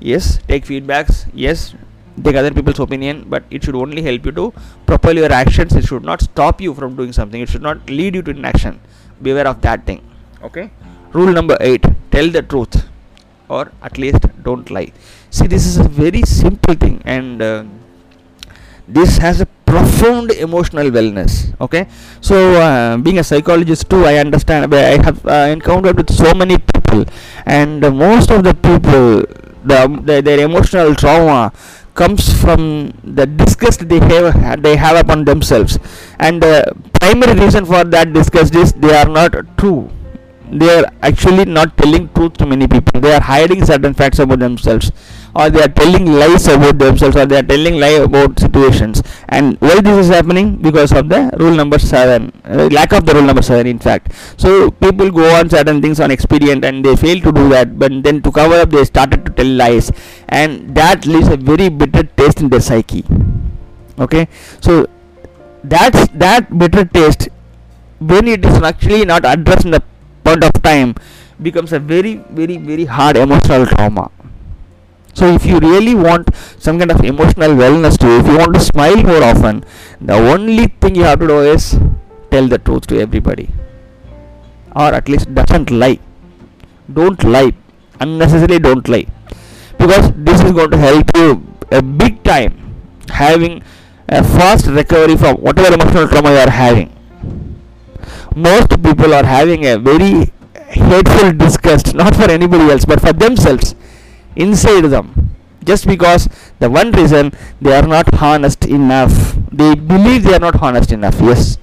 Yes 0.00 0.38
take 0.48 0.64
feedbacks. 0.64 1.26
Yes 1.34 1.74
take 2.22 2.36
other 2.36 2.52
people's 2.52 2.80
opinion 2.80 3.26
but 3.28 3.44
it 3.50 3.64
should 3.64 3.74
only 3.74 4.02
help 4.02 4.24
you 4.24 4.32
to 4.32 4.52
propel 4.86 5.14
your 5.14 5.32
actions. 5.32 5.74
It 5.74 5.84
should 5.84 6.04
not 6.04 6.22
stop 6.22 6.60
you 6.60 6.72
from 6.72 6.96
doing 6.96 7.12
something. 7.12 7.40
It 7.40 7.50
should 7.50 7.62
not 7.62 7.90
lead 7.90 8.14
you 8.14 8.22
to 8.22 8.30
inaction. 8.30 8.80
Beware 9.20 9.46
of 9.46 9.60
that 9.60 9.84
thing. 9.84 10.02
Okay 10.42 10.70
rule 11.12 11.32
number 11.32 11.56
8 11.60 11.84
tell 12.10 12.28
the 12.28 12.42
truth 12.42 12.86
or 13.48 13.72
at 13.82 13.98
least 13.98 14.22
don't 14.42 14.70
lie. 14.70 14.92
See 15.30 15.46
this 15.46 15.66
is 15.66 15.76
a 15.78 15.88
very 15.88 16.22
simple 16.22 16.74
thing 16.74 17.02
and 17.04 17.42
uh, 17.42 17.64
this 18.86 19.18
has 19.18 19.40
a 19.40 19.46
profound 19.46 20.30
emotional 20.32 20.90
wellness 20.90 21.54
okay? 21.60 21.86
So 22.20 22.36
uh, 22.60 22.96
being 22.96 23.18
a 23.18 23.24
psychologist 23.24 23.88
too 23.88 24.04
i 24.04 24.16
understand 24.16 24.74
i 24.74 25.02
have 25.06 25.24
uh, 25.26 25.46
encountered 25.56 25.96
with 25.96 26.10
so 26.12 26.34
many 26.34 26.58
people 26.58 27.04
and 27.46 27.80
most 27.80 28.30
of 28.30 28.42
the 28.42 28.54
people 28.54 29.24
the, 29.64 30.02
the, 30.04 30.22
their 30.22 30.40
emotional 30.40 30.94
trauma 30.94 31.52
comes 31.94 32.32
from 32.42 32.92
the 33.04 33.26
disgust 33.26 33.88
they 33.88 33.98
have 33.98 34.62
they 34.62 34.76
have 34.76 34.96
upon 34.96 35.24
themselves. 35.24 35.78
And 36.18 36.42
the 36.42 36.72
primary 36.98 37.38
reason 37.38 37.64
for 37.66 37.84
that 37.84 38.12
disgust 38.12 38.54
is 38.54 38.72
they 38.72 38.94
are 38.96 39.08
not 39.08 39.34
true 39.58 39.90
they 40.52 40.78
are 40.78 40.84
actually 41.02 41.44
not 41.44 41.76
telling 41.76 42.08
truth 42.14 42.34
to 42.34 42.46
many 42.46 42.66
people. 42.66 43.00
They 43.00 43.14
are 43.14 43.20
hiding 43.20 43.64
certain 43.64 43.94
facts 43.94 44.18
about 44.18 44.40
themselves 44.40 44.90
or 45.34 45.48
they 45.48 45.62
are 45.62 45.68
telling 45.68 46.06
lies 46.06 46.48
about 46.48 46.78
themselves 46.78 47.16
or 47.16 47.26
they 47.26 47.38
are 47.38 47.42
telling 47.42 47.78
lie 47.78 47.98
about 48.06 48.38
situations. 48.38 49.02
And 49.28 49.56
why 49.60 49.80
this 49.80 50.06
is 50.06 50.08
happening? 50.08 50.56
Because 50.56 50.92
of 50.92 51.08
the 51.08 51.30
rule 51.38 51.54
number 51.54 51.78
7 51.78 52.32
uh, 52.44 52.68
lack 52.72 52.92
of 52.92 53.06
the 53.06 53.14
rule 53.14 53.22
number 53.22 53.42
7 53.42 53.66
in 53.66 53.78
fact. 53.78 54.12
So 54.36 54.70
people 54.70 55.10
go 55.10 55.34
on 55.36 55.48
certain 55.48 55.80
things 55.80 56.00
on 56.00 56.10
expedient 56.10 56.64
and 56.64 56.84
they 56.84 56.96
fail 56.96 57.20
to 57.20 57.32
do 57.32 57.48
that 57.50 57.78
but 57.78 58.02
then 58.02 58.22
to 58.22 58.32
cover 58.32 58.54
up 58.54 58.70
they 58.70 58.84
started 58.84 59.24
to 59.26 59.32
tell 59.32 59.46
lies. 59.46 59.92
And 60.28 60.74
that 60.74 61.06
leaves 61.06 61.28
a 61.28 61.36
very 61.36 61.68
bitter 61.68 62.02
taste 62.02 62.40
in 62.40 62.48
their 62.48 62.60
psyche. 62.60 63.04
Okay? 63.98 64.28
So 64.60 64.88
that's 65.62 66.08
that 66.14 66.58
bitter 66.58 66.84
taste 66.84 67.28
when 67.98 68.26
it 68.26 68.44
is 68.44 68.62
actually 68.62 69.04
not 69.04 69.24
addressed 69.26 69.66
in 69.66 69.72
the 69.72 69.82
point 70.24 70.44
of 70.44 70.52
time 70.62 70.94
becomes 71.42 71.72
a 71.72 71.78
very 71.78 72.16
very 72.40 72.56
very 72.56 72.84
hard 72.84 73.16
emotional 73.16 73.66
trauma. 73.66 74.10
So 75.12 75.26
if 75.26 75.44
you 75.44 75.58
really 75.58 75.94
want 75.94 76.34
some 76.58 76.78
kind 76.78 76.90
of 76.90 77.04
emotional 77.04 77.50
wellness 77.50 77.98
to 77.98 78.06
you 78.06 78.20
if 78.20 78.26
you 78.26 78.38
want 78.38 78.54
to 78.54 78.60
smile 78.60 78.96
more 79.02 79.22
often 79.22 79.64
the 80.00 80.14
only 80.14 80.66
thing 80.80 80.94
you 80.94 81.02
have 81.02 81.18
to 81.20 81.26
do 81.26 81.40
is 81.40 81.78
tell 82.30 82.46
the 82.46 82.58
truth 82.58 82.86
to 82.88 83.00
everybody. 83.00 83.50
Or 84.74 84.94
at 84.94 85.08
least 85.08 85.34
doesn't 85.34 85.70
lie. 85.70 85.98
Don't 86.92 87.22
lie. 87.24 87.52
Unnecessarily 88.00 88.60
don't 88.60 88.88
lie. 88.88 89.06
Because 89.78 90.12
this 90.14 90.40
is 90.42 90.52
going 90.52 90.70
to 90.70 90.78
help 90.78 91.10
you 91.16 91.42
a 91.72 91.82
big 91.82 92.22
time 92.22 92.76
having 93.08 93.62
a 94.08 94.22
fast 94.22 94.66
recovery 94.66 95.16
from 95.16 95.36
whatever 95.36 95.74
emotional 95.74 96.08
trauma 96.08 96.30
you 96.30 96.36
are 96.36 96.50
having 96.50 96.90
most 98.36 98.82
people 98.82 99.14
are 99.14 99.24
having 99.24 99.66
a 99.66 99.78
very 99.78 100.32
hateful 100.68 101.32
disgust 101.32 101.94
not 101.94 102.14
for 102.14 102.30
anybody 102.30 102.70
else 102.70 102.84
but 102.84 103.00
for 103.00 103.12
themselves 103.12 103.74
inside 104.36 104.82
them. 104.82 105.30
Just 105.64 105.86
because 105.86 106.28
the 106.58 106.70
one 106.70 106.90
reason 106.92 107.32
they 107.60 107.74
are 107.76 107.86
not 107.86 108.22
honest 108.22 108.64
enough. 108.66 109.36
They 109.52 109.74
believe 109.74 110.22
they 110.24 110.34
are 110.34 110.40
not 110.40 110.62
honest 110.62 110.92
enough 110.92 111.20
yes. 111.20 111.58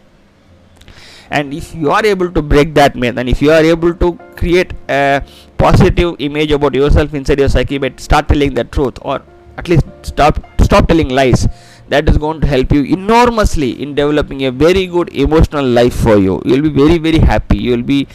And 1.30 1.54
if 1.54 1.74
you 1.76 1.92
are 1.92 2.06
able 2.06 2.32
to 2.32 2.42
break 2.42 2.74
that 2.76 2.96
myth 2.96 3.18
and 3.18 3.28
if 3.28 3.42
you 3.42 3.52
are 3.52 3.64
able 3.64 3.94
to 3.94 4.14
create 4.36 4.74
a 4.88 5.24
positive 5.58 6.16
image 6.20 6.52
about 6.52 6.74
yourself 6.74 7.14
inside 7.14 7.40
your 7.40 7.50
psyche 7.50 7.78
but 7.78 8.00
start 8.00 8.28
telling 8.28 8.54
the 8.54 8.64
truth 8.64 8.98
or 9.02 9.22
at 9.58 9.68
least 9.68 9.84
stop 10.04 10.40
stop 10.62 10.88
telling 10.88 11.10
lies 11.10 11.48
that 11.90 12.10
is 12.10 12.18
going 12.18 12.40
to 12.42 12.48
help 12.48 12.72
you 12.72 12.84
enormously 12.84 13.82
in 13.82 13.96
developing 13.96 14.46
a 14.46 14.52
very 14.52 14.86
good 14.88 15.10
emotional 15.10 15.66
life 15.66 15.96
for 15.96 16.18
you. 16.18 16.42
You 16.46 16.56
will 16.56 16.70
be 16.70 16.76
very 16.84 16.98
very 16.98 17.20
happy. 17.20 17.58
You 17.58 17.72
will 17.78 17.84
be 17.94 18.08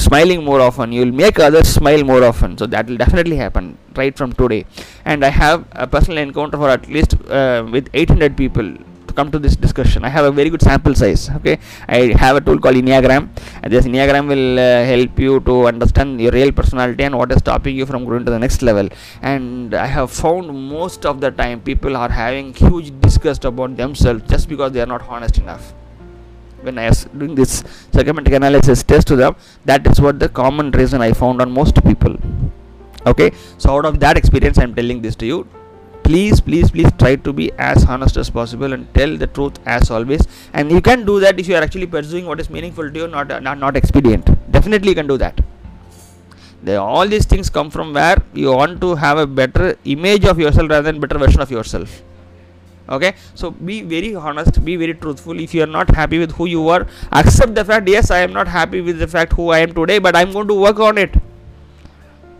smiling 0.00 0.44
more 0.44 0.60
often. 0.60 0.92
You 0.92 1.04
will 1.04 1.12
make 1.24 1.38
others 1.38 1.68
smile 1.68 2.04
more 2.04 2.24
often. 2.24 2.56
So 2.58 2.66
that 2.66 2.86
will 2.88 2.96
definitely 2.96 3.36
happen 3.36 3.78
right 3.96 4.16
from 4.16 4.32
today. 4.32 4.64
And 5.04 5.24
i 5.24 5.28
have 5.28 5.66
a 5.72 5.86
personal 5.86 6.18
encounter 6.18 6.56
for 6.56 6.68
at 6.68 6.88
least 6.88 7.14
uh, 7.28 7.66
with 7.70 7.88
800 7.94 8.36
people 8.36 8.74
come 9.18 9.30
to 9.30 9.38
this 9.38 9.56
discussion. 9.56 10.04
I 10.04 10.10
have 10.16 10.24
a 10.24 10.32
very 10.38 10.50
good 10.50 10.62
sample 10.62 10.94
size 10.94 11.30
okay? 11.36 11.58
I 11.88 12.14
have 12.24 12.36
a 12.36 12.40
tool 12.40 12.58
called 12.58 12.76
enneagram. 12.76 13.28
And 13.62 13.72
this 13.72 13.86
enneagram 13.86 14.26
will 14.28 14.58
uh, 14.58 14.84
help 14.92 15.18
you 15.18 15.40
to 15.40 15.66
understand 15.72 16.20
your 16.20 16.32
real 16.32 16.52
personality 16.52 17.04
and 17.04 17.16
what 17.16 17.32
is 17.32 17.38
stopping 17.38 17.76
you 17.76 17.86
from 17.86 18.04
growing 18.04 18.24
to 18.24 18.30
the 18.30 18.38
next 18.38 18.62
level. 18.62 18.88
And 19.22 19.74
i 19.74 19.86
have 19.86 20.10
found 20.10 20.46
most 20.76 21.06
of 21.10 21.20
the 21.24 21.30
time 21.30 21.60
people 21.70 21.96
are 22.02 22.12
having 22.24 22.52
huge 22.54 22.88
disgust 23.00 23.44
about 23.44 23.76
themselves 23.76 24.22
just 24.28 24.48
because 24.48 24.72
they 24.72 24.82
are 24.86 24.92
not 24.94 25.02
honest 25.08 25.38
enough. 25.38 25.72
When 26.62 26.78
I 26.78 26.88
was 26.88 27.04
doing 27.04 27.34
this 27.34 27.62
psychometric 27.92 28.34
analysis 28.34 28.82
test 28.82 29.06
to 29.08 29.16
them, 29.16 29.36
that 29.66 29.86
is 29.86 30.00
what 30.00 30.18
the 30.18 30.28
common 30.28 30.70
reason 30.70 31.02
I 31.02 31.12
found 31.12 31.42
on 31.42 31.52
most 31.52 31.82
people. 31.84 32.16
Okay, 33.06 33.32
so 33.58 33.76
out 33.76 33.84
of 33.84 34.00
that 34.00 34.16
experience, 34.16 34.58
I'm 34.58 34.74
telling 34.74 35.02
this 35.02 35.14
to 35.16 35.26
you 35.26 35.46
please 36.04 36.40
please 36.40 36.70
please 36.70 36.90
try 36.98 37.16
to 37.16 37.32
be 37.32 37.50
as 37.58 37.84
honest 37.86 38.16
as 38.22 38.30
possible 38.30 38.72
and 38.74 38.92
tell 38.94 39.16
the 39.16 39.26
truth 39.26 39.58
as 39.66 39.90
always. 39.90 40.22
And 40.52 40.70
you 40.70 40.80
can 40.80 41.04
do 41.04 41.18
that 41.20 41.40
if 41.40 41.48
you 41.48 41.56
are 41.56 41.62
actually 41.62 41.86
pursuing 41.86 42.26
what 42.26 42.40
is 42.40 42.50
meaningful 42.50 42.90
to 42.90 42.98
you 43.00 43.08
not 43.08 43.28
not, 43.42 43.58
not 43.58 43.76
expedient. 43.76 44.30
Definitely 44.52 44.90
you 44.90 44.94
can 44.94 45.06
do 45.06 45.18
that. 45.18 45.40
All 46.66 47.06
these 47.06 47.26
things 47.26 47.50
come 47.50 47.70
from 47.70 47.92
where 47.92 48.16
you 48.32 48.52
want 48.52 48.80
to 48.80 48.94
have 48.94 49.18
a 49.18 49.26
better 49.26 49.76
image 49.84 50.24
of 50.24 50.38
yourself 50.38 50.70
rather 50.70 50.90
than 50.90 51.00
better 51.00 51.18
version 51.18 51.40
of 51.40 51.50
yourself. 51.50 52.02
Okay? 52.88 53.14
So 53.34 53.50
be 53.50 53.82
very 53.82 54.14
honest 54.14 54.64
be 54.64 54.76
very 54.76 54.94
truthful. 54.94 55.40
If 55.40 55.54
you 55.54 55.62
are 55.62 55.72
not 55.78 55.94
happy 55.94 56.18
with 56.18 56.32
who 56.32 56.46
you 56.46 56.68
are 56.68 56.86
accept 57.12 57.54
the 57.54 57.64
fact 57.64 57.88
yes 57.88 58.10
i 58.10 58.18
am 58.18 58.32
not 58.32 58.48
happy 58.48 58.80
with 58.80 58.98
the 58.98 59.06
fact 59.06 59.32
who 59.32 59.50
i 59.50 59.58
am 59.58 59.72
today 59.78 59.98
but 59.98 60.16
i 60.16 60.22
am 60.22 60.32
going 60.32 60.48
to 60.48 60.54
work 60.54 60.78
on 60.88 60.98
it 60.98 61.14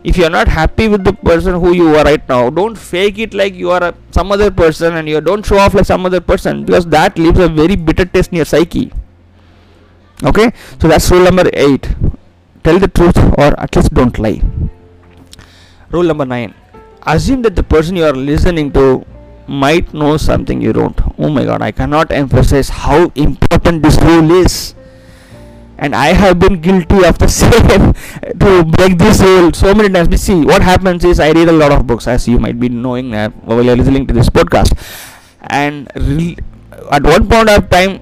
if 0.05 0.19
you 0.19 0.25
are 0.27 0.35
not 0.37 0.49
happy 0.49 0.87
with 0.87 1.03
the 1.03 1.13
person 1.29 1.55
who 1.61 1.73
you 1.73 1.87
are 1.97 2.05
right 2.05 2.29
now 2.29 2.51
don't 2.51 2.77
fake 2.77 3.19
it 3.19 3.33
like 3.33 3.55
you 3.55 3.71
are 3.71 3.83
a, 3.85 3.95
some 4.11 4.31
other 4.31 4.51
person 4.51 4.97
and 4.97 5.09
you 5.09 5.21
don't 5.21 5.47
show 5.47 5.59
off 5.59 5.73
like 5.75 5.87
some 5.87 6.05
other 6.05 6.21
person 6.21 6.65
because 6.65 6.87
that 6.87 7.19
leaves 7.19 7.39
a 7.39 7.49
very 7.49 7.75
bitter 7.75 8.05
taste 8.05 8.31
in 8.31 8.37
your 8.37 8.45
psyche. 8.45 8.93
Okay? 10.23 10.53
So 10.81 10.89
that's 10.89 11.11
rule 11.11 11.25
number 11.25 11.49
8 11.53 11.89
tell 12.63 12.79
the 12.79 12.89
truth 12.89 13.17
or 13.17 13.59
at 13.59 13.75
least 13.75 13.95
don't 13.95 14.19
lie. 14.19 14.43
Rule 15.91 16.05
number 16.05 16.27
9 16.27 16.55
assume 17.07 17.43
that 17.43 17.57
the 17.57 17.63
person 17.63 17.97
you 17.97 18.05
are 18.05 18.13
listening 18.13 18.73
to 18.73 19.07
might 19.47 19.93
know 19.93 20.17
something 20.17 20.61
you 20.61 20.73
don't. 20.73 21.01
Oh 21.19 21.31
my 21.31 21.45
god 21.45 21.63
i 21.63 21.71
cannot 21.71 22.13
emphasize 22.13 22.69
how 22.69 23.11
important 23.15 23.83
this 23.83 23.99
rule 24.03 24.31
is 24.33 24.75
and 25.79 25.95
I 25.95 26.09
have 26.15 26.39
been 26.39 26.61
guilty 26.61 27.05
of 27.05 27.19
the 27.19 27.29
same 27.41 27.95
to 28.39 28.65
break 28.65 28.99
this 28.99 29.21
rule 29.21 29.53
so 29.53 29.75
many 29.75 29.89
times. 29.89 30.09
But 30.09 30.21
see, 30.21 30.45
what 30.45 30.63
happens 30.63 31.05
is 31.05 31.21
I 31.21 31.33
read 31.33 31.49
a 31.49 31.53
lot 31.53 31.73
of 31.73 31.87
books, 31.87 32.07
as 32.07 32.27
you 32.29 32.39
might 32.39 32.59
be 32.59 32.69
knowing 32.69 33.15
uh, 33.15 33.31
while 33.45 33.63
you're 33.63 33.77
listening 33.77 34.07
to 34.07 34.15
this 34.15 34.29
podcast, 34.29 34.73
and 35.49 35.91
re- 35.97 36.37
at 36.91 37.03
one 37.03 37.29
point 37.29 37.49
of 37.51 37.69
time, 37.71 38.01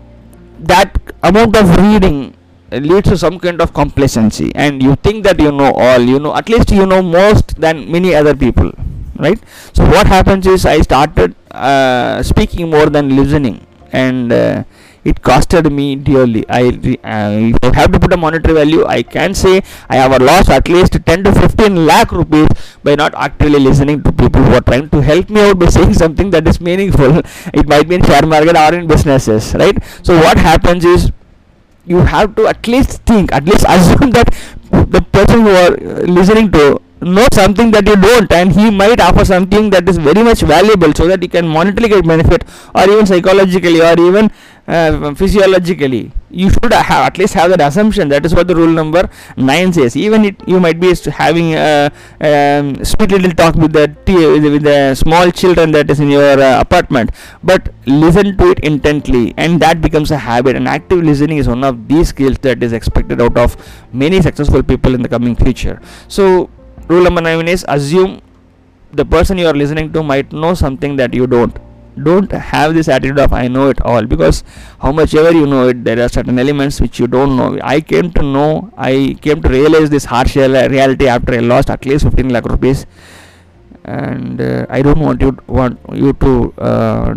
that 0.60 0.96
amount 1.22 1.56
of 1.56 1.76
reading 1.76 2.34
leads 2.70 3.08
to 3.08 3.18
some 3.18 3.38
kind 3.38 3.60
of 3.60 3.72
complacency, 3.74 4.52
and 4.54 4.82
you 4.82 4.96
think 4.96 5.24
that 5.24 5.40
you 5.40 5.52
know 5.52 5.72
all, 5.72 6.00
you 6.00 6.18
know 6.18 6.34
at 6.34 6.48
least 6.48 6.70
you 6.70 6.86
know 6.86 7.02
most 7.02 7.60
than 7.60 7.90
many 7.90 8.14
other 8.14 8.34
people, 8.34 8.72
right? 9.16 9.38
So 9.72 9.84
what 9.86 10.06
happens 10.06 10.46
is 10.46 10.64
I 10.66 10.80
started 10.80 11.34
uh, 11.50 12.22
speaking 12.22 12.70
more 12.70 12.86
than 12.86 13.14
listening, 13.16 13.66
and 13.92 14.32
uh, 14.32 14.64
it 15.04 15.20
costed 15.22 15.70
me 15.72 15.96
dearly. 15.96 16.44
I 16.48 16.62
uh, 16.68 17.58
if 17.62 17.72
i 17.72 17.76
have 17.80 17.92
to 17.92 18.00
put 18.00 18.12
a 18.12 18.16
monetary 18.16 18.54
value 18.54 18.84
i 18.86 19.02
can 19.02 19.34
say 19.34 19.62
i 19.88 19.96
have 19.96 20.12
lost 20.22 20.50
at 20.50 20.68
least 20.68 20.98
10 21.06 21.24
to 21.24 21.32
15 21.32 21.86
lakh 21.86 22.12
rupees 22.12 22.48
by 22.84 22.94
not 22.94 23.14
actually 23.14 23.58
listening 23.58 24.02
to 24.02 24.12
people 24.12 24.42
who 24.42 24.54
are 24.54 24.60
trying 24.60 24.88
to 24.90 25.00
help 25.00 25.30
me 25.30 25.40
out 25.40 25.58
by 25.58 25.66
saying 25.78 25.94
something 25.94 26.30
that 26.30 26.46
is 26.46 26.60
meaningful. 26.60 27.20
It 27.54 27.68
might 27.68 27.88
be 27.88 27.96
in 27.96 28.04
share 28.04 28.26
market 28.26 28.56
or 28.56 28.74
in 28.78 28.86
businesses 28.86 29.54
right? 29.54 29.76
So 30.02 30.16
what 30.16 30.38
happens 30.38 30.84
is 30.84 31.10
you 31.84 31.98
have 31.98 32.34
to 32.36 32.46
at 32.46 32.66
least 32.66 33.02
think 33.02 33.32
at 33.32 33.44
least 33.44 33.64
assume 33.76 34.10
that 34.12 34.34
the 34.70 35.02
person 35.12 35.40
who 35.42 35.50
are 35.50 35.76
listening 36.06 36.50
to 36.52 36.80
know 37.00 37.26
something 37.32 37.70
that 37.72 37.86
you 37.86 37.96
don't 37.96 38.30
and 38.32 38.52
he 38.52 38.70
might 38.70 39.00
offer 39.00 39.24
something 39.24 39.70
that 39.70 39.88
is 39.88 39.98
very 39.98 40.22
much 40.22 40.40
valuable 40.42 40.92
so 40.94 41.06
that 41.08 41.22
you 41.22 41.28
can 41.28 41.44
monetarily 41.44 41.88
get 41.88 42.06
benefit 42.06 42.44
or 42.74 42.84
even 42.88 43.04
psychologically 43.06 43.80
or 43.82 43.94
even 44.08 44.30
uh, 44.66 45.14
physiologically 45.14 46.12
you 46.30 46.48
should 46.50 46.72
have 46.72 47.06
at 47.06 47.18
least 47.18 47.34
have 47.34 47.50
that 47.50 47.60
assumption. 47.60 48.08
That 48.08 48.24
is 48.24 48.34
what 48.34 48.48
the 48.48 48.54
rule 48.54 48.68
number 48.68 49.08
9 49.36 49.72
says. 49.72 49.96
Even 49.96 50.24
it 50.24 50.36
you 50.48 50.58
might 50.60 50.80
be 50.80 50.94
having 51.10 51.54
a 51.54 51.92
um, 52.20 52.84
sweet 52.84 53.10
little 53.10 53.32
talk 53.32 53.54
with 53.56 53.72
the 53.72 53.94
with 54.06 54.62
the 54.62 54.94
small 54.94 55.30
children 55.30 55.72
that 55.72 55.90
is 55.90 56.00
in 56.00 56.10
your 56.10 56.40
uh, 56.40 56.60
apartment. 56.60 57.10
But 57.42 57.72
listen 57.86 58.36
to 58.38 58.50
it 58.50 58.60
intently 58.60 59.34
and 59.36 59.60
that 59.60 59.80
becomes 59.80 60.10
a 60.10 60.18
habit. 60.18 60.56
And 60.56 60.68
active 60.68 61.02
listening 61.02 61.38
is 61.38 61.48
one 61.48 61.64
of 61.64 61.88
these 61.88 62.08
skills 62.08 62.38
that 62.38 62.62
is 62.62 62.72
expected 62.72 63.20
out 63.20 63.36
of 63.36 63.56
many 63.92 64.22
successful 64.22 64.62
people 64.62 64.94
in 64.94 65.02
the 65.02 65.08
coming 65.08 65.36
future. 65.36 65.80
So 66.08 66.50
rule 66.88 67.04
number 67.04 67.20
9 67.20 67.48
is 67.48 67.64
assume 67.68 68.22
the 68.92 69.04
person 69.04 69.38
you 69.38 69.46
are 69.46 69.54
listening 69.54 69.92
to 69.92 70.02
might 70.02 70.32
know 70.32 70.54
something 70.54 70.96
that 70.96 71.14
you 71.14 71.26
don't 71.26 71.58
don't 72.00 72.32
have 72.32 72.74
this 72.74 72.88
attitude 72.88 73.18
of 73.18 73.32
i 73.32 73.46
know 73.48 73.68
it 73.68 73.80
all 73.82 74.04
because 74.04 74.42
how 74.80 74.90
much 74.90 75.14
ever 75.14 75.32
you 75.32 75.46
know 75.46 75.68
it 75.68 75.84
there 75.84 76.00
are 76.00 76.08
certain 76.08 76.38
elements 76.38 76.80
which 76.80 76.98
you 76.98 77.06
don't 77.06 77.36
know. 77.36 77.58
I 77.62 77.80
came 77.80 78.10
to 78.12 78.22
know 78.22 78.72
i 78.76 79.16
came 79.20 79.42
to 79.42 79.48
realize 79.48 79.90
this 79.90 80.06
harsh 80.06 80.36
reality 80.36 81.06
after 81.06 81.34
i 81.34 81.38
lost 81.38 81.70
at 81.70 81.84
least 81.84 82.04
15 82.04 82.30
lakh 82.30 82.46
rupees. 82.46 82.86
And 83.84 84.40
uh, 84.40 84.66
i 84.70 84.80
don't 84.80 85.00
want 85.00 85.20
you 85.20 85.36
want 85.46 85.78
you 85.92 86.12
to 86.14 86.54
uh, 86.58 87.14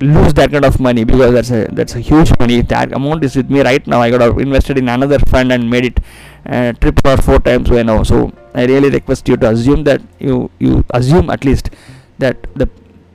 lose 0.00 0.34
that 0.34 0.50
kind 0.50 0.64
of 0.64 0.78
money 0.80 1.04
because 1.04 1.32
that's 1.32 1.50
a 1.50 1.68
that's 1.72 1.94
a 1.94 2.00
huge 2.00 2.32
money. 2.38 2.60
That 2.60 2.92
amount 2.92 3.24
is 3.24 3.36
with 3.36 3.48
me 3.48 3.62
right 3.62 3.86
now 3.86 4.00
i 4.02 4.10
got 4.10 4.22
invested 4.40 4.78
in 4.78 4.88
another 4.88 5.18
fund 5.20 5.52
and 5.52 5.70
made 5.70 5.84
it 5.84 6.00
uh, 6.44 6.72
triple 6.72 7.12
or 7.12 7.16
four 7.16 7.38
times 7.38 7.70
by 7.70 7.82
now. 7.82 8.02
So 8.02 8.32
i 8.54 8.66
really 8.66 8.90
request 8.90 9.28
you 9.28 9.36
to 9.38 9.50
assume 9.50 9.84
that 9.84 10.02
you 10.18 10.50
you 10.58 10.84
assume 10.90 11.30
at 11.30 11.44
least 11.44 11.70
that 12.18 12.36
the 12.54 12.68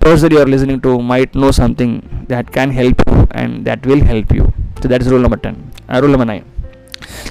person 0.07 0.31
you 0.35 0.41
are 0.43 0.51
listening 0.55 0.79
to 0.87 0.91
might 1.13 1.33
know 1.35 1.51
something 1.61 1.91
that 2.33 2.51
can 2.59 2.71
help 2.81 3.01
you 3.07 3.27
and 3.31 3.65
that 3.65 3.85
will 3.85 4.03
help 4.11 4.31
you. 4.39 4.53
So 4.81 4.87
that 4.87 5.01
is 5.01 5.09
rule 5.15 5.25
number 5.27 5.37
10 5.37 5.71
uh, 5.89 5.99
rule 6.01 6.11
number 6.15 6.25
9 6.25 6.57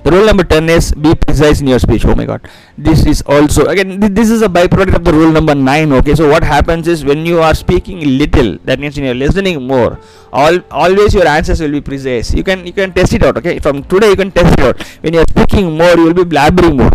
the 0.04 0.10
rule 0.12 0.26
number 0.26 0.44
10 0.44 0.68
is 0.68 0.92
be 0.92 1.14
precise 1.14 1.60
in 1.60 1.66
your 1.66 1.78
speech. 1.78 2.04
Oh 2.04 2.14
my 2.14 2.24
god. 2.24 2.48
This 2.78 3.04
is 3.06 3.22
also 3.34 3.66
again 3.72 4.00
th 4.00 4.12
this 4.18 4.30
is 4.34 4.42
a 4.48 4.50
byproduct 4.56 4.98
of 4.98 5.04
the 5.08 5.14
rule 5.18 5.32
number 5.38 5.54
9 5.54 5.92
okay? 6.00 6.14
So 6.20 6.28
what 6.32 6.44
happens 6.50 6.90
is 6.94 7.04
when 7.10 7.24
you 7.30 7.40
are 7.48 7.54
speaking 7.62 8.04
little 8.20 8.50
that 8.70 8.78
means 8.84 8.96
when 8.96 9.06
you 9.08 9.12
are 9.14 9.20
listening 9.24 9.58
more 9.72 9.98
all 10.32 10.60
always 10.70 11.18
your 11.18 11.26
answers 11.34 11.60
will 11.64 11.74
be 11.78 11.82
precise. 11.90 12.32
You 12.40 12.44
can 12.50 12.66
you 12.70 12.74
can 12.80 12.94
test 12.98 13.18
it 13.18 13.26
out 13.30 13.42
okay? 13.42 13.58
From 13.66 13.82
today 13.94 14.10
you 14.14 14.18
can 14.22 14.32
test 14.38 14.58
it 14.58 14.64
out. 14.68 14.82
When 15.06 15.18
you 15.18 15.24
are 15.24 15.30
speaking 15.34 15.72
more 15.82 15.94
you 16.02 16.06
will 16.10 16.18
be 16.22 16.28
blabbering 16.36 16.76
more. 16.82 16.94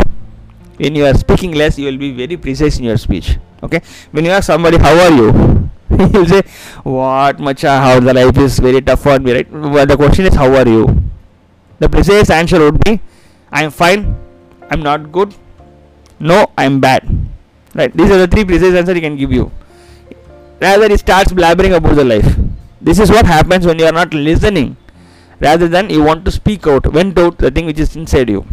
When 0.84 0.96
you 1.02 1.06
are 1.10 1.18
speaking 1.26 1.58
less 1.64 1.78
you 1.78 1.90
will 1.92 2.02
be 2.06 2.12
very 2.24 2.38
precise 2.38 2.80
in 2.80 2.86
your 2.92 2.98
speech 2.98 3.38
okay? 3.64 3.82
When 4.12 4.26
you 4.26 4.32
ask 4.32 4.48
somebody 4.48 4.78
how 4.78 4.96
are 5.08 5.12
you 5.24 5.61
he'll 6.12 6.26
say 6.26 6.42
what 6.84 7.40
much 7.40 7.62
how 7.62 8.00
the 8.00 8.14
life 8.14 8.38
is 8.38 8.60
very 8.60 8.82
tough 8.82 9.04
for 9.04 9.20
me 9.20 9.34
right? 9.34 9.52
But 9.52 9.90
the 9.90 9.98
question 9.98 10.26
is 10.26 10.36
how 10.36 10.54
are 10.54 10.68
you? 10.68 10.84
The 11.80 11.90
precise 11.90 12.30
answer 12.30 12.60
would 12.60 12.80
be 12.84 13.00
i'm 13.52 13.70
fine 13.70 14.16
i'm 14.70 14.82
not 14.82 15.12
good 15.12 15.34
no 16.20 16.52
i'm 16.58 16.80
bad. 16.80 17.08
Right? 17.74 17.92
These 17.96 18.12
are 18.12 18.18
the 18.18 18.28
three 18.28 18.44
precise 18.46 18.74
answers 18.74 18.96
he 18.96 19.02
can 19.02 19.16
give 19.16 19.32
you. 19.32 19.52
Rather 20.60 20.88
he 20.90 20.98
starts 20.98 21.32
blabbering 21.32 21.76
about 21.76 21.96
the 21.96 22.04
life. 22.04 22.38
This 22.82 23.00
is 23.00 23.10
what 23.10 23.26
happens 23.26 23.66
when 23.66 23.80
you 23.80 23.86
are 23.86 23.92
not 23.94 24.14
listening. 24.14 24.76
Rather 25.40 25.68
than 25.68 25.90
you 25.90 26.04
want 26.04 26.26
to 26.26 26.32
speak 26.32 26.68
out 26.68 26.86
vent 26.86 27.18
out 27.18 27.38
the 27.38 27.50
thing 27.50 27.66
which 27.66 27.80
is 27.80 27.96
inside 27.96 28.30
you. 28.30 28.46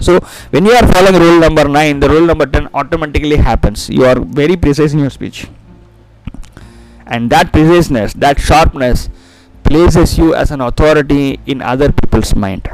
So 0.00 0.20
when 0.50 0.66
you 0.66 0.72
are 0.72 0.86
following 0.92 1.20
rule 1.22 1.40
number 1.40 1.66
9 1.66 2.00
the 2.00 2.08
rule 2.08 2.26
number 2.26 2.46
10 2.46 2.68
automatically 2.74 3.36
happens. 3.36 3.88
You 3.88 4.04
are 4.04 4.18
very 4.20 4.56
precise 4.56 4.92
in 4.92 4.98
your 4.98 5.10
speech 5.10 5.48
and 7.10 7.30
that 7.30 7.52
preciseness 7.52 8.12
that 8.14 8.40
sharpness 8.40 9.10
places 9.64 10.16
you 10.18 10.34
as 10.34 10.50
an 10.50 10.60
authority 10.60 11.38
in 11.46 11.60
other 11.60 11.92
people's 11.92 12.34
mind. 12.34 12.68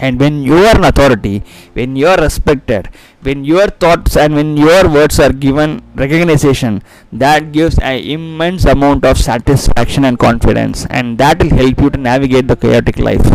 And 0.00 0.20
when 0.20 0.42
you 0.42 0.56
are 0.58 0.76
an 0.76 0.84
authority 0.84 1.42
when 1.74 1.96
you 1.96 2.06
are 2.06 2.16
respected 2.16 2.88
when 3.22 3.44
your 3.44 3.66
thoughts 3.66 4.16
and 4.16 4.34
when 4.34 4.56
your 4.56 4.88
words 4.88 5.18
are 5.18 5.32
given 5.32 5.82
recognition 5.96 6.82
that 7.12 7.50
gives 7.50 7.78
an 7.80 7.98
immense 7.98 8.64
amount 8.64 9.04
of 9.04 9.18
satisfaction 9.18 10.04
and 10.04 10.18
confidence. 10.18 10.86
And 10.90 11.18
that 11.18 11.42
will 11.42 11.50
help 11.50 11.80
you 11.80 11.90
to 11.90 11.98
navigate 11.98 12.46
the 12.46 12.56
chaotic 12.56 12.98
life 12.98 13.26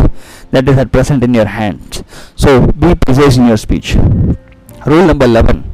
that 0.51 0.69
is 0.69 0.77
at 0.77 0.91
present 0.93 1.23
in 1.23 1.33
your 1.33 1.47
hands. 1.47 2.03
So 2.35 2.67
be 2.67 2.95
precise 2.95 3.37
in 3.37 3.47
your 3.47 3.57
speech. 3.57 3.95
Rule 3.95 5.05
number 5.07 5.25
11 5.25 5.72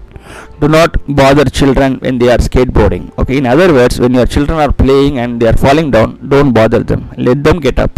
do 0.62 0.68
not 0.68 0.92
bother 1.08 1.46
children 1.60 1.98
when 2.06 2.18
they 2.22 2.30
are 2.30 2.38
skateboarding 2.38 3.04
okay? 3.18 3.38
In 3.38 3.46
other 3.46 3.74
words 3.74 4.00
when 4.00 4.14
your 4.14 4.26
children 4.26 4.60
are 4.60 4.72
playing 4.72 5.18
and 5.20 5.42
they 5.42 5.48
are 5.48 5.58
falling 5.66 5.92
down 5.92 6.10
don't 6.28 6.54
bother 6.54 6.84
them. 6.84 7.10
Let 7.18 7.44
them 7.44 7.60
get 7.60 7.80
up 7.80 7.94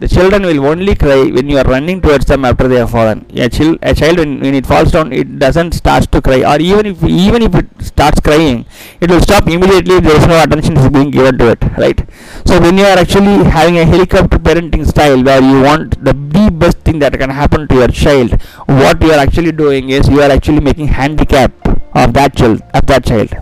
the 0.00 0.08
children 0.08 0.42
will 0.42 0.64
only 0.66 0.94
cry 0.94 1.24
when 1.36 1.48
you 1.48 1.58
are 1.58 1.64
running 1.64 2.00
towards 2.00 2.26
them 2.26 2.44
after 2.44 2.68
they 2.68 2.76
have 2.76 2.90
fallen. 2.90 3.26
A, 3.34 3.48
chil- 3.48 3.78
a 3.82 3.94
child 3.94 4.18
when, 4.18 4.40
when 4.40 4.54
it 4.54 4.64
falls 4.64 4.92
down, 4.92 5.12
it 5.12 5.38
doesn't 5.38 5.72
start 5.72 6.10
to 6.12 6.22
cry, 6.22 6.42
or 6.50 6.60
even 6.60 6.86
if 6.86 7.02
even 7.02 7.42
if 7.42 7.54
it 7.54 7.66
starts 7.80 8.20
crying, 8.20 8.64
it 9.00 9.10
will 9.10 9.20
stop 9.20 9.48
immediately 9.48 9.96
if 9.96 10.04
there 10.04 10.16
is 10.16 10.26
no 10.26 10.40
attention 10.42 10.76
is 10.76 10.88
being 10.90 11.10
given 11.10 11.36
to 11.38 11.50
it, 11.50 11.62
right? 11.76 12.00
So 12.46 12.60
when 12.60 12.78
you 12.78 12.84
are 12.84 12.98
actually 12.98 13.42
having 13.56 13.78
a 13.78 13.84
helicopter 13.84 14.38
parenting 14.38 14.86
style 14.86 15.22
where 15.22 15.42
you 15.42 15.62
want 15.62 16.02
the, 16.04 16.14
best 16.58 16.78
thing 16.78 16.98
that 17.00 17.12
can 17.18 17.30
happen 17.30 17.68
to 17.68 17.74
your 17.74 17.88
child, 17.88 18.40
what 18.66 19.02
you 19.02 19.10
are 19.12 19.18
actually 19.18 19.52
doing 19.52 19.90
is 19.90 20.08
you 20.08 20.20
are 20.22 20.30
actually 20.30 20.60
making 20.60 20.88
handicap 20.88 21.52
of 21.94 22.12
that 22.14 22.34
child 22.36 22.62
of 22.74 22.86
that 22.86 23.04
child. 23.04 23.34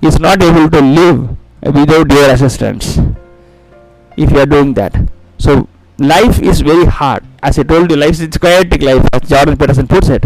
Is 0.00 0.20
not 0.20 0.40
able 0.42 0.70
to 0.70 0.80
live 0.80 1.36
without 1.62 2.10
your 2.12 2.30
assistance 2.30 3.00
if 4.16 4.30
you 4.30 4.38
are 4.38 4.46
doing 4.46 4.74
that. 4.74 4.94
So 5.38 5.68
life 5.98 6.40
is 6.40 6.60
very 6.60 6.84
hard. 6.84 7.24
As 7.42 7.58
i 7.58 7.62
told 7.62 7.90
you 7.90 7.96
life 7.96 8.20
is 8.20 8.36
chaotic 8.38 8.82
life 8.82 9.04
as 9.12 9.28
jordan 9.28 9.56
peterson 9.56 9.88
puts 9.88 10.08
it. 10.08 10.24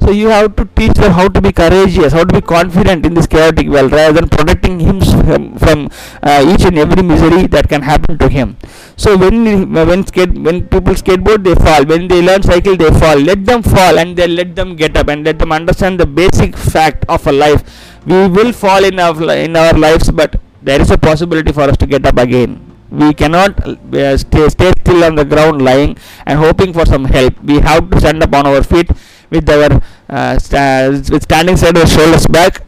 So 0.00 0.10
you 0.10 0.28
have 0.28 0.54
to 0.56 0.66
teach 0.76 0.92
them 0.94 1.12
how 1.12 1.28
to 1.28 1.40
be 1.40 1.50
courageous 1.50 2.12
how 2.12 2.24
to 2.24 2.34
be 2.34 2.40
confident 2.42 3.06
in 3.06 3.14
this 3.14 3.26
chaotic 3.26 3.68
world 3.68 3.92
rather 3.92 4.12
than 4.20 4.28
protecting 4.28 4.80
him 4.80 5.00
from, 5.00 5.56
from 5.56 5.88
uh, 6.22 6.44
each 6.52 6.64
and 6.66 6.78
every 6.78 7.02
misery 7.02 7.46
that 7.46 7.68
can 7.68 7.80
happen 7.82 8.18
to 8.18 8.28
him. 8.28 8.56
So 8.96 9.16
when 9.16 9.72
when 9.72 10.06
skate 10.06 10.34
when 10.34 10.66
people 10.68 10.94
skateboard 10.94 11.44
they 11.44 11.54
fall. 11.54 11.84
When 11.84 12.08
they 12.08 12.20
learn 12.20 12.42
cycle 12.42 12.76
they 12.76 12.90
fall. 12.98 13.16
Let 13.18 13.46
them 13.46 13.62
fall 13.62 13.98
and 13.98 14.16
then 14.16 14.34
let 14.34 14.54
them 14.56 14.76
get 14.76 14.96
up 14.96 15.08
and 15.08 15.24
let 15.24 15.38
them 15.38 15.52
understand 15.52 16.00
the 16.00 16.06
basic 16.06 16.56
fact 16.56 17.04
of 17.08 17.26
a 17.26 17.32
life. 17.32 17.62
We 18.04 18.28
will 18.28 18.52
fall 18.52 18.84
in 18.84 18.98
our 18.98 19.32
in 19.32 19.56
our 19.56 19.72
lives 19.72 20.10
but 20.10 20.40
there 20.60 20.80
is 20.80 20.90
a 20.90 20.98
possibility 20.98 21.52
for 21.52 21.62
us 21.62 21.76
to 21.78 21.86
get 21.86 22.04
up 22.04 22.18
again 22.18 22.63
we 23.00 23.12
cannot 23.14 23.52
uh, 23.66 24.16
stay, 24.16 24.48
stay 24.48 24.70
still 24.80 25.04
on 25.04 25.14
the 25.14 25.24
ground 25.24 25.62
lying 25.62 25.96
and 26.26 26.38
hoping 26.38 26.72
for 26.72 26.86
some 26.86 27.04
help. 27.04 27.40
We 27.42 27.58
have 27.60 27.90
to 27.90 28.00
stand 28.00 28.22
up 28.22 28.32
on 28.34 28.46
our 28.46 28.62
feet 28.62 28.90
with 29.30 29.48
our 29.50 29.80
uh, 30.08 30.38
st- 30.38 31.22
standing 31.22 31.56
side 31.56 31.74
with 31.76 31.90
shoulders 31.90 32.26
back. 32.26 32.62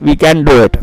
We 0.00 0.16
can 0.16 0.44
do 0.44 0.64
it. 0.64 0.76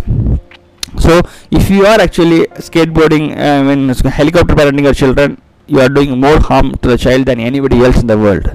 So 0.99 1.21
if 1.51 1.69
you 1.69 1.85
are 1.85 1.99
actually 1.99 2.41
skateboarding 2.67 3.31
uh, 3.37 3.63
when 3.67 3.89
helicopter 4.11 4.55
parenting 4.55 4.83
your 4.83 4.93
children 4.93 5.41
you 5.67 5.79
are 5.79 5.87
doing 5.89 6.19
more 6.19 6.39
harm 6.39 6.73
to 6.81 6.89
the 6.89 6.97
child 6.97 7.25
than 7.27 7.39
anybody 7.39 7.79
else 7.79 8.01
in 8.01 8.07
the 8.07 8.17
world. 8.17 8.51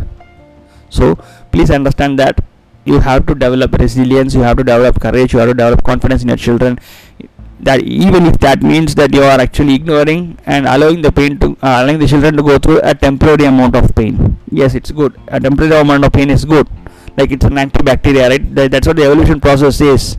So 0.90 1.14
please 1.50 1.70
understand 1.70 2.18
that 2.18 2.40
you 2.84 3.00
have 3.00 3.26
to 3.26 3.34
develop 3.34 3.72
resilience 3.78 4.34
you 4.34 4.42
have 4.42 4.56
to 4.58 4.64
develop 4.64 5.00
courage 5.00 5.32
you 5.32 5.40
have 5.40 5.48
to 5.48 5.54
develop 5.54 5.82
confidence 5.82 6.22
in 6.22 6.28
your 6.28 6.36
children 6.36 6.78
that 7.60 7.82
even 7.82 8.26
if 8.26 8.38
that 8.38 8.62
means 8.62 8.94
that 8.94 9.14
you 9.14 9.22
are 9.22 9.40
actually 9.40 9.74
ignoring 9.74 10.38
and 10.44 10.66
allowing 10.66 11.00
the 11.02 11.10
pain 11.10 11.38
to 11.38 11.52
uh, 11.62 11.82
allowing 11.82 11.98
the 11.98 12.06
children 12.06 12.36
to 12.36 12.42
go 12.42 12.58
through 12.58 12.80
a 12.82 12.94
temporary 12.94 13.44
amount 13.44 13.74
of 13.74 13.94
pain. 13.94 14.38
Yes 14.50 14.74
it's 14.74 14.90
good. 14.90 15.18
A 15.28 15.40
temporary 15.40 15.80
amount 15.80 16.04
of 16.04 16.12
pain 16.12 16.30
is 16.30 16.44
good. 16.44 16.68
Like 17.16 17.32
it's 17.32 17.44
an 17.44 17.54
antibacteria 17.54 18.28
right? 18.28 18.54
That, 18.54 18.70
that's 18.70 18.86
what 18.86 18.96
the 18.96 19.04
evolution 19.04 19.40
process 19.40 19.80
is. 19.80 20.18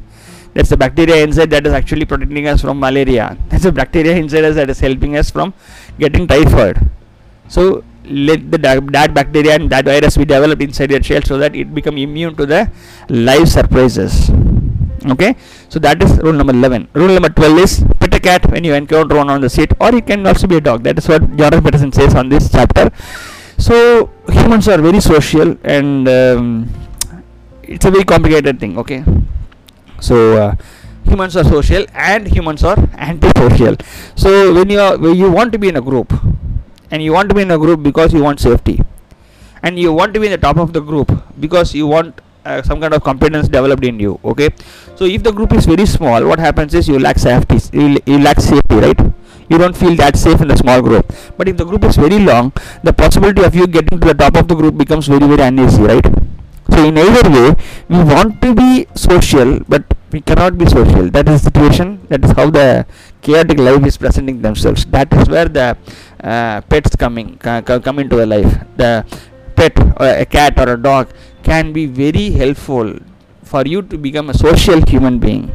That's 0.54 0.70
the 0.70 0.78
bacteria 0.78 1.24
inside 1.24 1.52
that 1.52 1.68
is 1.68 1.74
actually 1.74 2.06
protecting 2.06 2.48
us 2.48 2.62
from 2.62 2.80
malaria. 2.80 3.38
That's 3.50 3.64
the 3.64 3.72
bacteria 3.72 4.16
inside 4.16 4.44
us 4.44 4.56
that 4.56 4.70
is 4.72 4.80
helping 4.80 5.16
us 5.16 5.30
from 5.30 5.54
getting 6.00 6.28
typhoid. 6.28 6.90
So 7.48 7.84
let 8.10 8.50
the 8.52 8.58
that 8.58 9.14
bacteria 9.14 9.56
and 9.56 9.70
that 9.70 9.86
virus 9.86 10.18
be 10.18 10.26
developed 10.26 10.62
inside 10.62 10.90
your 10.90 11.02
child 11.02 11.28
so 11.28 11.38
that 11.38 11.56
it 11.56 11.74
become 11.74 11.98
immune 11.98 12.36
to 12.36 12.46
the 12.46 12.72
life 13.10 13.48
surprises 13.48 14.32
okay? 15.12 15.36
So 15.70 15.80
that 15.80 16.02
is 16.02 16.18
rule 16.20 16.34
number 16.34 16.54
11 16.54 16.90
rule 16.94 17.14
number 17.14 17.30
12 17.30 17.60
is 17.60 17.84
pet 18.00 18.14
a 18.14 18.20
cat 18.20 18.50
when 18.52 18.64
you 18.64 18.74
encounter 18.74 19.16
one 19.16 19.30
on 19.30 19.42
the 19.42 19.50
seat 19.50 19.72
or 19.80 19.94
it 19.96 20.06
can 20.06 20.26
also 20.26 20.48
be 20.48 20.58
a 20.58 20.62
dog. 20.62 20.84
That 20.84 20.98
is 20.98 21.08
what 21.08 21.36
jordan 21.38 21.64
peterson 21.64 21.92
says 21.92 22.16
on 22.16 22.30
this 22.30 22.52
chapter. 22.52 22.92
So 23.58 24.10
humans 24.30 24.68
are 24.68 24.78
very 24.78 25.02
social 25.02 25.58
and 25.64 26.08
um, 26.08 26.70
it's 27.64 27.86
a 27.86 27.92
very 27.92 28.04
complicated 28.04 28.60
thing 28.60 28.78
okay? 28.78 29.04
So 30.00 30.38
uh, 30.38 30.56
humans 31.06 31.36
are 31.36 31.44
social 31.44 31.86
and 31.94 32.28
humans 32.28 32.64
are 32.64 32.78
antisocial. 32.98 33.76
So 34.16 34.54
when 34.54 34.70
you 34.70 34.80
are 34.80 34.98
when 34.98 35.16
you 35.16 35.32
want 35.32 35.52
to 35.54 35.60
be 35.60 35.70
in 35.70 35.78
a 35.78 35.82
group 35.82 36.14
and 36.92 37.02
you 37.02 37.14
want 37.14 37.30
to 37.30 37.36
be 37.36 37.42
in 37.42 37.52
a 37.52 37.58
group 37.58 37.84
because 37.84 38.14
you 38.14 38.22
want 38.24 38.40
safety 38.40 38.82
and 39.64 39.80
you 39.80 39.92
want 39.92 40.14
to 40.14 40.20
be 40.20 40.28
in 40.28 40.32
the 40.32 40.38
top 40.38 40.58
of 40.58 40.74
the 40.74 40.82
group 40.82 41.12
because 41.40 41.74
you 41.74 41.88
want 41.88 42.22
uh, 42.48 42.62
some 42.64 42.80
kind 42.82 42.94
of 42.94 43.04
competence 43.04 43.48
developed 43.48 43.84
in 43.84 44.00
you 44.00 44.20
okay? 44.24 44.50
So 44.96 45.06
if 45.06 45.24
the 45.24 45.32
group 45.32 45.54
is 45.54 45.66
very 45.66 45.86
small 45.86 46.26
what 46.28 46.40
happens 46.40 46.74
is 46.74 46.88
you 46.88 47.00
lack 47.00 47.20
safety 47.20 47.60
you, 47.78 48.00
you 48.06 48.20
lack 48.20 48.40
safety 48.40 48.76
right? 48.76 49.00
You 49.50 49.58
don't 49.58 49.78
feel 49.82 49.96
that 49.96 50.18
safe 50.18 50.42
in 50.42 50.50
the 50.50 50.58
small 50.58 50.82
group. 50.82 51.06
But 51.38 51.48
if 51.48 51.56
the 51.56 51.64
group 51.64 51.84
is 51.86 51.96
very 51.96 52.20
long 52.20 52.54
the 52.84 52.94
possibility 52.94 53.44
of 53.44 53.56
you 53.56 53.68
getting 53.68 54.00
to 54.00 54.08
the 54.08 54.18
top 54.24 54.36
of 54.36 54.48
the 54.48 54.56
group 54.56 54.78
becomes 54.78 55.08
very 55.08 55.28
very 55.34 55.44
uneasy 55.50 55.84
right? 55.84 56.08
So 56.72 56.84
in 56.84 56.98
either 56.98 57.30
way 57.36 57.56
we 57.90 58.04
want 58.14 58.42
to 58.42 58.54
be 58.54 58.88
social 58.96 59.60
but 59.68 59.84
we 60.12 60.22
cannot 60.22 60.58
be 60.58 60.66
social. 60.66 61.10
That 61.10 61.28
is 61.28 61.42
the 61.42 61.52
situation. 61.52 62.00
That 62.10 62.24
is 62.24 62.32
how 62.32 62.50
the 62.50 62.86
chaotic 63.22 63.60
life 63.60 63.86
is 63.86 63.98
presenting 63.98 64.42
themselves. 64.42 64.86
That 64.86 65.12
is 65.14 65.28
where 65.28 65.50
the 65.50 65.78
uh, 66.24 66.62
pets 66.62 66.96
coming 66.96 67.38
come 67.38 68.00
into 68.00 68.16
the 68.16 68.26
life. 68.26 68.54
The 68.78 69.06
pet 69.60 69.78
or 70.02 70.08
a 70.24 70.26
cat 70.26 70.60
or 70.64 70.70
a 70.74 70.82
dog 70.90 71.14
can 71.44 71.74
be 71.78 71.86
very 71.86 72.30
helpful 72.42 72.94
for 73.44 73.64
you 73.74 73.82
to 73.92 73.98
become 74.08 74.30
a 74.30 74.38
social 74.46 74.82
human 74.92 75.18
being 75.20 75.46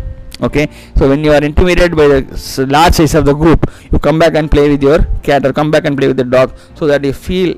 okay? 0.47 0.69
So 0.97 1.09
when 1.09 1.25
you 1.25 1.33
are 1.33 1.43
intimidated 1.43 1.97
by 1.97 2.07
the 2.09 2.67
large 2.69 2.95
size 2.95 3.15
of 3.15 3.25
the 3.25 3.35
group 3.35 3.71
you 3.91 3.99
come 3.99 4.19
back 4.19 4.35
and 4.35 4.51
play 4.51 4.69
with 4.69 4.83
your 4.83 5.01
cat 5.23 5.47
or 5.47 5.53
come 5.53 5.71
back 5.71 5.85
and 5.85 5.97
play 5.97 6.09
with 6.09 6.17
the 6.17 6.25
dog 6.25 6.57
so 6.75 6.87
that 6.87 7.05
you 7.05 7.13
feel 7.13 7.55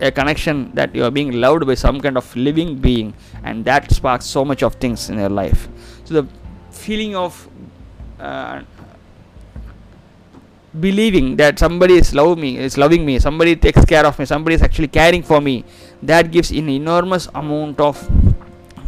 a 0.00 0.10
connection 0.10 0.70
that 0.74 0.94
you 0.94 1.02
are 1.04 1.10
being 1.10 1.32
loved 1.32 1.66
by 1.66 1.74
some 1.74 2.00
kind 2.00 2.16
of 2.18 2.36
living 2.36 2.76
being 2.76 3.14
and 3.44 3.64
that 3.64 3.90
sparks 3.90 4.26
so 4.26 4.44
much 4.44 4.62
of 4.62 4.74
things 4.74 5.08
in 5.08 5.18
your 5.18 5.30
life. 5.30 5.68
So 6.04 6.22
the 6.22 6.28
feeling 6.70 7.16
of 7.16 7.48
uh, 8.20 8.62
believing 10.80 11.36
that 11.36 11.58
somebody 11.58 11.94
is 11.94 12.14
love 12.14 12.38
me 12.38 12.56
is 12.58 12.76
loving 12.76 13.04
me 13.04 13.18
somebody 13.18 13.56
takes 13.56 13.84
care 13.84 14.06
of 14.06 14.18
me 14.18 14.24
somebody 14.24 14.54
is 14.54 14.62
actually 14.62 14.88
caring 14.88 15.22
for 15.22 15.40
me 15.40 15.64
that 16.02 16.30
gives 16.30 16.50
an 16.50 16.68
enormous 16.68 17.28
amount 17.34 17.80
of 17.80 17.96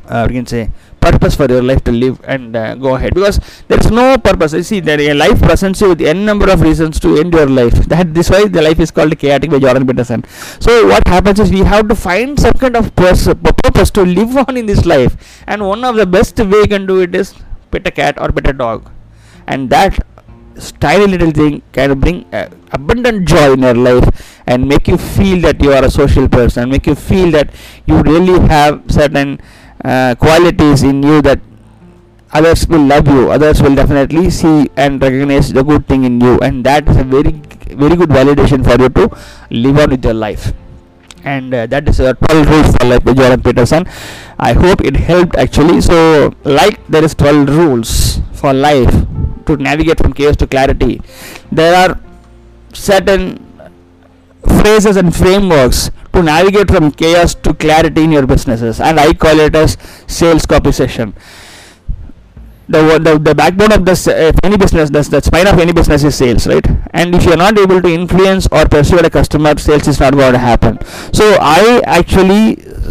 uh, 0.09 0.27
we 0.29 0.35
can 0.35 0.47
say 0.47 0.71
purpose 1.01 1.35
for 1.37 1.47
your 1.53 1.63
life 1.63 1.83
to 1.85 1.93
live 1.93 2.21
and 2.25 2.57
uh, 2.57 2.75
go 2.75 2.95
ahead. 2.97 3.15
Because 3.15 3.39
there 3.69 3.79
is 3.79 3.91
no 3.91 4.19
purpose. 4.19 4.53
You 4.53 4.63
see 4.63 4.81
that 4.81 5.01
a 5.01 5.15
life 5.15 5.41
presents 5.41 5.81
you 5.81 5.91
with 5.91 6.01
n 6.01 6.25
number 6.25 6.51
of 6.51 6.61
reasons 6.61 6.99
to 7.01 7.17
end 7.19 7.33
your 7.33 7.47
life. 7.47 7.75
That 7.93 8.15
this 8.15 8.31
why 8.31 8.47
the 8.49 8.63
life 8.63 8.81
is 8.81 8.91
called 8.91 9.19
chaotic 9.19 9.51
by 9.51 9.59
jordan 9.59 9.87
peterson. 9.87 10.25
So 10.61 10.87
what 10.89 11.07
happens 11.07 11.41
is 11.41 11.51
we 11.51 11.61
have 11.61 11.89
to 11.89 11.95
find 11.95 12.39
some 12.39 12.55
kind 12.65 12.77
of 12.77 12.95
purpose, 12.95 13.27
purpose 13.65 13.91
to 13.93 14.03
live 14.03 14.37
on 14.37 14.57
in 14.57 14.67
this 14.67 14.85
life. 14.87 15.43
And 15.47 15.67
one 15.67 15.85
of 15.85 15.97
the 15.97 16.07
best 16.07 16.39
way 16.39 16.61
you 16.65 16.69
can 16.69 16.87
do 16.87 17.01
it 17.01 17.15
is 17.15 17.35
pet 17.71 17.87
a 17.87 17.91
cat 17.91 18.21
or 18.21 18.31
pet 18.33 18.49
a 18.49 18.53
dog. 18.53 18.91
And 19.47 19.71
that 19.71 19.99
tiny 20.81 21.07
little 21.07 21.31
thing 21.31 21.63
can 21.73 21.99
bring 21.99 22.25
uh, 22.35 22.49
abundant 22.73 23.27
joy 23.29 23.53
in 23.53 23.63
your 23.63 23.75
life 23.75 24.09
and 24.47 24.67
make 24.69 24.89
you 24.89 24.99
feel 24.99 25.41
that 25.41 25.61
you 25.63 25.73
are 25.73 25.85
a 25.85 25.91
social 25.91 26.29
person 26.29 26.69
make 26.71 26.87
you 26.87 26.95
feel 26.95 27.31
that 27.31 27.51
you 27.87 28.01
really 28.03 28.39
have 28.49 28.83
certain 28.89 29.41
uh, 29.85 30.15
qualities 30.19 30.83
in 30.83 31.03
you 31.03 31.23
that 31.23 31.41
others 32.33 32.69
will 32.69 32.85
love 32.85 33.07
you 33.09 33.31
others 33.31 33.63
will 33.63 33.75
definitely 33.75 34.29
see 34.31 34.69
and 34.77 35.01
recognize 35.01 35.53
the 35.53 35.63
good 35.63 35.87
thing 35.87 36.05
in 36.05 36.21
you. 36.21 36.39
And 36.41 36.65
that 36.65 36.89
is 36.89 36.97
a 36.97 37.05
very 37.05 37.33
very 37.75 37.97
good 37.97 38.11
validation 38.11 38.65
for 38.65 38.81
you 38.81 38.89
to 38.89 39.05
live 39.51 39.79
on 39.79 39.91
with 39.91 40.05
your 40.05 40.15
life. 40.15 40.53
And 41.25 41.53
uh, 41.53 41.67
that 41.67 41.89
is 41.89 42.01
a 42.01 42.15
12 42.15 42.49
rules 42.49 42.77
for 42.77 42.87
life 42.87 43.05
by 43.05 43.13
jordan 43.15 43.43
peterson. 43.43 43.87
I 44.39 44.53
hope 44.53 44.83
it 44.83 44.97
helped 44.97 45.37
actually. 45.37 45.81
So 45.81 46.35
like 46.45 46.87
there 46.87 47.05
is 47.05 47.15
12 47.15 47.49
rules 47.49 48.21
for 48.33 48.53
life 48.53 48.95
to 49.49 49.57
navigate 49.57 49.99
from 49.99 50.13
chaos 50.13 50.37
to 50.37 50.47
clarity. 50.47 51.01
There 51.51 51.75
are 51.83 52.01
certain 52.73 53.23
phrases 54.61 54.97
and 54.97 55.15
frameworks 55.15 55.91
to 56.13 56.23
navigate 56.23 56.71
from 56.71 56.91
chaos 56.93 57.35
to 57.35 57.55
clarity 57.55 58.05
in 58.05 58.13
your 58.13 58.27
businesses 58.27 58.81
and 58.81 58.99
i 59.01 59.13
call 59.25 59.41
it 59.41 59.55
as 59.55 59.77
sales 60.07 60.47
copy 60.47 60.73
session. 60.73 61.15
The, 62.71 62.81
the 63.03 63.19
the 63.19 63.35
backbone 63.35 63.73
of 63.73 63.87
this 63.87 64.07
uh, 64.07 64.31
any 64.45 64.59
business 64.63 64.91
the, 64.91 65.01
the 65.03 65.21
spine 65.23 65.47
of 65.47 65.59
any 65.59 65.73
business 65.73 66.05
is 66.05 66.15
sales 66.15 66.47
right? 66.47 66.67
And 66.93 67.15
if 67.15 67.25
you 67.25 67.33
are 67.33 67.43
not 67.43 67.59
able 67.59 67.81
to 67.81 67.89
influence 67.89 68.47
or 68.53 68.67
persuade 68.67 69.07
a 69.07 69.11
customer 69.11 69.57
sales 69.57 69.89
is 69.89 70.01
not 70.01 70.13
going 70.13 70.35
to 70.35 70.39
happen. 70.39 70.79
So 71.21 71.25
i 71.41 71.81
actually 71.87 72.43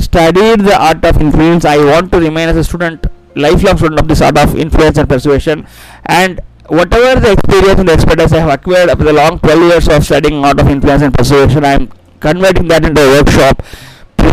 studied 0.08 0.62
the 0.62 0.76
art 0.80 1.06
of 1.06 1.22
influence. 1.22 1.64
I 1.66 1.78
want 1.78 2.12
to 2.14 2.20
remain 2.20 2.50
as 2.50 2.58
a 2.58 2.64
student 2.64 3.06
lifelong 3.38 3.78
student 3.78 4.02
of 4.02 4.08
this 4.08 4.22
art 4.22 4.38
of 4.38 4.56
influence 4.58 4.98
and 4.98 5.08
persuasion. 5.08 5.68
And 6.06 6.42
whatever 6.70 7.20
the 7.20 7.32
experience 7.32 7.80
and 7.80 7.90
expertise 7.90 8.34
i 8.34 8.40
have 8.40 8.50
acquired 8.50 8.90
after 8.90 9.06
the 9.06 9.14
long 9.14 9.40
12 9.40 9.60
years 9.72 9.88
of 9.88 10.04
studying 10.04 10.44
art 10.44 10.60
of 10.60 10.68
influence 10.68 11.02
and 11.02 11.14
persuasion 11.14 11.64
i 11.64 11.72
am 11.72 11.90
converting 12.20 12.68
that 12.68 12.84
into 12.84 13.02
a 13.02 13.12
workshop 13.18 13.64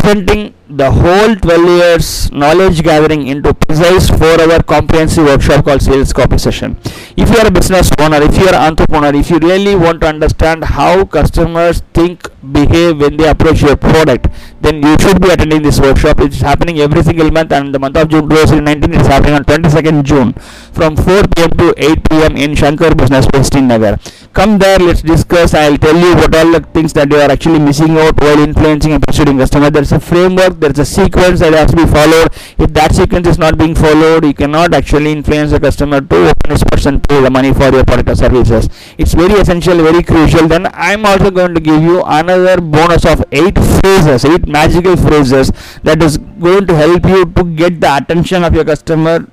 presenting 0.05 0.53
the 0.69 0.91
whole 0.91 1.35
12 1.35 1.67
years 1.81 2.07
knowledge 2.31 2.83
gathering 2.89 3.27
into 3.33 3.51
precise 3.55 4.09
4 4.11 4.41
hour 4.43 4.59
comprehensive 4.73 5.25
workshop 5.25 5.65
called 5.65 5.81
sales 5.81 6.13
copy 6.13 6.37
session. 6.37 6.77
If 7.17 7.31
you 7.31 7.39
are 7.39 7.47
a 7.47 7.51
business 7.51 7.91
owner 7.99 8.21
if 8.23 8.37
you 8.37 8.47
are 8.49 8.55
an 8.55 8.65
entrepreneur 8.71 9.15
if 9.15 9.31
you 9.31 9.39
really 9.39 9.75
want 9.75 10.03
to 10.03 10.09
understand 10.09 10.65
how 10.65 11.07
customers 11.07 11.83
think 11.95 12.29
behave 12.53 13.01
when 13.01 13.17
they 13.17 13.29
approach 13.29 13.63
your 13.63 13.77
product 13.77 14.29
then 14.61 14.83
you 14.83 14.95
should 15.01 15.21
be 15.23 15.31
attending 15.31 15.63
this 15.63 15.81
workshop. 15.81 16.21
It's 16.21 16.41
happening 16.41 16.81
every 16.81 17.03
single 17.03 17.31
month 17.31 17.53
and 17.53 17.75
the 17.75 17.79
month 17.79 17.97
of 17.97 18.09
june 18.09 18.29
2019 18.29 18.93
it's 18.95 19.07
happening 19.07 19.35
on 19.35 19.45
22nd 19.45 20.03
june 20.05 20.33
from 20.79 20.97
4 20.97 21.23
pm 21.35 21.51
to 21.63 21.75
8 21.79 22.11
pm 22.11 22.37
in 22.37 22.55
shankar 22.55 22.95
business 22.95 23.27
west 23.33 23.55
in 23.55 23.69
nagar 23.69 23.99
come 24.35 24.59
there 24.59 24.79
let's 24.79 25.01
discuss. 25.01 25.55
I'll 25.55 25.79
tell 25.79 25.97
you 25.97 26.15
what 26.17 26.35
all 26.35 26.51
the 26.53 26.61
things 26.75 26.93
that 26.95 27.11
you 27.11 27.19
are 27.19 27.31
actually 27.31 27.61
missing 27.61 27.97
out 27.97 28.21
while 28.21 28.39
influencing 28.41 28.93
and 28.93 29.03
persuading 29.03 29.39
customer. 29.39 29.71
There's 29.71 29.93
a 29.93 30.01
framework 30.01 30.59
there's 30.59 30.79
a 30.81 30.85
sequence 30.85 31.41
that 31.41 31.53
has 31.53 31.71
to 31.71 31.77
be 31.77 31.87
followed. 31.87 32.29
If 32.59 32.73
that 32.75 32.95
sequence 32.95 33.29
is 33.29 33.39
not 33.39 33.57
being 33.57 33.75
followed 33.75 34.25
you 34.25 34.35
cannot 34.35 34.75
actually 34.75 35.13
influence 35.13 35.53
the 35.53 35.61
customer 35.61 36.01
to 36.01 36.17
open 36.31 36.51
his 36.51 36.65
purse 36.65 36.87
and 36.87 37.03
pay 37.09 37.21
the 37.23 37.31
money 37.31 37.53
for 37.55 37.71
your 37.71 37.85
product 37.85 38.11
or 38.11 38.17
services. 38.17 38.69
It's 38.99 39.15
very 39.15 39.35
essential 39.35 39.77
very 39.77 40.03
crucial. 40.03 40.49
Then 40.49 40.67
i'm 40.75 41.07
also 41.07 41.31
going 41.31 41.55
to 41.55 41.61
give 41.61 41.83
you 41.83 42.03
another 42.05 42.61
bonus 42.61 43.05
of 43.05 43.25
eight 43.31 43.57
phrases 43.77 44.25
eight 44.25 44.49
magical 44.49 44.97
phrases 44.97 45.53
that 45.85 46.03
is 46.03 46.19
going 46.19 46.67
to 46.67 46.75
help 46.75 47.07
you 47.07 47.25
to 47.25 47.45
get 47.63 47.81
the 47.81 47.97
attention 47.97 48.43
of 48.43 48.55
your 48.55 48.65
customer 48.65 49.27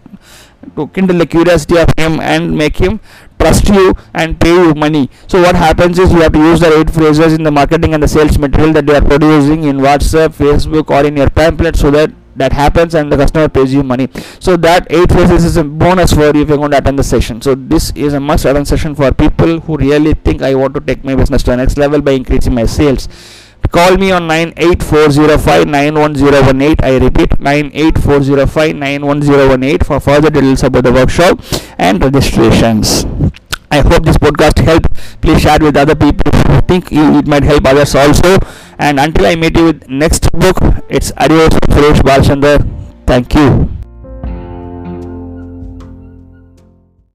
to 0.75 0.87
kindle 0.89 1.17
the 1.17 1.25
curiosity 1.25 1.77
of 1.77 1.89
him 1.97 2.19
and 2.19 2.55
make 2.55 2.77
him 2.77 2.99
trust 3.41 3.67
you 3.69 3.93
and 4.13 4.39
pay 4.39 4.53
you 4.53 4.73
money. 4.75 5.09
So 5.27 5.41
what 5.41 5.55
happens 5.55 5.99
is 5.99 6.11
you 6.13 6.21
have 6.21 6.33
to 6.33 6.39
use 6.39 6.59
the 6.59 6.79
eight 6.79 6.89
phrases 6.89 7.33
in 7.33 7.43
the 7.43 7.51
marketing 7.51 7.93
and 7.93 8.03
the 8.03 8.07
sales 8.07 8.37
material 8.37 8.73
that 8.73 8.87
you 8.87 8.95
are 8.95 9.05
producing 9.13 9.63
in 9.65 9.77
whatsapp 9.77 10.29
facebook 10.43 10.89
or 10.89 11.05
in 11.05 11.17
your 11.17 11.29
pamphlet 11.29 11.75
so 11.75 11.91
that 11.91 12.11
that 12.35 12.51
happens 12.53 12.95
and 12.95 13.11
the 13.11 13.17
customer 13.17 13.49
pays 13.49 13.73
you 13.73 13.83
money. 13.83 14.07
So 14.39 14.55
that 14.57 14.87
eight 14.89 15.11
phrases 15.11 15.45
is 15.45 15.57
a 15.57 15.63
bonus 15.63 16.13
for 16.13 16.33
you 16.33 16.41
if 16.41 16.49
you're 16.49 16.57
going 16.57 16.71
to 16.71 16.77
attend 16.77 16.97
the 16.99 17.03
session. 17.03 17.41
So 17.41 17.55
this 17.55 17.91
is 17.95 18.13
a 18.13 18.19
must 18.19 18.45
attend 18.45 18.67
session 18.67 18.95
for 18.95 19.11
people 19.13 19.59
who 19.59 19.77
really 19.77 20.13
think 20.13 20.41
i 20.41 20.55
want 20.55 20.73
to 20.75 20.81
take 20.81 21.03
my 21.03 21.15
business 21.15 21.43
to 21.43 21.51
the 21.51 21.57
next 21.57 21.77
level 21.77 22.01
by 22.01 22.11
increasing 22.11 22.55
my 22.55 22.65
sales. 22.65 23.07
Call 23.69 23.97
me 23.97 24.11
on 24.11 24.27
98405 24.27 26.83
i 26.83 26.97
repeat 26.97 27.39
98405 27.39 29.81
for 29.85 29.99
further 29.99 30.29
details 30.29 30.63
about 30.63 30.83
the 30.83 30.91
workshop 30.91 31.39
and 31.77 32.03
registrations 32.03 33.05
i 33.71 33.79
hope 33.81 34.03
this 34.05 34.17
podcast 34.17 34.59
helped 34.59 34.93
please 35.21 35.41
share 35.41 35.57
with 35.59 35.75
other 35.77 35.95
people 35.95 36.31
who 36.47 36.61
think 36.61 36.91
it 36.91 37.27
might 37.27 37.43
help 37.43 37.65
others 37.65 37.95
also. 37.95 38.37
And 38.79 38.99
until 38.99 39.27
i 39.27 39.35
meet 39.35 39.55
you 39.57 39.65
with 39.65 39.87
next 39.89 40.31
book 40.31 40.57
it's 40.89 41.11
adios 41.17 41.53
suresh 41.73 42.01
balchandar 42.09 42.57
thank 43.05 43.35
you 43.35 43.80